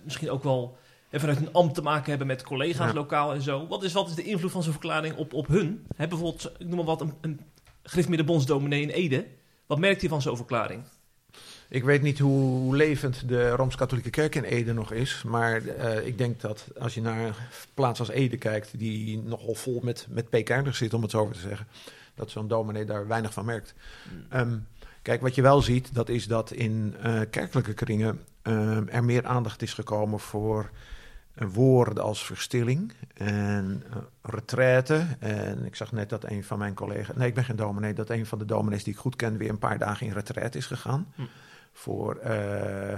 misschien 0.03 0.29
ook 0.29 0.43
wel 0.43 0.77
vanuit 1.12 1.38
een 1.38 1.54
ambt 1.54 1.76
te 1.76 1.82
maken 1.82 2.10
hebben 2.10 2.28
met 2.28 2.43
collega's 2.43 2.93
lokaal 2.93 3.34
en 3.34 3.41
zo. 3.41 3.67
Wat 3.67 3.84
is, 3.84 3.93
wat 3.93 4.10
is 4.10 4.15
de 4.15 4.24
invloed 4.24 4.52
van 4.52 4.63
zo'n 4.63 4.72
verklaring 4.72 5.15
op, 5.15 5.34
op 5.34 5.48
hun? 5.48 5.86
He, 5.95 6.08
bijvoorbeeld, 6.08 6.52
ik 6.58 6.67
noem 6.67 6.76
maar 6.76 6.86
wat, 6.86 7.02
een, 7.02 7.13
een 7.22 7.39
griffmiddenbondsdominee 7.84 8.82
in 8.82 8.89
Ede. 8.89 9.26
Wat 9.65 9.80
merkt 9.80 10.02
hij 10.02 10.10
van 10.10 10.22
zo'n 10.22 10.36
verklaring? 10.36 10.84
Ik 11.69 11.84
weet 11.84 12.02
niet 12.02 12.19
hoe 12.19 12.76
levend 12.76 13.28
de 13.28 13.50
Rooms-Katholieke 13.50 14.10
Kerk 14.10 14.36
in 14.36 14.43
Ede 14.43 14.74
nog 14.74 14.91
is. 14.91 15.24
Maar 15.26 15.62
uh, 15.62 16.06
ik 16.06 16.17
denk 16.17 16.41
dat 16.41 16.67
als 16.80 16.93
je 16.93 17.02
naar 17.02 17.26
een 17.26 17.34
plaats 17.74 18.00
als 18.00 18.10
Ede 18.10 18.38
kijkt, 18.38 18.80
die 18.80 19.17
nogal 19.17 19.54
vol 19.54 19.80
met, 19.84 20.08
met 20.10 20.30
PK'ers 20.30 20.78
zit, 20.78 20.93
om 20.93 21.02
het 21.02 21.12
zo 21.12 21.30
te 21.30 21.39
zeggen, 21.39 21.67
dat 22.15 22.32
zo'n 22.32 22.48
dominee 22.48 22.86
daar 22.86 23.08
weinig 23.08 23.34
van 23.34 23.45
merkt. 23.45 23.74
Um, 24.34 24.67
kijk, 25.02 25.22
wat 25.22 25.36
je 25.36 25.41
wel 25.41 25.62
ziet, 25.62 25.93
dat 25.93 26.10
is 26.10 26.28
dat 26.28 26.52
in 26.52 26.95
uh, 27.06 27.22
kerkelijke 27.30 27.74
kringen 27.74 28.19
um, 28.43 28.89
er 28.89 29.04
meer 29.04 29.26
aandacht 29.26 29.62
is 29.62 29.74
gekomen 29.74 30.19
voor 30.19 30.69
woorden 31.34 32.04
als 32.04 32.26
verstilling 32.26 32.94
en 33.13 33.84
uh, 33.89 33.98
retraite. 34.22 35.08
En 35.20 35.65
ik 35.65 35.76
zag 35.76 35.92
net 35.92 36.10
dat 36.10 36.24
een 36.24 36.44
van 36.44 36.58
mijn 36.58 36.74
collega's, 36.74 37.15
nee, 37.15 37.28
ik 37.28 37.34
ben 37.34 37.44
geen 37.44 37.56
dominee, 37.56 37.94
dat 37.94 38.10
een 38.10 38.26
van 38.26 38.39
de 38.39 38.46
dominees 38.46 38.84
die 38.84 38.94
ik 38.94 39.00
goed 39.00 39.15
ken 39.15 39.38
weer 39.38 39.50
een 39.50 39.58
paar 39.58 39.78
dagen 39.78 40.08
in 40.08 40.13
retraite 40.13 40.58
is 40.58 40.65
gegaan. 40.65 41.13
Hm. 41.15 41.22
Voor, 41.74 42.20
uh, 42.26 42.98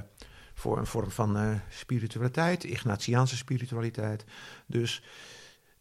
voor 0.54 0.78
een 0.78 0.86
vorm 0.86 1.12
van 1.12 1.38
uh, 1.38 1.54
spiritualiteit, 1.70 2.64
Ignatiaanse 2.64 3.38
spiritualiteit. 3.38 4.26
Dus 4.66 5.04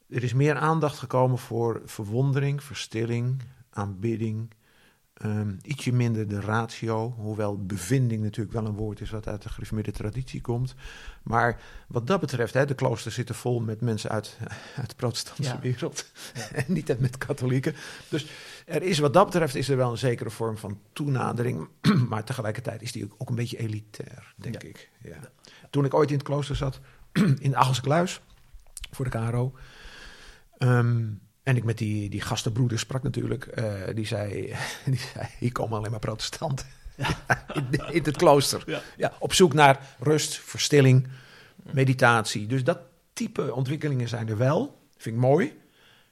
er 0.09 0.23
is 0.23 0.33
meer 0.33 0.57
aandacht 0.57 0.99
gekomen 0.99 1.39
voor 1.39 1.83
verwondering, 1.85 2.63
verstilling, 2.63 3.43
aanbidding, 3.71 4.51
Um, 5.25 5.59
ietsje 5.63 5.93
minder 5.93 6.29
de 6.29 6.41
ratio, 6.41 7.15
hoewel 7.17 7.65
bevinding 7.65 8.23
natuurlijk 8.23 8.57
wel 8.57 8.67
een 8.67 8.75
woord 8.75 9.01
is 9.01 9.11
wat 9.11 9.29
uit 9.29 9.43
de 9.43 9.49
gereformeerde 9.49 9.93
traditie 9.93 10.41
komt. 10.41 10.75
Maar 11.23 11.61
wat 11.89 12.07
dat 12.07 12.21
betreft, 12.21 12.55
hè, 12.55 12.67
de 12.67 12.75
kloosters 12.75 13.15
zitten 13.15 13.35
vol 13.35 13.61
met 13.61 13.81
mensen 13.81 14.11
uit, 14.11 14.39
uit 14.81 14.89
de 14.89 14.95
protestantse 14.95 15.59
wereld 15.61 16.11
en 16.53 16.65
niet 16.67 16.99
met 17.01 17.19
katholieken. 17.19 17.75
Dus 18.09 18.27
er 18.67 18.83
is 18.83 18.99
wat 18.99 19.13
dat 19.13 19.25
betreft 19.25 19.55
is 19.55 19.69
er 19.69 19.77
wel 19.77 19.91
een 19.91 19.99
zekere 19.99 20.31
vorm 20.31 20.59
van 20.59 20.81
toenadering, 20.93 21.69
maar 22.09 22.25
tegelijkertijd 22.25 22.83
is 22.83 22.93
die 22.93 23.09
ook, 23.19 23.29
een 23.29 23.35
beetje 23.35 23.59
elitair, 23.59 24.35
denk 24.37 24.63
ik. 24.63 24.91
Ja. 25.03 25.19
Toen 25.71 25.85
ik 25.85 25.95
ooit 25.95 26.11
in 26.11 26.17
het 26.17 26.27
klooster 26.27 26.57
zat, 26.57 26.81
in 27.39 27.57
Kluis 27.83 28.21
voor 28.91 29.11
de 29.11 29.11
KRO... 29.11 29.55
Um, 30.59 31.21
en 31.43 31.57
ik 31.57 31.65
met 31.65 31.79
die, 31.79 32.09
die 32.09 32.21
gastenbroeder 32.21 32.79
sprak 32.79 33.03
natuurlijk. 33.03 33.49
Uh, 33.59 33.95
die, 33.95 34.07
zei, 34.07 34.31
die 34.85 34.99
zei, 35.13 35.27
hier 35.39 35.53
komen 35.53 35.79
alleen 35.79 35.91
maar 35.91 36.01
protestanten. 36.01 36.67
Ja. 36.97 37.19
in, 37.55 37.93
in, 37.93 38.03
het 38.03 38.17
klooster. 38.17 38.63
Ja. 38.67 38.83
ja. 38.97 39.13
op 39.19 39.33
zoek 39.33 39.55
naar 39.55 39.97
rust, 39.99 40.39
verstilling, 40.39 41.09
meditatie. 41.73 42.47
Dus 42.47 42.65
dat 42.65 42.79
type 43.13 43.55
ontwikkelingen 43.55 44.09
zijn 44.09 44.29
er 44.29 44.37
wel. 44.37 44.79
Vind 44.97 45.15
ik 45.15 45.21
mooi. 45.21 45.59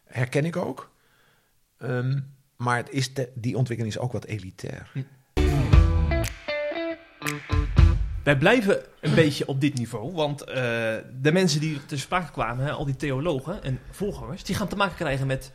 Herken 0.04 0.44
ik 0.44 0.56
ook. 0.56 0.90
Um, 1.78 2.36
maar 2.56 2.76
het 2.76 2.90
is 2.90 3.14
de, 3.14 3.32
die 3.34 3.56
ontwikkeling 3.56 3.94
is 3.94 4.00
ook 4.00 4.12
wat 4.12 4.24
elitair. 4.24 4.90
Hm. 4.92 5.02
Wij 8.28 8.36
blijven 8.36 8.80
een 9.00 9.14
beetje 9.14 9.48
op 9.48 9.60
dit 9.60 9.74
niveau, 9.74 10.12
want 10.12 10.40
uh, 10.40 10.54
de 11.20 11.32
mensen 11.32 11.60
die 11.60 11.80
te 11.86 11.98
sprake 11.98 12.32
kwamen, 12.32 12.64
hè, 12.64 12.70
al 12.70 12.84
die 12.84 12.96
theologen 12.96 13.62
en 13.62 13.80
voorgangers, 13.90 14.44
die 14.44 14.54
gaan 14.54 14.68
te 14.68 14.76
maken 14.76 14.96
krijgen 14.96 15.26
met 15.26 15.52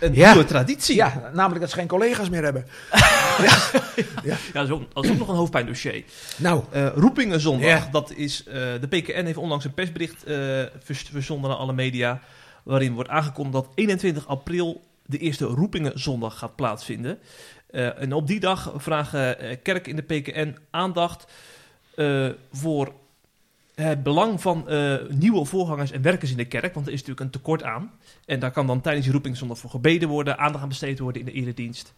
een 0.00 0.12
nieuwe 0.12 0.44
traditie. 0.44 0.94
Ja, 0.94 1.30
namelijk 1.34 1.60
dat 1.60 1.70
ze 1.70 1.76
geen 1.76 1.86
collega's 1.86 2.28
meer 2.28 2.42
hebben. 2.42 2.66
ja, 3.46 3.56
ja. 3.96 4.04
ja 4.22 4.36
dat, 4.52 4.64
is 4.64 4.70
ook, 4.70 4.94
dat, 4.94 5.04
is 5.04 5.10
ook, 5.10 5.18
nog 5.18 5.28
een 5.28 5.34
hoofdpijndossier. 5.34 6.04
Nou. 6.36 6.64
Uh, 6.74 6.88
Roepingen 6.94 7.40
zondag, 7.40 7.88
dat 7.88 8.12
is, 8.12 8.44
uh, 8.46 8.54
de 8.54 8.88
PKN 8.88 9.24
heeft 9.24 9.36
onlangs 9.36 9.64
een 9.64 9.74
persbericht 9.74 10.24
verzonden 11.12 11.50
naar 11.50 11.58
alle 11.58 11.72
media, 11.72 12.20
waarin 12.62 12.92
wordt 12.94 13.10
aangekondigd 13.10 13.64
dat 13.64 13.72
21 13.74 14.26
april 14.26 14.82
de 15.06 15.18
eerste 15.18 15.44
Roepingen 15.44 16.00
zondag 16.00 16.38
gaat 16.38 16.56
plaatsvinden. 16.56 17.18
en 17.70 18.12
op 18.12 18.26
die 18.26 18.40
dag 18.40 18.72
vragen 18.76 19.36
kerk 19.62 19.86
in 19.86 19.96
de 19.96 20.02
PKN 20.02 20.56
aandacht 20.70 21.26
uh, 21.96 22.28
voor 22.52 22.92
het 23.74 24.02
belang 24.02 24.40
van 24.40 24.64
uh, 24.68 24.96
nieuwe 25.08 25.44
voorgangers 25.44 25.90
en 25.90 26.02
werkers 26.02 26.30
in 26.30 26.36
de 26.36 26.44
kerk. 26.44 26.74
Want 26.74 26.86
er 26.86 26.92
is 26.92 26.98
natuurlijk 26.98 27.26
een 27.26 27.40
tekort 27.40 27.62
aan. 27.62 27.90
En 28.26 28.40
daar 28.40 28.50
kan 28.50 28.66
dan 28.66 28.80
tijdens 28.80 29.04
die 29.04 29.14
roeping 29.14 29.36
zonder 29.36 29.56
voor 29.56 29.70
gebeden 29.70 30.08
worden, 30.08 30.38
aandacht 30.38 30.62
aan 30.62 30.68
besteed 30.68 30.98
worden 30.98 31.20
in 31.20 31.26
de 31.26 31.32
eredienst. 31.32 31.92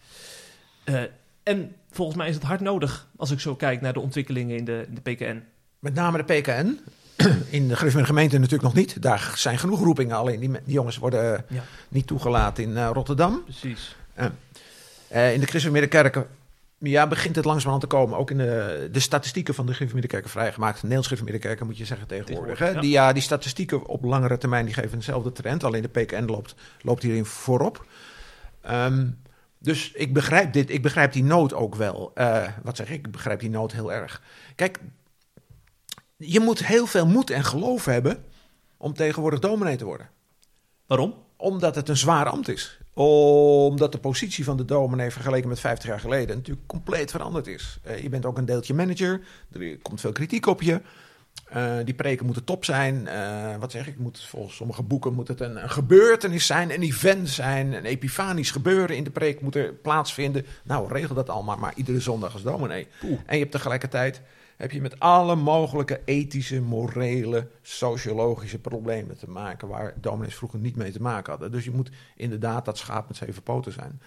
Uh, 0.85 1.01
en 1.43 1.75
volgens 1.91 2.17
mij 2.17 2.27
is 2.27 2.35
het 2.35 2.43
hard 2.43 2.59
nodig 2.59 3.07
als 3.15 3.31
ik 3.31 3.39
zo 3.39 3.55
kijk 3.55 3.81
naar 3.81 3.93
de 3.93 3.99
ontwikkelingen 3.99 4.57
in 4.57 4.65
de, 4.65 4.85
in 4.87 4.95
de 4.95 5.11
PKN. 5.11 5.43
Met 5.79 5.93
name 5.93 6.23
de 6.23 6.33
PKN. 6.33 6.79
In 7.49 7.67
de 7.67 7.75
gemeente 7.75 8.35
natuurlijk 8.35 8.63
nog 8.63 8.73
niet. 8.73 9.01
Daar 9.01 9.33
zijn 9.35 9.57
genoeg 9.57 9.79
roepingen. 9.79 10.15
Alleen 10.15 10.39
die, 10.39 10.49
die 10.49 10.73
jongens 10.73 10.97
worden 10.97 11.45
ja. 11.49 11.63
niet 11.89 12.07
toegelaten 12.07 12.63
in 12.63 12.85
Rotterdam. 12.85 13.43
Precies. 13.43 13.95
in 15.09 15.39
de 15.39 15.45
christelijke 15.45 15.87
kerken 15.87 16.27
ja, 16.79 17.07
begint 17.07 17.35
het 17.35 17.45
langzamerhand 17.45 17.89
te 17.89 17.95
komen. 17.95 18.17
Ook 18.17 18.31
in 18.31 18.37
de, 18.37 18.89
de 18.91 18.99
statistieken 18.99 19.53
van 19.53 19.65
de 19.65 19.73
Griffemiddenkerken 19.73 20.29
vrijgemaakt. 20.29 20.75
Nederlands 20.75 21.07
Griffemiddenkerken 21.07 21.65
moet 21.65 21.77
je 21.77 21.85
zeggen 21.85 22.07
tegenwoordig. 22.07 22.59
Hè? 22.59 22.79
Die, 22.79 22.91
ja, 22.91 23.13
die 23.13 23.21
statistieken 23.21 23.85
op 23.85 24.03
langere 24.03 24.37
termijn 24.37 24.65
die 24.65 24.73
geven 24.73 24.97
dezelfde 24.97 25.31
trend. 25.31 25.63
Alleen 25.63 25.81
de 25.81 25.87
PKN 25.87 26.25
loopt, 26.25 26.55
loopt 26.81 27.03
hierin 27.03 27.25
voorop. 27.25 27.85
Um, 28.69 29.21
dus 29.59 29.91
ik 29.91 30.13
begrijp 30.13 30.53
dit. 30.53 30.69
Ik 30.69 30.81
begrijp 30.81 31.13
die 31.13 31.23
nood 31.23 31.53
ook 31.53 31.75
wel. 31.75 32.11
Uh, 32.15 32.47
wat 32.63 32.75
zeg 32.75 32.89
ik? 32.89 33.05
Ik 33.05 33.11
begrijp 33.11 33.39
die 33.39 33.49
nood 33.49 33.71
heel 33.71 33.93
erg. 33.93 34.21
Kijk, 34.55 34.79
je 36.17 36.39
moet 36.39 36.65
heel 36.65 36.87
veel 36.87 37.07
moed 37.07 37.29
en 37.29 37.43
geloof 37.43 37.85
hebben 37.85 38.23
om 38.77 38.93
tegenwoordig 38.93 39.39
dominee 39.39 39.75
te 39.75 39.85
worden. 39.85 40.09
Waarom? 40.87 41.13
Omdat 41.37 41.75
het 41.75 41.89
een 41.89 41.97
zwaar 41.97 42.25
ambt 42.29 42.47
is 42.47 42.79
omdat 42.97 43.91
de 43.91 43.97
positie 43.97 44.43
van 44.43 44.57
de 44.57 44.65
dominee 44.65 45.11
vergeleken 45.11 45.49
met 45.49 45.59
50 45.59 45.89
jaar 45.89 45.99
geleden 45.99 46.35
natuurlijk 46.35 46.67
compleet 46.67 47.11
veranderd 47.11 47.47
is. 47.47 47.79
Uh, 47.87 48.01
je 48.01 48.09
bent 48.09 48.25
ook 48.25 48.37
een 48.37 48.45
deeltje 48.45 48.73
manager, 48.73 49.21
er 49.51 49.77
komt 49.81 50.01
veel 50.01 50.11
kritiek 50.11 50.45
op 50.45 50.61
je. 50.61 50.81
Uh, 51.55 51.75
die 51.83 51.93
preken 51.93 52.25
moeten 52.25 52.43
top 52.43 52.65
zijn. 52.65 53.05
Uh, 53.05 53.55
wat 53.55 53.71
zeg 53.71 53.87
ik? 53.87 53.97
Moet, 53.97 54.21
volgens 54.21 54.55
sommige 54.55 54.83
boeken 54.83 55.13
moet 55.13 55.27
het 55.27 55.41
een, 55.41 55.63
een, 55.63 55.69
gebeurtenis 55.69 56.45
zijn, 56.45 56.73
een 56.73 56.81
event 56.81 57.29
zijn, 57.29 57.73
een 57.73 57.85
epifanisch 57.85 58.51
gebeuren 58.51 58.95
in 58.95 59.03
de 59.03 59.09
preek 59.09 59.41
moet 59.41 59.55
er 59.55 59.73
plaatsvinden. 59.73 60.45
Nou, 60.63 60.93
regel 60.93 61.15
dat 61.15 61.29
allemaal 61.29 61.57
maar 61.57 61.73
iedere 61.75 61.99
zondag 61.99 62.33
als 62.33 62.43
dominee. 62.43 62.87
En 63.25 63.35
je 63.35 63.39
hebt 63.39 63.51
tegelijkertijd 63.51 64.21
heb 64.57 64.71
je 64.71 64.81
met 64.81 64.99
alle 64.99 65.35
mogelijke 65.35 66.01
ethische, 66.05 66.61
morele, 66.61 67.47
sociologische 67.61 68.59
problemen 68.59 69.17
te 69.17 69.29
maken 69.29 69.67
waar 69.67 69.93
dominees 70.01 70.35
vroeger 70.35 70.59
niet 70.59 70.75
mee 70.75 70.91
te 70.91 71.01
maken 71.01 71.31
hadden. 71.31 71.51
Dus 71.51 71.63
je 71.63 71.71
moet 71.71 71.91
inderdaad 72.15 72.65
dat 72.65 72.77
schaap 72.77 73.07
met 73.07 73.17
zeven 73.17 73.43
poten 73.43 73.71
zijn. 73.71 74.01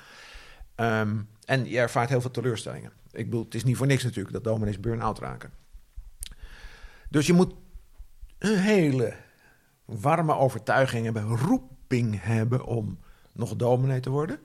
Um, 0.76 1.28
en 1.44 1.68
je 1.68 1.78
ervaart 1.78 2.08
heel 2.08 2.20
veel 2.20 2.30
teleurstellingen. 2.30 2.92
Ik 3.10 3.24
bedoel, 3.24 3.44
het 3.44 3.54
is 3.54 3.64
niet 3.64 3.76
voor 3.76 3.86
niks 3.86 4.04
natuurlijk 4.04 4.34
dat 4.34 4.44
dominees 4.44 4.80
burn-out 4.80 5.18
raken. 5.18 5.52
Dus 7.08 7.26
je 7.26 7.32
moet 7.32 7.54
een 8.38 8.58
hele 8.58 9.14
warme 9.84 10.36
overtuiging 10.36 11.04
hebben, 11.04 11.36
roeping 11.36 12.22
hebben 12.22 12.64
om 12.64 12.98
nog 13.32 13.56
dominee 13.56 14.00
te 14.00 14.10
worden. 14.10 14.38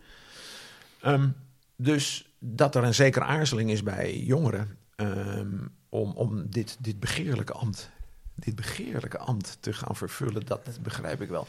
Um, 1.05 1.35
dus 1.75 2.35
dat 2.39 2.75
er 2.75 2.83
een 2.83 2.93
zekere 2.93 3.25
aarzeling 3.25 3.69
is 3.69 3.83
bij 3.83 4.17
jongeren. 4.17 4.77
Um, 4.95 5.75
om, 5.95 6.11
om 6.11 6.49
dit, 6.49 6.77
dit 6.79 6.99
begeerlijke 6.99 7.53
ambt, 7.53 7.89
dit 8.35 8.55
begeerlijke 8.55 9.17
ambt 9.17 9.57
te 9.59 9.73
gaan 9.73 9.95
vervullen, 9.95 10.45
dat 10.45 10.79
begrijp 10.81 11.21
ik 11.21 11.29
wel. 11.29 11.47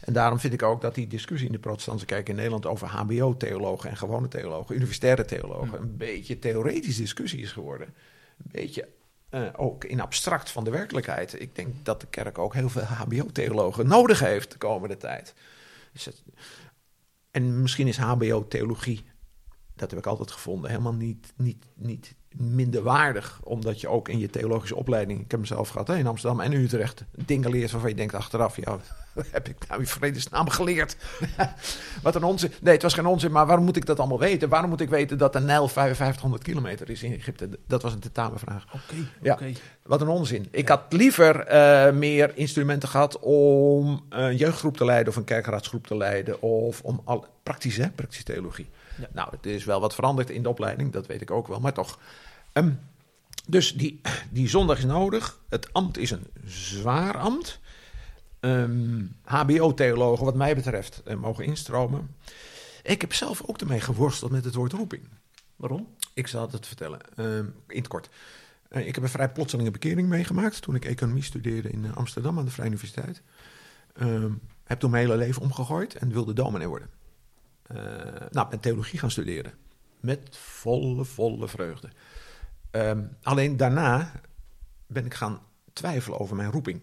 En 0.00 0.12
daarom 0.12 0.38
vind 0.38 0.52
ik 0.52 0.62
ook 0.62 0.80
dat 0.80 0.94
die 0.94 1.06
discussie 1.06 1.46
in 1.46 1.52
de 1.52 1.58
protestantse 1.58 2.06
kerk 2.06 2.28
in 2.28 2.34
Nederland 2.34 2.66
over 2.66 2.88
HBO-theologen 2.88 3.90
en 3.90 3.96
gewone 3.96 4.28
theologen, 4.28 4.74
universitaire 4.74 5.24
theologen, 5.24 5.80
een 5.80 5.96
beetje 5.96 6.38
theoretische 6.38 7.00
discussie 7.00 7.40
is 7.40 7.52
geworden. 7.52 7.86
Een 7.86 8.50
beetje 8.52 8.88
uh, 9.30 9.48
ook 9.56 9.84
in 9.84 10.00
abstract 10.00 10.50
van 10.50 10.64
de 10.64 10.70
werkelijkheid. 10.70 11.40
Ik 11.40 11.54
denk 11.54 11.74
dat 11.82 12.00
de 12.00 12.06
kerk 12.06 12.38
ook 12.38 12.54
heel 12.54 12.68
veel 12.68 12.82
HBO-theologen 12.82 13.86
nodig 13.86 14.18
heeft 14.18 14.52
de 14.52 14.58
komende 14.58 14.96
tijd. 14.96 15.34
Dus 15.92 16.04
het, 16.04 16.22
en 17.30 17.62
misschien 17.62 17.86
is 17.86 17.96
HBO-theologie, 17.96 19.04
dat 19.76 19.90
heb 19.90 19.98
ik 19.98 20.06
altijd 20.06 20.30
gevonden, 20.30 20.70
helemaal 20.70 20.94
niet, 20.94 21.32
niet, 21.36 21.66
niet 21.74 22.14
minder 22.38 22.82
waardig. 22.82 23.40
Omdat 23.42 23.80
je 23.80 23.88
ook 23.88 24.08
in 24.08 24.18
je 24.18 24.30
theologische 24.30 24.76
opleiding, 24.76 25.20
ik 25.20 25.30
heb 25.30 25.40
mezelf 25.40 25.68
gehad 25.68 25.88
in 25.88 26.06
Amsterdam 26.06 26.40
en 26.40 26.52
Utrecht, 26.52 27.04
dingen 27.24 27.50
leert 27.50 27.70
waarvan 27.70 27.90
je 27.90 27.96
denkt 27.96 28.14
achteraf, 28.14 28.56
ja, 28.56 28.78
heb 29.30 29.48
ik 29.48 29.68
nou 29.68 29.80
in 29.80 29.86
vredesnaam 29.86 30.48
geleerd? 30.48 30.96
wat 32.02 32.14
een 32.14 32.24
onzin. 32.24 32.52
Nee, 32.60 32.72
het 32.72 32.82
was 32.82 32.94
geen 32.94 33.06
onzin, 33.06 33.32
maar 33.32 33.46
waarom 33.46 33.64
moet 33.64 33.76
ik 33.76 33.86
dat 33.86 33.98
allemaal 33.98 34.18
weten? 34.18 34.48
Waarom 34.48 34.70
moet 34.70 34.80
ik 34.80 34.88
weten 34.88 35.18
dat 35.18 35.32
de 35.32 35.40
Nijl 35.40 35.68
5500 35.68 36.42
kilometer 36.42 36.90
is 36.90 37.02
in 37.02 37.12
Egypte? 37.12 37.48
Dat 37.66 37.82
was 37.82 37.92
een 37.92 38.00
tentamenvraag. 38.00 38.64
Oké, 38.74 39.08
ja, 39.22 39.38
wat 39.82 40.00
een 40.00 40.08
onzin. 40.08 40.48
Ik 40.50 40.68
had 40.68 40.82
liever 40.88 41.52
uh, 41.52 41.92
meer 41.92 42.32
instrumenten 42.36 42.88
gehad 42.88 43.18
om 43.18 44.04
een 44.08 44.36
jeugdgroep 44.36 44.76
te 44.76 44.84
leiden 44.84 45.08
of 45.08 45.16
een 45.16 45.24
kerkraadsgroep 45.24 45.86
te 45.86 45.96
leiden 45.96 46.42
of 46.42 46.80
om 46.82 47.00
al 47.04 47.26
praktisch, 47.42 47.76
hè, 47.76 47.90
praktische 47.90 48.24
theologie. 48.24 48.68
Ja. 48.98 49.08
Nou, 49.12 49.28
het 49.30 49.46
is 49.46 49.64
wel 49.64 49.80
wat 49.80 49.94
veranderd 49.94 50.30
in 50.30 50.42
de 50.42 50.48
opleiding, 50.48 50.92
dat 50.92 51.06
weet 51.06 51.20
ik 51.20 51.30
ook 51.30 51.48
wel, 51.48 51.60
maar 51.60 51.72
toch. 51.72 51.98
Um, 52.52 52.80
Dus 53.46 53.74
die, 53.74 54.00
die 54.30 54.48
zondag 54.48 54.78
is 54.78 54.84
nodig. 54.84 55.40
Het 55.48 55.72
ambt 55.72 55.98
is 55.98 56.10
een 56.10 56.26
zwaar 56.44 57.18
ambt. 57.18 57.60
Ehm, 58.40 59.04
HBO-theologen, 59.22 60.24
wat 60.24 60.34
mij 60.34 60.54
betreft, 60.54 61.02
eh, 61.04 61.16
mogen 61.16 61.44
instromen. 61.44 62.14
Ik 62.82 63.00
heb 63.00 63.12
zelf 63.12 63.42
ook 63.46 63.58
ermee 63.60 63.80
geworsteld 63.80 64.30
met 64.30 64.44
het 64.44 64.54
woord 64.54 64.72
roeping. 64.72 65.02
Waarom? 65.56 65.88
Ik 66.14 66.26
zal 66.26 66.48
het 66.50 66.66
vertellen, 66.66 67.00
ehm, 67.16 67.44
in 67.66 67.78
het 67.78 67.88
kort. 67.88 68.08
Eh, 68.68 68.86
ik 68.86 68.94
heb 68.94 69.04
een 69.04 69.10
vrij 69.10 69.30
plotselinge 69.30 69.70
bekering 69.70 70.08
meegemaakt 70.08 70.62
toen 70.62 70.74
ik 70.74 70.84
economie 70.84 71.22
studeerde 71.22 71.70
in 71.70 71.84
eh, 71.84 71.96
Amsterdam 71.96 72.38
aan 72.38 72.44
de 72.44 72.50
Vrije 72.50 72.68
Universiteit. 72.68 73.22
Heb 74.64 74.78
toen 74.78 74.90
mijn 74.90 75.04
hele 75.06 75.16
leven 75.18 75.42
omgegooid 75.42 75.94
en 75.94 76.12
wilde 76.12 76.32
dominee 76.32 76.68
worden. 76.68 76.88
Uh, 77.72 77.78
nou, 78.30 78.48
ben 78.48 78.60
theologie 78.60 78.98
gaan 78.98 79.10
studeren. 79.10 79.52
Met 80.00 80.36
volle, 80.36 81.04
volle 81.04 81.48
vreugde. 81.48 81.88
Ehm, 82.70 83.04
alleen 83.22 83.56
daarna 83.56 84.12
ben 84.86 85.04
ik 85.04 85.14
gaan 85.14 85.40
twijfelen 85.72 86.18
over 86.18 86.36
mijn 86.36 86.50
roeping. 86.50 86.80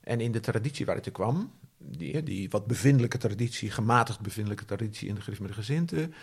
En 0.00 0.20
in 0.20 0.32
de 0.32 0.40
traditie 0.40 0.86
waar 0.86 0.96
ik 0.96 1.06
er 1.06 1.12
kwam, 1.12 1.52
die, 1.78 2.22
die 2.22 2.50
wat 2.50 2.66
bevindelijke 2.66 3.18
traditie, 3.18 3.70
gematigd 3.70 4.20
bevindelijke 4.20 4.64
traditie 4.64 5.08
in 5.08 5.14
de 5.14 5.20
Griff 5.20 5.40
met 5.40 5.48
de 5.48 5.54
Gezinten, 5.54 6.14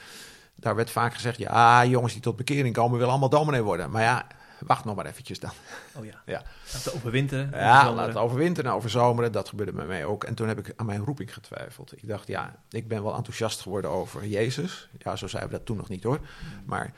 daar 0.55 0.75
werd 0.75 0.89
vaak 0.89 1.13
gezegd, 1.13 1.37
ja, 1.37 1.85
jongens 1.85 2.13
die 2.13 2.21
tot 2.21 2.35
bekering 2.35 2.73
komen 2.73 2.93
willen 2.93 3.09
allemaal 3.09 3.29
dominee 3.29 3.61
worden. 3.61 3.91
Maar 3.91 4.01
ja, 4.01 4.27
wacht 4.65 4.85
nog 4.85 4.95
maar 4.95 5.05
eventjes 5.05 5.39
dan. 5.39 5.51
Oh 5.95 6.05
ja. 6.05 6.21
ja. 6.25 6.43
Laten 6.73 6.93
overwinteren. 6.93 7.49
Ja, 7.51 7.93
laten 7.93 8.21
overwinteren 8.21 8.69
en 8.69 8.75
overzomeren. 8.77 9.31
Dat 9.31 9.49
gebeurde 9.49 9.71
bij 9.71 9.85
mij 9.85 10.05
ook. 10.05 10.23
En 10.23 10.35
toen 10.35 10.47
heb 10.47 10.59
ik 10.59 10.73
aan 10.75 10.85
mijn 10.85 11.03
roeping 11.03 11.33
getwijfeld. 11.33 11.93
Ik 11.97 12.07
dacht, 12.07 12.27
ja, 12.27 12.63
ik 12.69 12.87
ben 12.87 13.03
wel 13.03 13.15
enthousiast 13.15 13.61
geworden 13.61 13.91
over 13.91 14.25
Jezus. 14.25 14.89
Ja, 14.97 15.15
zo 15.15 15.27
zeiden 15.27 15.51
we 15.51 15.57
dat 15.57 15.65
toen 15.65 15.77
nog 15.77 15.89
niet 15.89 16.03
hoor. 16.03 16.19
Maar 16.65 16.93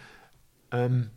um, 0.70 1.12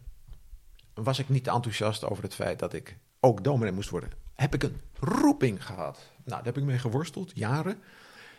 was 0.95 1.19
ik 1.19 1.29
niet 1.29 1.47
enthousiast 1.47 2.05
over 2.05 2.23
het 2.23 2.35
feit 2.35 2.59
dat 2.59 2.73
ik 2.73 2.97
ook 3.21 3.45
dominee 3.45 3.73
moest 3.73 3.91
worden. 3.91 4.11
Heb 4.35 4.55
ik 4.55 4.63
een 4.63 4.81
roeping 5.01 5.67
gehad? 5.67 5.99
Nou, 6.17 6.37
daar 6.37 6.45
heb 6.45 6.57
ik 6.57 6.65
mee 6.65 6.79
geworsteld, 6.79 7.31
jaren. 7.35 7.83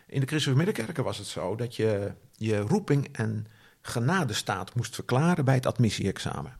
In 0.08 0.20
de 0.20 0.28
christelijke 0.28 0.64
middenkerken 0.64 1.03
was 1.03 1.18
het 1.18 1.28
zo 1.28 1.56
dat 1.56 1.76
je 1.76 2.14
je 2.32 2.60
roeping 2.60 3.10
en 3.12 3.47
genadestaat 3.82 4.76
moest 4.76 4.95
verklaren 4.95 5.45
bij 5.45 5.56
het 5.56 5.66
admissie-examen. 5.66 6.58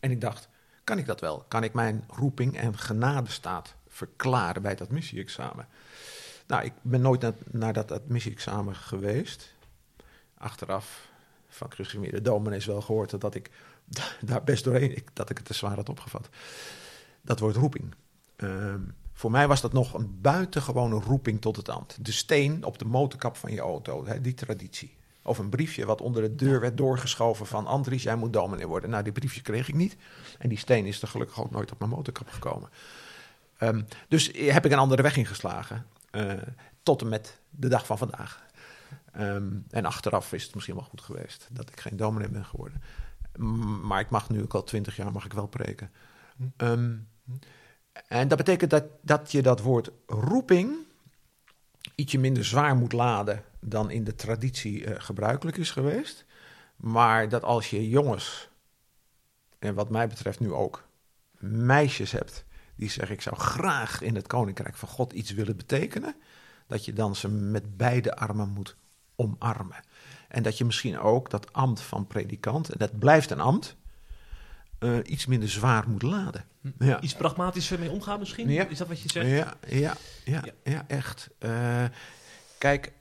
En 0.00 0.10
ik 0.10 0.20
dacht, 0.20 0.48
kan 0.84 0.98
ik 0.98 1.06
dat 1.06 1.20
wel? 1.20 1.44
Kan 1.48 1.64
ik 1.64 1.72
mijn 1.72 2.04
roeping 2.08 2.56
en 2.56 2.78
genadestaat 2.78 3.74
verklaren 3.88 4.62
bij 4.62 4.70
het 4.70 4.80
admissie-examen? 4.80 5.66
Nou, 6.46 6.64
ik 6.64 6.72
ben 6.82 7.00
nooit 7.00 7.32
naar, 7.50 7.72
dat 7.72 7.92
admissie-examen 7.92 8.76
geweest. 8.76 9.52
Achteraf 10.38 11.08
van 11.48 11.70
de 11.76 12.22
dominees 12.22 12.66
wel 12.66 12.80
gehoord 12.80 13.20
dat 13.20 13.34
ik 13.34 13.50
daar 14.20 14.44
best 14.44 14.64
doorheen, 14.64 14.96
ik, 14.96 15.08
dat 15.12 15.30
ik 15.30 15.36
het 15.36 15.46
te 15.46 15.54
zwaar 15.54 15.76
had 15.76 15.88
opgevat. 15.88 16.28
Dat 17.22 17.38
wordt 17.38 17.56
roeping. 17.56 17.94
Ehm, 18.36 18.80
voor 19.12 19.30
mij 19.30 19.48
was 19.48 19.60
dat 19.60 19.72
nog 19.72 19.94
een 19.94 20.20
buitengewone 20.20 20.94
roeping 20.94 21.40
tot 21.40 21.56
het 21.56 21.68
ambt. 21.68 22.04
De 22.04 22.12
steen 22.12 22.64
op 22.64 22.78
de 22.78 22.84
motorkap 22.84 23.36
van 23.36 23.52
je 23.52 23.60
auto, 23.60 24.06
die 24.20 24.34
traditie. 24.34 24.96
Of 25.28 25.38
een 25.38 25.48
briefje 25.48 25.86
wat 25.86 26.00
onder 26.00 26.22
de 26.22 26.34
deur 26.34 26.60
werd 26.60 26.76
doorgeschoven 26.76 27.46
van 27.46 27.66
Andries, 27.66 28.02
jij 28.02 28.16
moet 28.16 28.32
dominee 28.32 28.66
worden. 28.66 28.90
Nou, 28.90 29.02
die 29.02 29.12
briefje 29.12 29.42
kreeg 29.42 29.68
ik 29.68 29.74
niet. 29.74 29.96
En 30.38 30.48
die 30.48 30.58
steen 30.58 30.86
is 30.86 31.02
er 31.02 31.08
gelukkig 31.08 31.40
ook 31.40 31.50
nooit 31.50 31.72
op 31.72 31.78
mijn 31.78 31.90
motorkap 31.90 32.28
gekomen. 32.28 32.68
Um, 33.60 33.86
dus 34.08 34.30
heb 34.34 34.64
ik 34.64 34.72
een 34.72 34.78
andere 34.78 35.02
weg 35.02 35.16
ingeslagen. 35.16 35.86
Uh, 36.12 36.32
tot 36.82 37.00
en 37.00 37.08
met 37.08 37.40
de 37.50 37.68
dag 37.68 37.86
van 37.86 37.98
vandaag. 37.98 38.46
Um, 39.18 39.64
en 39.70 39.84
achteraf 39.84 40.32
is 40.32 40.44
het 40.44 40.54
misschien 40.54 40.74
wel 40.76 40.84
goed 40.84 41.00
geweest 41.00 41.48
dat 41.50 41.68
ik 41.68 41.80
geen 41.80 41.96
dominee 41.96 42.28
ben 42.28 42.44
geworden. 42.44 42.82
Maar 43.82 44.00
ik 44.00 44.10
mag 44.10 44.30
nu 44.30 44.42
ook 44.42 44.54
al 44.54 44.64
twintig 44.64 44.96
jaar 44.96 45.12
mag 45.12 45.24
ik 45.24 45.32
wel 45.32 45.46
preken. 45.46 45.90
Um, 46.56 47.08
en 48.08 48.28
dat 48.28 48.38
betekent 48.38 48.70
dat, 48.70 48.84
dat 49.02 49.32
je 49.32 49.42
dat 49.42 49.60
woord 49.60 49.90
roeping 50.06 50.86
ietsje 51.98 52.18
minder 52.18 52.44
zwaar 52.44 52.76
moet 52.76 52.92
laden 52.92 53.44
dan 53.60 53.90
in 53.90 54.04
de 54.04 54.14
traditie 54.14 54.84
uh, 54.84 54.94
gebruikelijk 54.98 55.56
is 55.56 55.70
geweest. 55.70 56.24
Maar 56.76 57.28
dat 57.28 57.42
als 57.42 57.70
je 57.70 57.88
jongens, 57.88 58.48
en 59.58 59.74
wat 59.74 59.90
mij 59.90 60.08
betreft 60.08 60.40
nu 60.40 60.52
ook 60.52 60.88
meisjes 61.38 62.12
hebt, 62.12 62.44
die 62.76 62.90
zeggen 62.90 63.14
ik 63.14 63.22
zou 63.22 63.36
graag 63.36 64.00
in 64.00 64.14
het 64.14 64.26
koninkrijk 64.26 64.76
van 64.76 64.88
God 64.88 65.12
iets 65.12 65.30
willen 65.30 65.56
betekenen, 65.56 66.14
dat 66.66 66.84
je 66.84 66.92
dan 66.92 67.16
ze 67.16 67.28
met 67.28 67.76
beide 67.76 68.16
armen 68.16 68.48
moet 68.48 68.76
omarmen. 69.16 69.84
En 70.28 70.42
dat 70.42 70.58
je 70.58 70.64
misschien 70.64 70.98
ook 70.98 71.30
dat 71.30 71.52
ambt 71.52 71.80
van 71.80 72.06
predikant, 72.06 72.68
en 72.68 72.78
dat 72.78 72.98
blijft 72.98 73.30
een 73.30 73.40
ambt, 73.40 73.76
uh, 74.80 74.98
iets 75.04 75.26
minder 75.26 75.48
zwaar 75.48 75.88
moet 75.88 76.02
laden. 76.02 76.44
Hm. 76.60 76.84
Ja. 76.84 77.00
Iets 77.00 77.14
pragmatischer 77.14 77.78
mee 77.78 77.90
omgaan 77.90 78.18
misschien? 78.18 78.50
Ja. 78.50 78.66
Is 78.66 78.78
dat 78.78 78.88
wat 78.88 79.00
je 79.00 79.08
zegt? 79.08 79.28
Ja, 79.28 79.56
ja, 79.68 79.96
ja, 80.24 80.42
ja. 80.44 80.52
ja 80.62 80.84
echt. 80.86 81.30
Uh, 81.40 81.84
kijk, 82.58 82.92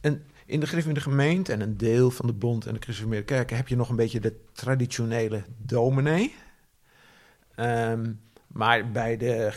en 0.00 0.24
in 0.46 0.60
de 0.60 0.66
Griffin 0.66 1.00
gemeente 1.00 1.52
en 1.52 1.60
een 1.60 1.76
deel 1.76 2.10
van 2.10 2.26
de 2.26 2.32
bond 2.32 2.66
en 2.66 2.74
de 2.74 2.80
Christelijke 2.80 3.24
kerken 3.24 3.56
heb 3.56 3.68
je 3.68 3.76
nog 3.76 3.88
een 3.88 3.96
beetje 3.96 4.20
de 4.20 4.40
traditionele 4.52 5.44
dominee. 5.58 6.34
Um, 7.56 8.20
maar 8.52 8.90
bij 8.90 9.16
de 9.16 9.52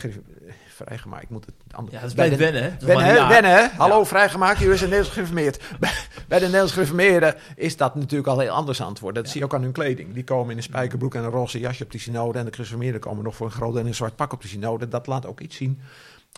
vrijgemaakt, 0.74 1.22
ik 1.22 1.30
moet 1.30 1.46
het 1.46 1.54
anders. 1.70 1.94
Ja, 1.94 2.00
dat 2.00 2.10
is 2.10 2.16
bij, 2.16 2.28
de 2.28 2.36
wennen? 2.36 2.76
Wennen, 2.80 3.28
wennen, 3.28 3.70
Hallo, 3.70 3.98
ja. 3.98 4.04
vrijgemaakt, 4.04 4.58
je 4.58 4.64
is 4.64 4.80
een 4.80 4.88
Nederlands 4.88 5.10
gereformeerd. 5.10 5.62
bij, 5.80 5.92
bij 6.28 6.38
de 6.38 6.44
Nederlands 6.44 6.72
gereformeerden 6.72 7.34
is 7.56 7.76
dat 7.76 7.94
natuurlijk 7.94 8.28
al 8.28 8.38
heel 8.38 8.50
anders 8.50 8.80
antwoord. 8.80 9.14
Dat 9.14 9.28
zie 9.28 9.38
je 9.38 9.44
ook 9.44 9.54
aan 9.54 9.62
hun 9.62 9.72
kleding. 9.72 10.14
Die 10.14 10.24
komen 10.24 10.50
in 10.50 10.56
een 10.56 10.62
spijkerbroek 10.62 11.14
en 11.14 11.24
een 11.24 11.30
roze 11.30 11.58
jasje 11.58 11.84
op 11.84 11.90
de 11.90 11.98
synode. 11.98 12.38
En 12.38 12.44
de 12.44 12.52
gereformeerden 12.52 13.00
komen 13.00 13.24
nog 13.24 13.36
voor 13.36 13.46
een 13.46 13.52
groot 13.52 13.76
en 13.76 13.86
een 13.86 13.94
zwart 13.94 14.16
pak 14.16 14.32
op 14.32 14.42
de 14.42 14.48
synode. 14.48 14.88
Dat 14.88 15.06
laat 15.06 15.26
ook 15.26 15.40
iets 15.40 15.56
zien 15.56 15.80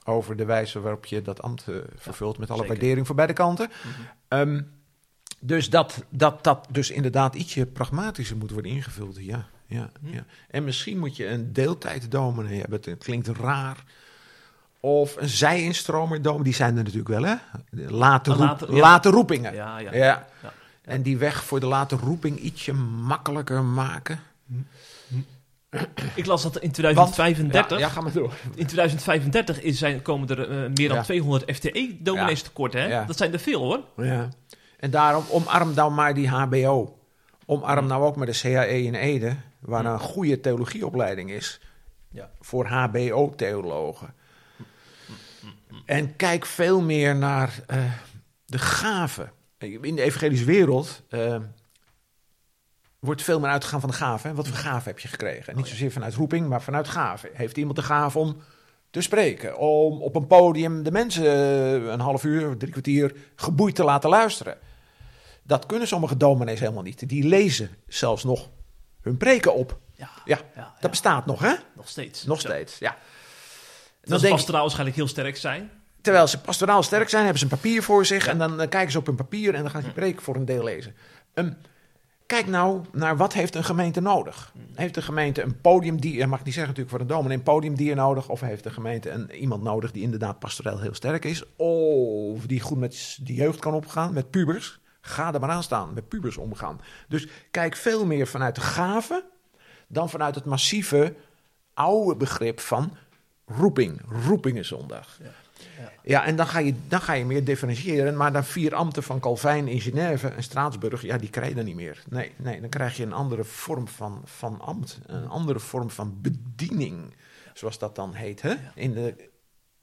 over 0.05 0.37
de 0.37 0.45
wijze 0.45 0.81
waarop 0.81 1.07
je 1.07 1.23
dat 1.23 1.43
ambt 1.43 1.67
uh, 1.69 1.77
vervult. 1.97 2.39
met 2.39 2.51
alle 2.51 2.59
zeker. 2.59 2.75
waardering 2.75 3.07
voor 3.07 3.17
beide 3.17 3.33
kanten. 3.33 3.71
Mm 3.85 3.91
-hmm. 4.29 4.39
um, 4.39 4.71
dus 5.41 5.71
dat, 5.71 6.05
dat 6.09 6.45
dat 6.45 6.67
dus 6.71 6.91
inderdaad 6.91 7.35
ietsje 7.35 7.67
pragmatischer 7.67 8.37
moet 8.37 8.51
worden 8.51 8.71
ingevuld, 8.71 9.17
ja 9.19 9.47
ja, 9.67 9.91
hm. 10.01 10.15
ja. 10.15 10.25
En 10.51 10.65
misschien 10.65 10.99
moet 10.99 11.17
je 11.17 11.29
een 11.29 11.53
deeltijddominee 11.53 12.61
hebben. 12.61 12.81
Het 12.85 13.05
klinkt 13.05 13.29
raar. 13.29 13.85
Of 14.81 15.17
een 15.17 15.29
zij-instromer. 15.29 16.43
Die 16.43 16.55
zijn 16.55 16.77
er 16.77 16.83
natuurlijk 16.83 17.09
wel, 17.09 17.23
hè? 17.23 17.35
Late, 17.71 18.31
roep, 18.31 18.41
late, 18.41 18.67
ja. 18.71 18.81
late 18.81 19.11
roepingen. 19.11 19.55
Ja, 19.55 19.79
ja, 19.79 19.95
ja. 19.95 20.27
En 20.83 21.03
die 21.03 21.17
weg 21.17 21.45
voor 21.45 21.61
de 21.61 21.67
late 21.67 21.97
roeping 21.97 22.39
ietsje 22.39 22.73
makkelijker 22.73 23.65
maken. 23.65 24.21
Ik 26.15 26.27
las 26.27 26.43
dat 26.43 26.59
in 26.59 26.71
2035. 26.71 27.69
Want, 27.69 27.81
ja, 27.81 27.89
ga 27.89 28.01
maar 28.01 28.13
door. 28.13 28.33
In 28.55 28.67
2035 28.67 29.61
is 29.61 29.79
zijn, 29.79 30.03
komen 30.03 30.29
er 30.29 30.51
uh, 30.51 30.71
meer 30.75 30.89
dan 30.89 31.03
200 31.03 31.57
FTE-dominees 31.57 32.43
tekort. 32.43 32.73
Hè? 32.73 33.07
Dat 33.07 33.17
zijn 33.17 33.33
er 33.33 33.39
veel 33.39 33.61
hoor. 33.61 34.07
Ja. 34.07 34.29
En 34.79 34.91
daarom 34.91 35.25
omarm 35.31 35.75
dan 35.75 35.95
maar 35.95 36.15
die 36.15 36.29
HBO. 36.29 36.99
Omarm 37.47 37.87
nou 37.87 38.05
ook 38.05 38.17
maar 38.17 38.27
de 38.27 38.39
CAE 38.41 38.83
in 38.83 38.95
Ede 38.95 39.37
waar 39.67 39.85
een 39.85 40.01
goede 40.01 40.41
theologieopleiding 40.41 41.31
is 41.31 41.61
ja. 42.11 42.31
voor 42.41 42.67
HBO-theologen. 42.67 44.15
En 45.85 46.17
kijk 46.17 46.47
veel 46.47 46.81
meer 46.81 47.17
naar 47.17 47.61
uh, 47.71 47.93
de 48.45 48.59
gaven. 48.59 49.33
In 49.59 49.97
de 49.97 50.03
evangelische 50.03 50.45
wereld 50.45 51.03
uh, 51.11 51.37
wordt 52.99 53.23
veel 53.23 53.41
meer 53.41 53.51
uitgegaan 53.51 53.81
van 53.81 53.91
de 53.91 53.97
gaven. 53.97 54.35
Wat 54.35 54.49
voor 54.49 54.57
gaven 54.57 54.91
heb 54.91 54.99
je 54.99 55.09
gekregen? 55.09 55.53
En 55.53 55.57
niet 55.57 55.67
zozeer 55.67 55.93
vanuit 55.93 56.15
roeping, 56.15 56.49
maar 56.49 56.63
vanuit 56.63 56.89
gaven. 56.89 57.31
Heeft 57.33 57.57
iemand 57.57 57.77
de 57.77 57.83
gave 57.83 58.19
om 58.19 58.37
te 58.91 59.01
spreken? 59.01 59.59
Om 59.59 60.03
op 60.03 60.15
een 60.15 60.27
podium 60.27 60.83
de 60.83 60.91
mensen 60.91 61.25
een 61.93 62.01
half 62.01 62.25
uur, 62.25 62.57
drie 62.57 62.73
kwartier 62.73 63.15
geboeid 63.37 63.75
te 63.75 63.85
laten 63.85 64.11
luisteren? 64.11 64.59
Dat 65.43 65.67
kunnen 65.67 65.89
sommige 65.89 66.17
dominees 66.17 66.61
helemaal 66.61 66.83
niet. 66.83 67.09
Die 67.09 67.25
lezen 67.25 67.71
zelfs 67.87 68.25
nog 68.25 68.49
hun 69.07 69.17
preken 69.17 69.55
op. 69.55 69.79
Ja, 69.95 70.11
ja, 70.25 70.39
ja 70.55 70.75
dat 70.81 70.91
bestaat 70.91 71.27
nog, 71.27 71.41
hè? 71.41 71.55
Nog 71.77 71.89
steeds. 71.89 72.25
Nog 72.25 72.41
steeds, 72.41 72.79
ja. 72.79 72.97
Dat 74.03 74.21
ze 74.21 74.29
pastoraal 74.29 74.61
waarschijnlijk 74.61 74.97
heel 74.97 75.09
sterk 75.09 75.37
zijn. 75.37 75.71
Terwijl 76.01 76.27
ze 76.27 76.41
pastoraal 76.41 76.83
sterk 76.83 77.09
zijn, 77.09 77.23
hebben 77.23 77.41
ze 77.41 77.45
een 77.45 77.59
papier 77.61 77.83
voor 77.83 78.07
zich... 78.07 78.27
en 78.27 78.39
dan 78.39 78.57
kijken 78.57 78.91
ze 78.91 78.99
op 78.99 79.07
hun 79.07 79.15
papier 79.15 79.55
en 79.55 79.63
dan 79.63 79.71
gaan 79.71 79.81
ze 79.81 79.87
die 79.87 79.97
preek 79.97 80.21
voor 80.21 80.35
een 80.35 80.45
deel 80.45 80.65
lezen. 80.65 80.95
Um, 81.35 81.57
kijk 82.27 82.47
nou 82.47 82.85
naar 82.93 83.17
wat 83.17 83.33
heeft 83.33 83.55
een 83.55 83.65
gemeente 83.65 84.01
nodig. 84.01 84.53
Heeft 84.75 84.97
een 84.97 85.03
gemeente 85.03 85.43
een 85.43 85.61
podiumdier, 85.61 86.29
mag 86.29 86.39
ik 86.39 86.45
niet 86.45 86.55
zeggen 86.55 86.75
natuurlijk 86.75 86.91
voor 86.91 87.01
een 87.01 87.17
dominee, 87.17 87.37
een 87.37 87.43
podiumdier 87.43 87.95
nodig? 87.95 88.29
Of 88.29 88.41
heeft 88.41 88.63
de 88.63 88.71
gemeente 88.71 89.11
een, 89.11 89.31
iemand 89.31 89.63
nodig 89.63 89.93
die 89.93 90.03
inderdaad 90.03 90.39
pastoreel 90.39 90.81
heel 90.81 90.95
sterk 90.95 91.25
is? 91.25 91.57
Of 91.57 92.47
die 92.47 92.61
goed 92.61 92.79
met 92.79 93.19
de 93.23 93.35
jeugd 93.35 93.59
kan 93.59 93.75
opgaan, 93.75 94.13
met 94.13 94.31
pubers? 94.31 94.81
Ga 95.07 95.35
er 95.35 95.41
maar 95.41 95.51
aan 95.51 95.63
staan, 95.63 95.93
met 95.95 96.09
pubers 96.09 96.37
omgaan. 96.37 96.81
Dus 97.09 97.29
kijk 97.51 97.77
veel 97.77 98.07
meer 98.07 98.27
vanuit 98.27 98.55
de 98.55 98.61
gave 98.61 99.25
dan 99.87 100.11
vanuit 100.11 100.35
het 100.35 100.45
massieve 100.45 101.15
oude 101.75 102.17
begrip 102.17 102.61
van 102.61 102.97
roeping, 103.47 104.01
roepingenzondag. 104.27 105.19
Ja. 105.23 105.31
Ja, 105.79 105.93
ja 106.03 106.25
en 106.25 106.37
dan 106.37 106.47
ga, 106.47 106.59
je, 106.59 106.75
dan 106.89 107.01
ga 107.01 107.13
je 107.13 107.25
meer 107.25 107.45
differentiëren. 107.45 108.17
Maar 108.17 108.33
dan 108.33 108.45
vier 108.45 108.75
ambten 108.75 109.03
van 109.03 109.21
Calvijn 109.21 109.69
in 109.69 109.81
Genève 109.81 110.29
en 110.29 110.43
Straatsburg, 110.43 111.03
ja, 111.03 111.19
die 111.19 111.31
krijg 111.31 111.49
je 111.49 111.55
dan 111.55 111.65
niet 111.65 111.77
meer. 111.77 112.03
Nee, 112.09 112.33
nee, 112.37 112.61
dan 112.61 112.71
krijg 112.71 112.97
je 112.97 113.03
een 113.03 113.13
andere 113.13 113.45
vorm 113.45 113.89
van, 113.89 114.21
van 114.25 114.61
ambt. 114.61 114.99
Een 115.07 115.29
andere 115.29 115.61
vorm 115.61 115.91
van 115.91 116.19
bediening, 116.21 117.15
zoals 117.55 117.79
dat 117.79 117.95
dan 117.95 118.15
heet. 118.15 118.43
Hè? 118.43 118.55
In 118.75 118.93
de 118.93 119.31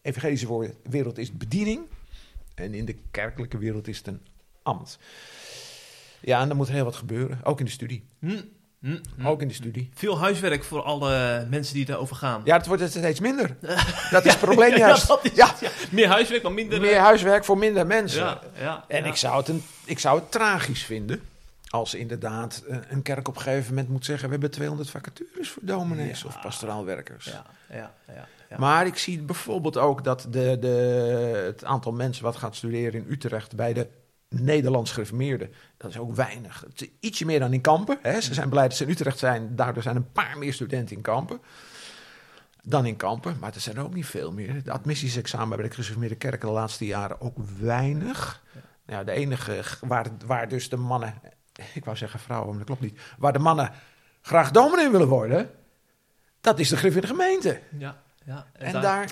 evangelische 0.01 0.74
wereld 0.84 1.17
is 1.17 1.28
het 1.28 1.38
bediening. 1.38 1.82
En 2.55 2.74
in 2.74 2.86
de 2.86 2.95
kerkelijke 3.11 3.57
wereld 3.57 3.88
is 3.88 3.97
het 3.97 4.07
een 4.07 4.21
ambt. 4.64 4.97
Ja, 6.20 6.41
en 6.41 6.47
dan 6.47 6.57
moet 6.57 6.68
er 6.68 6.74
heel 6.74 6.84
wat 6.84 6.95
gebeuren, 6.95 7.39
ook 7.43 7.59
in 7.59 7.66
de 7.66 7.72
studie. 7.72 8.03
Hm. 8.20 8.41
Hm, 8.84 8.97
hm. 9.18 9.28
Ook 9.28 9.41
in 9.41 9.47
de 9.47 9.53
studie. 9.53 9.89
Veel 9.93 10.20
huiswerk 10.20 10.64
voor 10.64 10.82
alle 10.82 11.45
mensen 11.49 11.76
die 11.76 11.89
erover 11.89 12.16
gaan. 12.16 12.41
Ja, 12.43 12.57
het 12.57 12.66
wordt 12.66 12.89
steeds 12.89 13.20
minder. 13.20 13.55
dat 14.11 14.26
is 14.26 14.32
het 14.32 14.39
probleem 14.39 14.78
juist. 14.78 15.18
ja, 15.34 15.55
ja. 15.61 15.70
Meer 15.91 16.07
huiswerk, 16.07 16.43
maar 16.43 16.51
minder... 16.51 16.82
Meer 16.82 16.99
huiswerk 16.99 17.45
voor 17.45 17.57
minder 17.57 17.88
mensen. 17.88 18.38
Ja, 18.59 18.86
en 18.88 19.05
Ik, 19.05 19.16
zou 19.16 19.38
het 19.38 19.47
een, 19.47 19.64
ik 19.86 19.99
zou 19.99 20.20
het 20.20 20.32
tragisch 20.32 20.84
vinden 20.84 21.22
als 21.68 21.93
inderdaad 21.93 22.64
eh, 22.70 22.78
een 22.89 23.01
kerk 23.01 23.28
op 23.28 23.36
een 23.36 23.41
gegeven 23.41 23.70
moment 23.70 23.89
moet 23.89 24.05
zeggen... 24.05 24.26
we 24.26 24.32
hebben 24.32 24.51
200 24.51 24.89
vacatures 24.89 25.49
voor 25.49 25.61
dominees 25.66 26.24
of 26.24 26.41
pastoraal 26.41 26.86
werkers. 26.86 27.26
Ja, 27.26 27.45
ja, 27.70 27.93
ja, 28.07 28.28
ja, 28.49 28.57
Maar 28.57 28.86
ik 28.86 28.97
zie 28.97 29.22
bijvoorbeeld 29.22 29.78
ook 29.78 30.03
dat 30.03 30.28
de, 30.30 30.57
de, 30.59 30.68
het 31.45 31.64
aantal 31.64 31.91
mensen 31.91 32.24
wat 32.24 32.36
gaat 32.36 32.55
studeren 32.55 32.93
in 32.93 33.05
Utrecht... 33.09 33.55
bij 33.55 33.74
de 33.74 33.88
Nederlands 34.34 34.92
gereformeerden. 34.92 35.54
Dat 35.78 35.90
is 35.90 35.98
ook 35.98 36.16
weinig. 36.16 36.64
Het 36.68 36.82
is 36.82 36.88
ietsje 37.00 37.26
meer 37.26 37.40
dan 37.40 37.54
in 37.54 37.62
Kampen. 37.62 37.98
Hè. 38.02 38.22
Ze 38.22 38.34
zijn 38.34 38.50
blij 38.50 38.68
dat 38.68 38.78
ze 38.78 38.84
in 38.84 38.90
Utrecht 38.90 39.18
zijn. 39.18 39.56
Daardoor 39.56 39.84
zijn 39.84 39.96
een 39.96 40.12
paar 40.12 40.38
meer 40.38 40.54
studenten 40.54 40.96
in 40.96 41.02
Kampen 41.02 41.40
dan 42.64 42.86
in 42.86 42.96
Kampen. 42.96 43.38
Maar 43.40 43.54
er 43.54 43.60
zijn 43.60 43.80
ook 43.80 43.94
niet 43.94 44.06
veel 44.06 44.32
meer. 44.32 44.64
De 44.64 44.72
admissiesexamen 44.72 45.58
bij 45.58 45.68
de 45.68 45.74
gereformeerde 45.74 46.16
kerken 46.16 46.48
de 46.48 46.54
laatste 46.54 46.86
jaren 46.86 47.22
ook 47.22 47.38
weinig. 47.60 48.44
Ja. 48.54 48.62
Nou, 48.86 49.06
de 49.06 49.12
enige 49.12 49.64
waar, 49.82 50.08
waar 50.26 50.48
dus 50.48 50.70
de 50.70 50.78
mannen... 50.78 51.14
Ik 51.74 51.86
wou 51.86 51.98
zeggen 51.98 52.20
vrouwen, 52.20 52.50
maar 52.50 52.58
dat 52.58 52.66
klopt 52.66 52.82
niet. 52.82 53.00
Waar 53.18 53.34
de 53.34 53.40
mannen 53.40 53.72
graag 54.22 54.52
dominee 54.52 54.90
willen 54.90 55.08
worden... 55.08 55.50
dat 56.42 56.60
is 56.60 56.70
de 56.70 56.78
grif 56.78 56.96
in 56.96 57.02
de 57.02 57.08
gemeente. 57.08 57.60
Ja, 57.78 58.02
ja, 58.26 58.48
en, 58.54 58.72
daar... 58.72 58.82
daar 58.82 59.12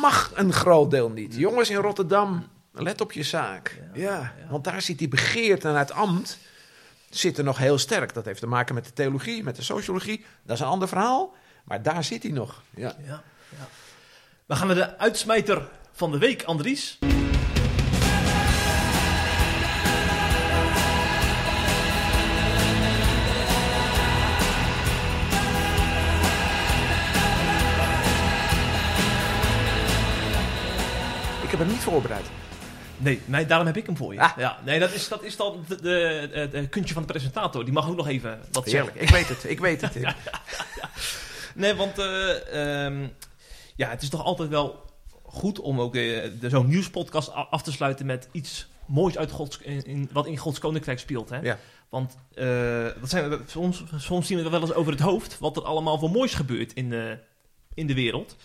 mag 0.00 0.32
een 0.34 0.52
groot 0.52 0.90
deel 0.90 1.10
niet. 1.10 1.34
Jongens 1.34 1.70
in 1.70 1.76
Rotterdam 1.76 2.46
Let 2.72 3.00
op 3.00 3.12
je 3.12 3.22
zaak. 3.22 3.82
Ja, 3.94 4.34
want 4.48 4.64
daar 4.64 4.82
zit 4.82 4.98
die 4.98 5.08
begeerte 5.08 5.68
naar 5.68 5.78
het 5.78 5.92
ambt 5.92 6.38
zit 7.10 7.38
er 7.38 7.44
nog 7.44 7.58
heel 7.58 7.78
sterk. 7.78 8.14
Dat 8.14 8.24
heeft 8.24 8.40
te 8.40 8.46
maken 8.46 8.74
met 8.74 8.84
de 8.84 8.92
theologie, 8.92 9.42
met 9.42 9.56
de 9.56 9.62
sociologie. 9.62 10.24
Dat 10.42 10.56
is 10.56 10.62
een 10.62 10.68
ander 10.68 10.88
verhaal, 10.88 11.34
maar 11.64 11.82
daar 11.82 12.04
zit 12.04 12.22
hij 12.22 12.32
nog. 12.32 12.62
Ja. 12.74 12.96
Ja. 13.06 13.22
Dan 14.46 14.56
gaan 14.56 14.68
we 14.68 14.74
de 14.74 14.98
uitsmijter 14.98 15.68
van 15.92 16.10
de 16.10 16.18
week, 16.18 16.42
Andries. 16.42 16.98
Ik 31.42 31.56
heb 31.56 31.58
hem 31.58 31.68
niet 31.68 31.82
voorbereid. 31.82 32.26
Nee, 33.00 33.20
nee, 33.24 33.46
daarom 33.46 33.66
heb 33.66 33.76
ik 33.76 33.86
hem 33.86 33.96
voor 33.96 34.12
je. 34.12 34.20
Ah. 34.20 34.30
Ja, 34.36 34.58
nee, 34.64 34.78
dat 34.78 34.92
is, 34.92 35.08
dat 35.08 35.22
is 35.22 35.36
dan 35.36 35.64
het 36.40 36.68
kuntje 36.68 36.94
van 36.94 37.02
de 37.02 37.12
presentator. 37.12 37.64
Die 37.64 37.72
mag 37.72 37.88
ook 37.88 37.96
nog 37.96 38.08
even 38.08 38.40
wat 38.52 38.68
zeggen. 38.68 39.02
Ik 39.02 39.08
weet 39.08 39.28
het, 39.28 39.44
ik 39.44 39.60
weet 39.60 39.80
het. 39.80 39.94
ja, 40.00 40.14
nee, 41.54 41.74
want 41.74 41.98
uh, 41.98 42.06
ja, 43.76 43.88
het 43.88 44.02
is 44.02 44.08
toch 44.08 44.24
altijd 44.24 44.48
wel 44.48 44.84
goed 45.22 45.60
om 45.60 45.80
ook 45.80 45.94
uh, 45.94 46.30
zo'n 46.42 46.68
nieuwspodcast 46.68 47.32
af 47.32 47.62
te 47.62 47.72
sluiten 47.72 48.06
met 48.06 48.28
iets 48.32 48.68
moois 48.86 49.18
uit 49.18 49.30
Gods, 49.30 49.58
in, 49.58 50.08
wat 50.12 50.26
in 50.26 50.36
Gods 50.36 50.58
Koninkrijk 50.58 50.98
speelt. 50.98 51.28
Hè? 51.28 51.40
Ja. 51.40 51.58
Want 51.88 52.16
uh, 52.34 52.84
dat 53.00 53.10
zijn, 53.10 53.40
soms, 53.46 53.84
soms 53.96 54.26
zien 54.26 54.38
we 54.38 54.44
er 54.44 54.50
wel 54.50 54.60
eens 54.60 54.72
over 54.72 54.92
het 54.92 55.00
hoofd 55.00 55.38
wat 55.38 55.56
er 55.56 55.62
allemaal 55.62 55.98
voor 55.98 56.10
moois 56.10 56.34
gebeurt 56.34 56.72
in 56.72 56.90
de, 56.90 57.18
in 57.74 57.86
de 57.86 57.94
wereld. 57.94 58.36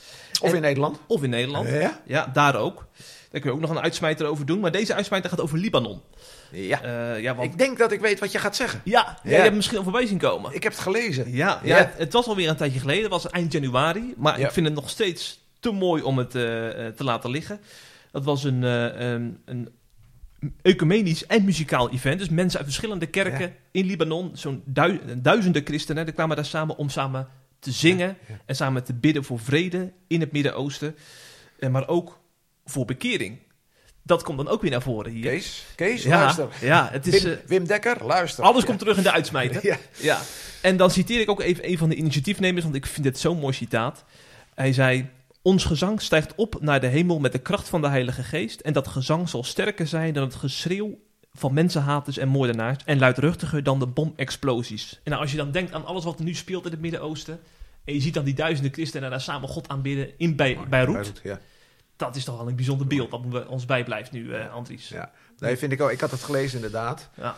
Of 0.42 0.54
in 0.54 0.62
Nederland. 0.62 1.00
Of 1.08 1.24
in 1.24 1.30
Nederland. 1.30 1.70
Ja, 1.70 2.02
ja 2.06 2.26
daar 2.34 2.56
ook. 2.56 2.88
Daar 3.36 3.44
kun 3.44 3.54
je 3.54 3.60
ook 3.60 3.68
nog 3.70 3.78
een 3.78 3.84
uitsmijter 3.84 4.26
over 4.26 4.46
doen. 4.46 4.60
Maar 4.60 4.72
deze 4.72 4.94
uitsmijter 4.94 5.30
gaat 5.30 5.42
over 5.42 5.58
Libanon. 5.58 6.02
Ja. 6.52 6.86
Uh, 6.86 7.22
ja 7.22 7.36
want... 7.36 7.52
Ik 7.52 7.58
denk 7.58 7.78
dat 7.78 7.92
ik 7.92 8.00
weet 8.00 8.20
wat 8.20 8.32
je 8.32 8.40
gaat 8.40 8.56
zeggen. 8.56 8.82
Ja, 8.84 9.20
ja. 9.24 9.30
je 9.30 9.36
hebt 9.36 9.56
misschien 9.56 9.78
al 9.78 9.84
voorbij 9.84 10.06
zien 10.06 10.18
komen. 10.18 10.54
Ik 10.54 10.64
heb 10.64 10.72
het 10.72 10.82
gelezen. 10.82 11.32
Ja, 11.32 11.60
ja. 11.64 11.78
Het, 11.78 11.98
het, 11.98 12.14
was 12.14 12.28
alweer 12.28 12.50
een 12.50 12.56
tijdje 12.56 12.80
geleden. 12.80 13.02
Het 13.02 13.12
was 13.12 13.30
eind 13.30 13.52
januari. 13.52 14.14
Maar 14.18 14.40
ik 14.40 14.52
vind 14.52 14.66
het 14.66 14.76
nog 14.76 14.90
steeds 14.90 15.40
te 15.60 15.72
mooi 15.72 16.02
om 16.04 16.18
het 16.18 16.36
uh, 16.36 16.42
te 16.42 17.04
laten 17.04 17.30
liggen. 17.30 17.60
Dat 18.12 18.24
was 18.24 18.44
een, 18.44 18.62
uh, 18.62 19.00
een, 19.00 19.42
een 19.46 19.70
ecumenisch 20.62 21.26
en 21.26 21.46
muzikaal 21.46 21.92
event. 21.92 22.20
Dus 22.20 22.30
mensen 22.30 22.60
uit 22.60 22.68
verschillende 22.68 23.06
kerken 23.06 23.56
in 23.72 23.86
Libanon, 23.86 24.32
zo'n 24.34 24.64
duizenden 25.16 25.66
christenen, 25.66 26.06
die 26.06 26.14
kwamen 26.14 26.36
daar 26.36 26.46
samen 26.46 26.78
om 26.78 26.90
samen 26.90 27.28
te 27.60 27.72
zingen 27.72 28.18
en 28.46 28.56
samen 28.56 28.84
te 28.84 28.94
bidden 28.94 29.24
voor 29.24 29.40
vrede 29.40 29.92
in 30.08 30.20
het 30.20 30.32
Midden-Oosten. 30.32 30.96
Maar 31.70 31.88
ook 31.88 32.24
voor 32.66 32.86
bekering. 32.86 33.40
Dat 34.04 34.24
komt 34.24 34.38
dan 34.38 34.48
ook 34.48 34.62
weer 34.62 34.72
naar 34.72 34.82
voren 34.82 35.12
hier. 35.12 35.24
Kees, 35.24 35.66
Kees 35.76 36.04
ja, 36.04 36.20
luister. 36.20 36.48
Ja, 36.62 36.90
het 36.92 37.08
is, 37.08 37.24
Wim, 37.24 37.32
uh, 37.32 37.38
Wim 37.48 37.68
Dekker, 37.68 38.06
luister. 38.06 38.44
Alles 38.44 38.66
komt 38.66 38.80
terug 38.80 38.98
in 38.98 39.04
de 39.04 39.12
uitsmijter. 39.12 39.66
ja. 39.68 39.78
ja. 39.98 40.22
En 40.62 40.78
dan 40.78 40.92
citeer 40.92 41.20
ik 41.20 41.30
ook 41.30 41.42
even 41.42 41.70
een 41.70 41.78
van 41.78 41.90
de 41.90 41.96
initiatiefnemers, 41.96 42.64
want 42.64 42.76
ik 42.76 42.86
vind 42.86 43.04
dit 43.06 43.20
zo'n 43.20 43.40
mooi 43.40 43.54
citaat. 43.54 44.04
Hij 44.54 44.74
zei... 44.74 45.10
Ons 45.42 45.66
gezang 45.66 46.02
stijgt 46.02 46.36
op 46.36 46.62
naar 46.62 46.80
de 46.80 46.88
hemel 46.88 47.20
met 47.20 47.32
de 47.32 47.40
kracht 47.40 47.70
van 47.70 47.82
de 47.82 47.88
Heilige 47.88 48.24
Geest. 48.24 48.60
En 48.60 48.74
dat 48.74 48.88
gezang 48.88 49.30
zal 49.30 49.44
sterker 49.44 49.88
zijn 49.88 50.14
dan 50.14 50.24
het 50.24 50.36
geschreeuw 50.36 50.98
van 51.34 51.54
mensenhaters 51.54 52.18
en 52.18 52.28
moordenaars. 52.28 52.84
En 52.86 53.00
luidruchtiger 53.00 53.64
dan 53.64 53.80
de 53.80 53.88
bomexplosies. 53.88 55.00
En 55.04 55.12
nou, 55.12 55.22
als 55.22 55.32
je 55.32 55.38
dan 55.38 55.52
denkt 55.52 55.74
aan 55.74 55.86
alles 55.86 56.04
wat 56.04 56.20
er 56.20 56.26
nu 56.26 56.34
speelt 56.34 56.66
in 56.66 56.72
het 56.72 56.80
Midden-Oosten. 56.80 57.40
En 57.84 57.94
je 57.94 58.02
ziet 58.02 58.14
dan 58.14 58.24
die 58.24 58.34
duizenden 58.34 58.74
christenen 58.74 59.10
daar 59.10 59.22
samen 59.22 59.50
God 59.50 59.68
aanbidden 59.68 60.10
in 60.18 60.36
bij, 60.36 60.58
Beirut. 60.70 61.22
Ja 61.24 61.40
dat 61.96 62.16
is 62.16 62.24
toch 62.24 62.38
wel 62.38 62.48
een 62.48 62.56
bijzonder 62.56 62.88
beeld 62.88 63.12
dat 63.12 63.22
we 63.30 63.48
ons 63.48 63.66
bijblijft 63.66 64.12
nu, 64.12 64.24
uh, 64.24 64.54
Andries. 64.54 64.88
Ja, 64.90 65.12
nee, 65.38 65.58
vind 65.58 65.72
ik 65.72 65.82
ook. 65.82 65.92
Ik 65.92 66.02
had 66.02 66.12
het 66.12 66.24
gelezen 66.24 66.56
inderdaad. 66.56 67.10
Ja. 67.14 67.36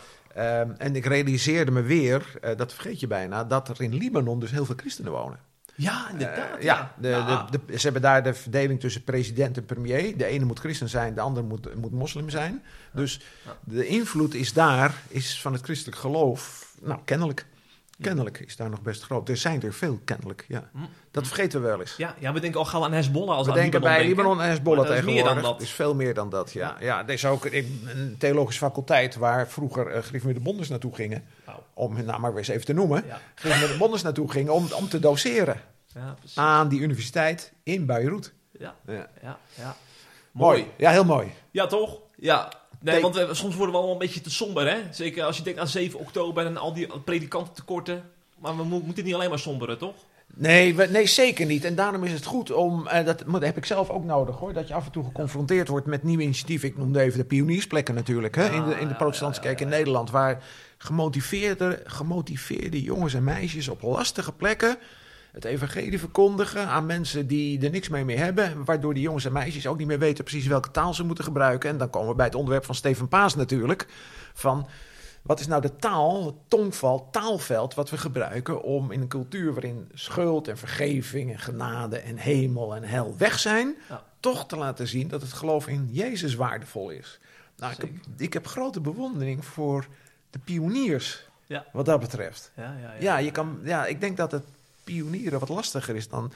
Um, 0.60 0.74
en 0.78 0.96
ik 0.96 1.06
realiseerde 1.06 1.70
me 1.70 1.82
weer, 1.82 2.38
uh, 2.44 2.56
dat 2.56 2.72
vergeet 2.72 3.00
je 3.00 3.06
bijna, 3.06 3.44
dat 3.44 3.68
er 3.68 3.82
in 3.82 3.94
Libanon 3.94 4.40
dus 4.40 4.50
heel 4.50 4.64
veel 4.64 4.74
christenen 4.76 5.12
wonen. 5.12 5.38
Ja, 5.74 6.10
inderdaad. 6.10 6.56
Uh, 6.56 6.62
ja, 6.62 6.94
de, 6.98 7.46
De, 7.50 7.60
de, 7.66 7.78
ze 7.78 7.82
hebben 7.82 8.02
daar 8.02 8.22
de 8.22 8.34
verdeling 8.34 8.80
tussen 8.80 9.04
president 9.04 9.56
en 9.56 9.64
premier. 9.64 10.16
De 10.16 10.24
ene 10.24 10.44
moet 10.44 10.58
christen 10.58 10.88
zijn, 10.88 11.14
de 11.14 11.20
andere 11.20 11.46
moet, 11.46 11.74
moet 11.74 11.92
moslim 11.92 12.30
zijn. 12.30 12.62
Dus 12.92 13.20
de 13.64 13.86
invloed 13.86 14.34
is 14.34 14.52
daar, 14.52 14.94
is 15.08 15.40
van 15.40 15.52
het 15.52 15.62
christelijk 15.62 15.98
geloof, 15.98 16.72
nou, 16.80 17.00
kennelijk. 17.04 17.46
Kennelijk 18.00 18.38
is 18.38 18.56
daar 18.56 18.70
nog 18.70 18.82
best 18.82 19.02
groot. 19.02 19.28
Er 19.28 19.36
zijn 19.36 19.62
er 19.62 19.72
veel, 19.72 20.00
kennelijk. 20.04 20.44
Ja. 20.48 20.70
Hm. 20.72 20.78
Dat 21.10 21.26
vergeten 21.26 21.60
we 21.62 21.66
wel 21.66 21.80
eens. 21.80 21.96
Ja, 21.96 22.14
ja 22.18 22.32
we 22.32 22.40
denken 22.40 22.60
al 22.60 22.66
gauw 22.66 22.84
aan 22.84 22.92
Hezbollah. 22.92 23.36
Als 23.36 23.46
we 23.46 23.52
aan 23.52 23.58
denken 23.58 23.80
bij 23.80 24.04
Libanon 24.04 24.42
en 24.42 24.48
Hezbollah 24.48 24.86
dat 24.86 24.86
tegenwoordig. 24.86 25.24
Is 25.24 25.34
meer 25.34 25.42
dan 25.42 25.52
dat. 25.52 25.62
is 25.62 25.70
veel 25.70 25.94
meer 25.94 26.14
dan 26.14 26.30
dat, 26.30 26.52
ja. 26.52 26.76
ja. 26.80 27.02
er 27.02 27.10
is 27.10 27.24
ook 27.24 27.44
een 27.44 28.16
theologische 28.18 28.60
faculteit 28.60 29.16
waar 29.16 29.48
vroeger 29.48 30.14
uh, 30.14 30.34
de 30.34 30.40
Bondes 30.40 30.68
naartoe 30.68 30.94
gingen. 30.94 31.24
Om 31.74 32.04
nou 32.04 32.20
maar 32.20 32.30
weer 32.30 32.38
eens 32.38 32.48
even 32.48 32.64
te 32.64 32.72
noemen. 32.72 33.04
Ja. 33.06 33.18
de 33.42 33.76
Bondes 33.78 34.02
naartoe 34.02 34.30
gingen 34.30 34.52
om, 34.52 34.68
om 34.72 34.88
te 34.88 34.98
doseren. 34.98 35.60
Ja, 35.94 36.16
aan 36.34 36.68
die 36.68 36.80
universiteit 36.80 37.52
in 37.62 37.86
Beirut. 37.86 38.32
Ja, 38.58 38.74
ja. 38.86 39.08
ja, 39.22 39.38
ja. 39.54 39.76
Mooi. 40.32 40.60
mooi. 40.60 40.72
Ja, 40.76 40.90
heel 40.90 41.04
mooi. 41.04 41.32
Ja, 41.50 41.66
toch? 41.66 41.98
Ja, 42.16 42.52
Nee, 42.80 43.00
want 43.00 43.14
we, 43.14 43.28
soms 43.34 43.54
worden 43.54 43.74
we 43.74 43.76
allemaal 43.76 43.92
een 44.00 44.06
beetje 44.06 44.20
te 44.20 44.30
somber, 44.30 44.70
hè? 44.70 44.78
Zeker 44.90 45.24
als 45.24 45.36
je 45.36 45.42
denkt 45.42 45.60
aan 45.60 45.68
7 45.68 45.98
oktober 45.98 46.46
en 46.46 46.56
al 46.56 46.74
die 46.74 46.98
predikantentekorten. 47.04 48.10
Maar 48.38 48.56
we 48.56 48.62
moeten 48.62 49.04
niet 49.04 49.14
alleen 49.14 49.28
maar 49.28 49.38
somberen, 49.38 49.78
toch? 49.78 49.94
Nee, 50.34 50.74
we, 50.74 50.86
nee, 50.86 51.06
zeker 51.06 51.46
niet. 51.46 51.64
En 51.64 51.74
daarom 51.74 52.04
is 52.04 52.12
het 52.12 52.24
goed 52.24 52.52
om, 52.52 52.86
uh, 52.86 53.04
dat, 53.04 53.22
dat 53.26 53.42
heb 53.42 53.56
ik 53.56 53.64
zelf 53.64 53.90
ook 53.90 54.04
nodig 54.04 54.36
hoor, 54.36 54.52
dat 54.52 54.68
je 54.68 54.74
af 54.74 54.84
en 54.84 54.92
toe 54.92 55.04
geconfronteerd 55.04 55.68
wordt 55.68 55.86
met 55.86 56.02
nieuwe 56.02 56.22
initiatieven. 56.22 56.68
Ik 56.68 56.76
noemde 56.76 57.00
even 57.00 57.18
de 57.18 57.24
pioniersplekken 57.24 57.94
natuurlijk, 57.94 58.34
hè, 58.34 58.50
in, 58.50 58.64
de, 58.64 58.74
in 58.80 58.88
de 58.88 58.94
protestantse 58.94 59.40
kerk 59.40 59.60
in 59.60 59.68
Nederland, 59.68 60.10
waar 60.10 60.42
gemotiveerde, 60.78 61.82
gemotiveerde 61.84 62.82
jongens 62.82 63.14
en 63.14 63.24
meisjes 63.24 63.68
op 63.68 63.82
lastige 63.82 64.32
plekken 64.32 64.78
het 65.38 65.46
evangelie 65.46 65.98
verkondigen 65.98 66.66
aan 66.66 66.86
mensen 66.86 67.26
die 67.26 67.64
er 67.64 67.70
niks 67.70 67.88
mee 67.88 68.04
meer 68.04 68.18
hebben. 68.18 68.64
Waardoor 68.64 68.94
die 68.94 69.02
jongens 69.02 69.24
en 69.24 69.32
meisjes 69.32 69.66
ook 69.66 69.78
niet 69.78 69.86
meer 69.86 69.98
weten 69.98 70.24
precies 70.24 70.46
welke 70.46 70.70
taal 70.70 70.94
ze 70.94 71.04
moeten 71.04 71.24
gebruiken. 71.24 71.70
En 71.70 71.78
dan 71.78 71.90
komen 71.90 72.08
we 72.08 72.14
bij 72.14 72.24
het 72.24 72.34
onderwerp 72.34 72.64
van 72.64 72.74
Steven 72.74 73.08
Paas 73.08 73.34
natuurlijk. 73.34 73.86
Van 74.34 74.68
wat 75.22 75.40
is 75.40 75.46
nou 75.46 75.62
de 75.62 75.76
taal, 75.76 76.26
het 76.26 76.34
tongval, 76.48 77.08
taalveld 77.10 77.74
wat 77.74 77.90
we 77.90 77.98
gebruiken 77.98 78.62
om 78.62 78.90
in 78.90 79.00
een 79.00 79.08
cultuur 79.08 79.52
waarin 79.52 79.90
schuld 79.94 80.48
en 80.48 80.58
vergeving 80.58 81.32
en 81.32 81.38
genade 81.38 81.98
en 81.98 82.16
hemel 82.16 82.74
en 82.74 82.82
hel 82.82 83.14
weg 83.18 83.38
zijn, 83.38 83.76
toch 84.20 84.46
te 84.46 84.56
laten 84.56 84.88
zien 84.88 85.08
dat 85.08 85.20
het 85.20 85.32
geloof 85.32 85.66
in 85.66 85.88
Jezus 85.92 86.34
waardevol 86.34 86.90
is. 86.90 87.20
Nou, 87.56 87.72
ik 87.72 87.80
heb, 87.80 87.90
ik 88.16 88.32
heb 88.32 88.46
grote 88.46 88.80
bewondering 88.80 89.44
voor 89.44 89.86
de 90.30 90.38
pioniers. 90.38 91.26
Ja. 91.46 91.66
Wat 91.72 91.86
dat 91.86 92.00
betreft. 92.00 92.52
Ja, 92.56 92.62
ja, 92.62 92.92
ja, 92.92 93.00
ja, 93.00 93.18
je 93.18 93.30
kan, 93.30 93.58
ja, 93.62 93.86
ik 93.86 94.00
denk 94.00 94.16
dat 94.16 94.32
het 94.32 94.44
pionieren 94.92 95.40
wat 95.40 95.48
lastiger 95.48 95.96
is 95.96 96.08
dan 96.08 96.32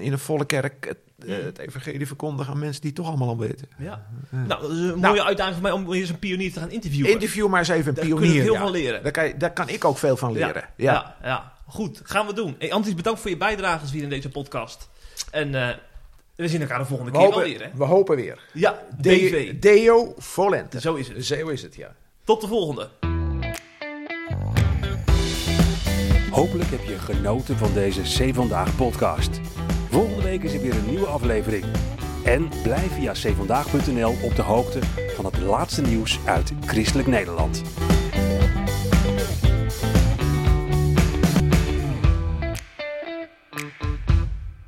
in 0.00 0.12
een 0.12 0.18
volle 0.18 0.44
kerk 0.44 0.84
het, 0.84 1.28
het 1.30 1.58
evangelie 1.58 2.06
verkondigen 2.06 2.52
aan 2.52 2.58
mensen 2.58 2.82
die 2.82 2.92
toch 2.92 3.06
allemaal 3.06 3.28
al 3.28 3.38
weten. 3.38 3.68
Ja. 3.78 4.06
nou, 4.30 4.48
dat 4.48 4.70
is 4.70 4.78
een 4.78 4.86
mooie 4.86 4.98
nou, 4.98 5.18
uitdaging 5.18 5.54
voor 5.54 5.62
mij 5.62 5.72
om 5.72 5.92
eens 5.92 6.08
een 6.08 6.18
pionier 6.18 6.52
te 6.52 6.60
gaan 6.60 6.70
interviewen. 6.70 7.10
Interview 7.10 7.48
maar 7.48 7.58
eens 7.58 7.68
even 7.68 7.88
een 7.88 7.94
pionier. 7.94 8.14
Daar 8.14 8.26
kun 8.26 8.34
je 8.34 8.42
heel 8.42 8.56
veel 8.56 8.70
leren. 8.70 9.02
Daar 9.02 9.12
kan, 9.12 9.32
daar 9.38 9.52
kan 9.52 9.68
ik 9.68 9.84
ook 9.84 9.98
veel 9.98 10.16
van 10.16 10.32
leren. 10.32 10.64
Ja, 10.76 10.92
ja. 10.92 11.16
ja, 11.22 11.52
goed. 11.66 12.00
Gaan 12.04 12.26
we 12.26 12.32
doen. 12.32 12.54
Hey, 12.58 12.72
Antis, 12.72 12.94
bedankt 12.94 13.20
voor 13.20 13.30
je 13.30 13.36
bijdrages 13.36 13.92
weer 13.92 14.02
in 14.02 14.08
deze 14.08 14.28
podcast. 14.28 14.88
En 15.30 15.50
we 16.36 16.48
zien 16.48 16.60
elkaar 16.60 16.78
de 16.78 16.84
volgende 16.84 17.12
keer 17.12 17.20
hopen. 17.20 17.52
Hè? 17.52 17.70
We 17.74 17.84
hopen 17.84 18.16
weer. 18.16 18.38
Ja, 18.52 18.82
DV. 19.00 19.58
Deo 19.58 20.14
Volente. 20.16 20.80
Zo 20.80 20.94
is 20.94 21.08
het. 21.08 21.24
Zo 21.24 21.48
is 21.48 21.62
het, 21.62 21.74
ja. 21.74 21.94
Tot 22.24 22.40
de 22.40 22.46
volgende. 22.46 23.03
Hopelijk 26.34 26.70
heb 26.70 26.84
je 26.84 26.98
genoten 26.98 27.56
van 27.56 27.72
deze 27.72 28.00
C 28.00 28.34
Vandaag 28.34 28.76
podcast. 28.76 29.40
Volgende 29.90 30.22
week 30.22 30.42
is 30.42 30.54
er 30.54 30.60
weer 30.60 30.74
een 30.74 30.86
nieuwe 30.86 31.06
aflevering. 31.06 31.64
En 32.24 32.48
blijf 32.62 32.92
via 32.92 33.12
cvandaag.nl 33.12 34.14
op 34.22 34.36
de 34.36 34.42
hoogte 34.42 34.78
van 35.14 35.24
het 35.24 35.38
laatste 35.38 35.82
nieuws 35.82 36.18
uit 36.24 36.52
Christelijk 36.66 37.08
Nederland. 37.08 37.62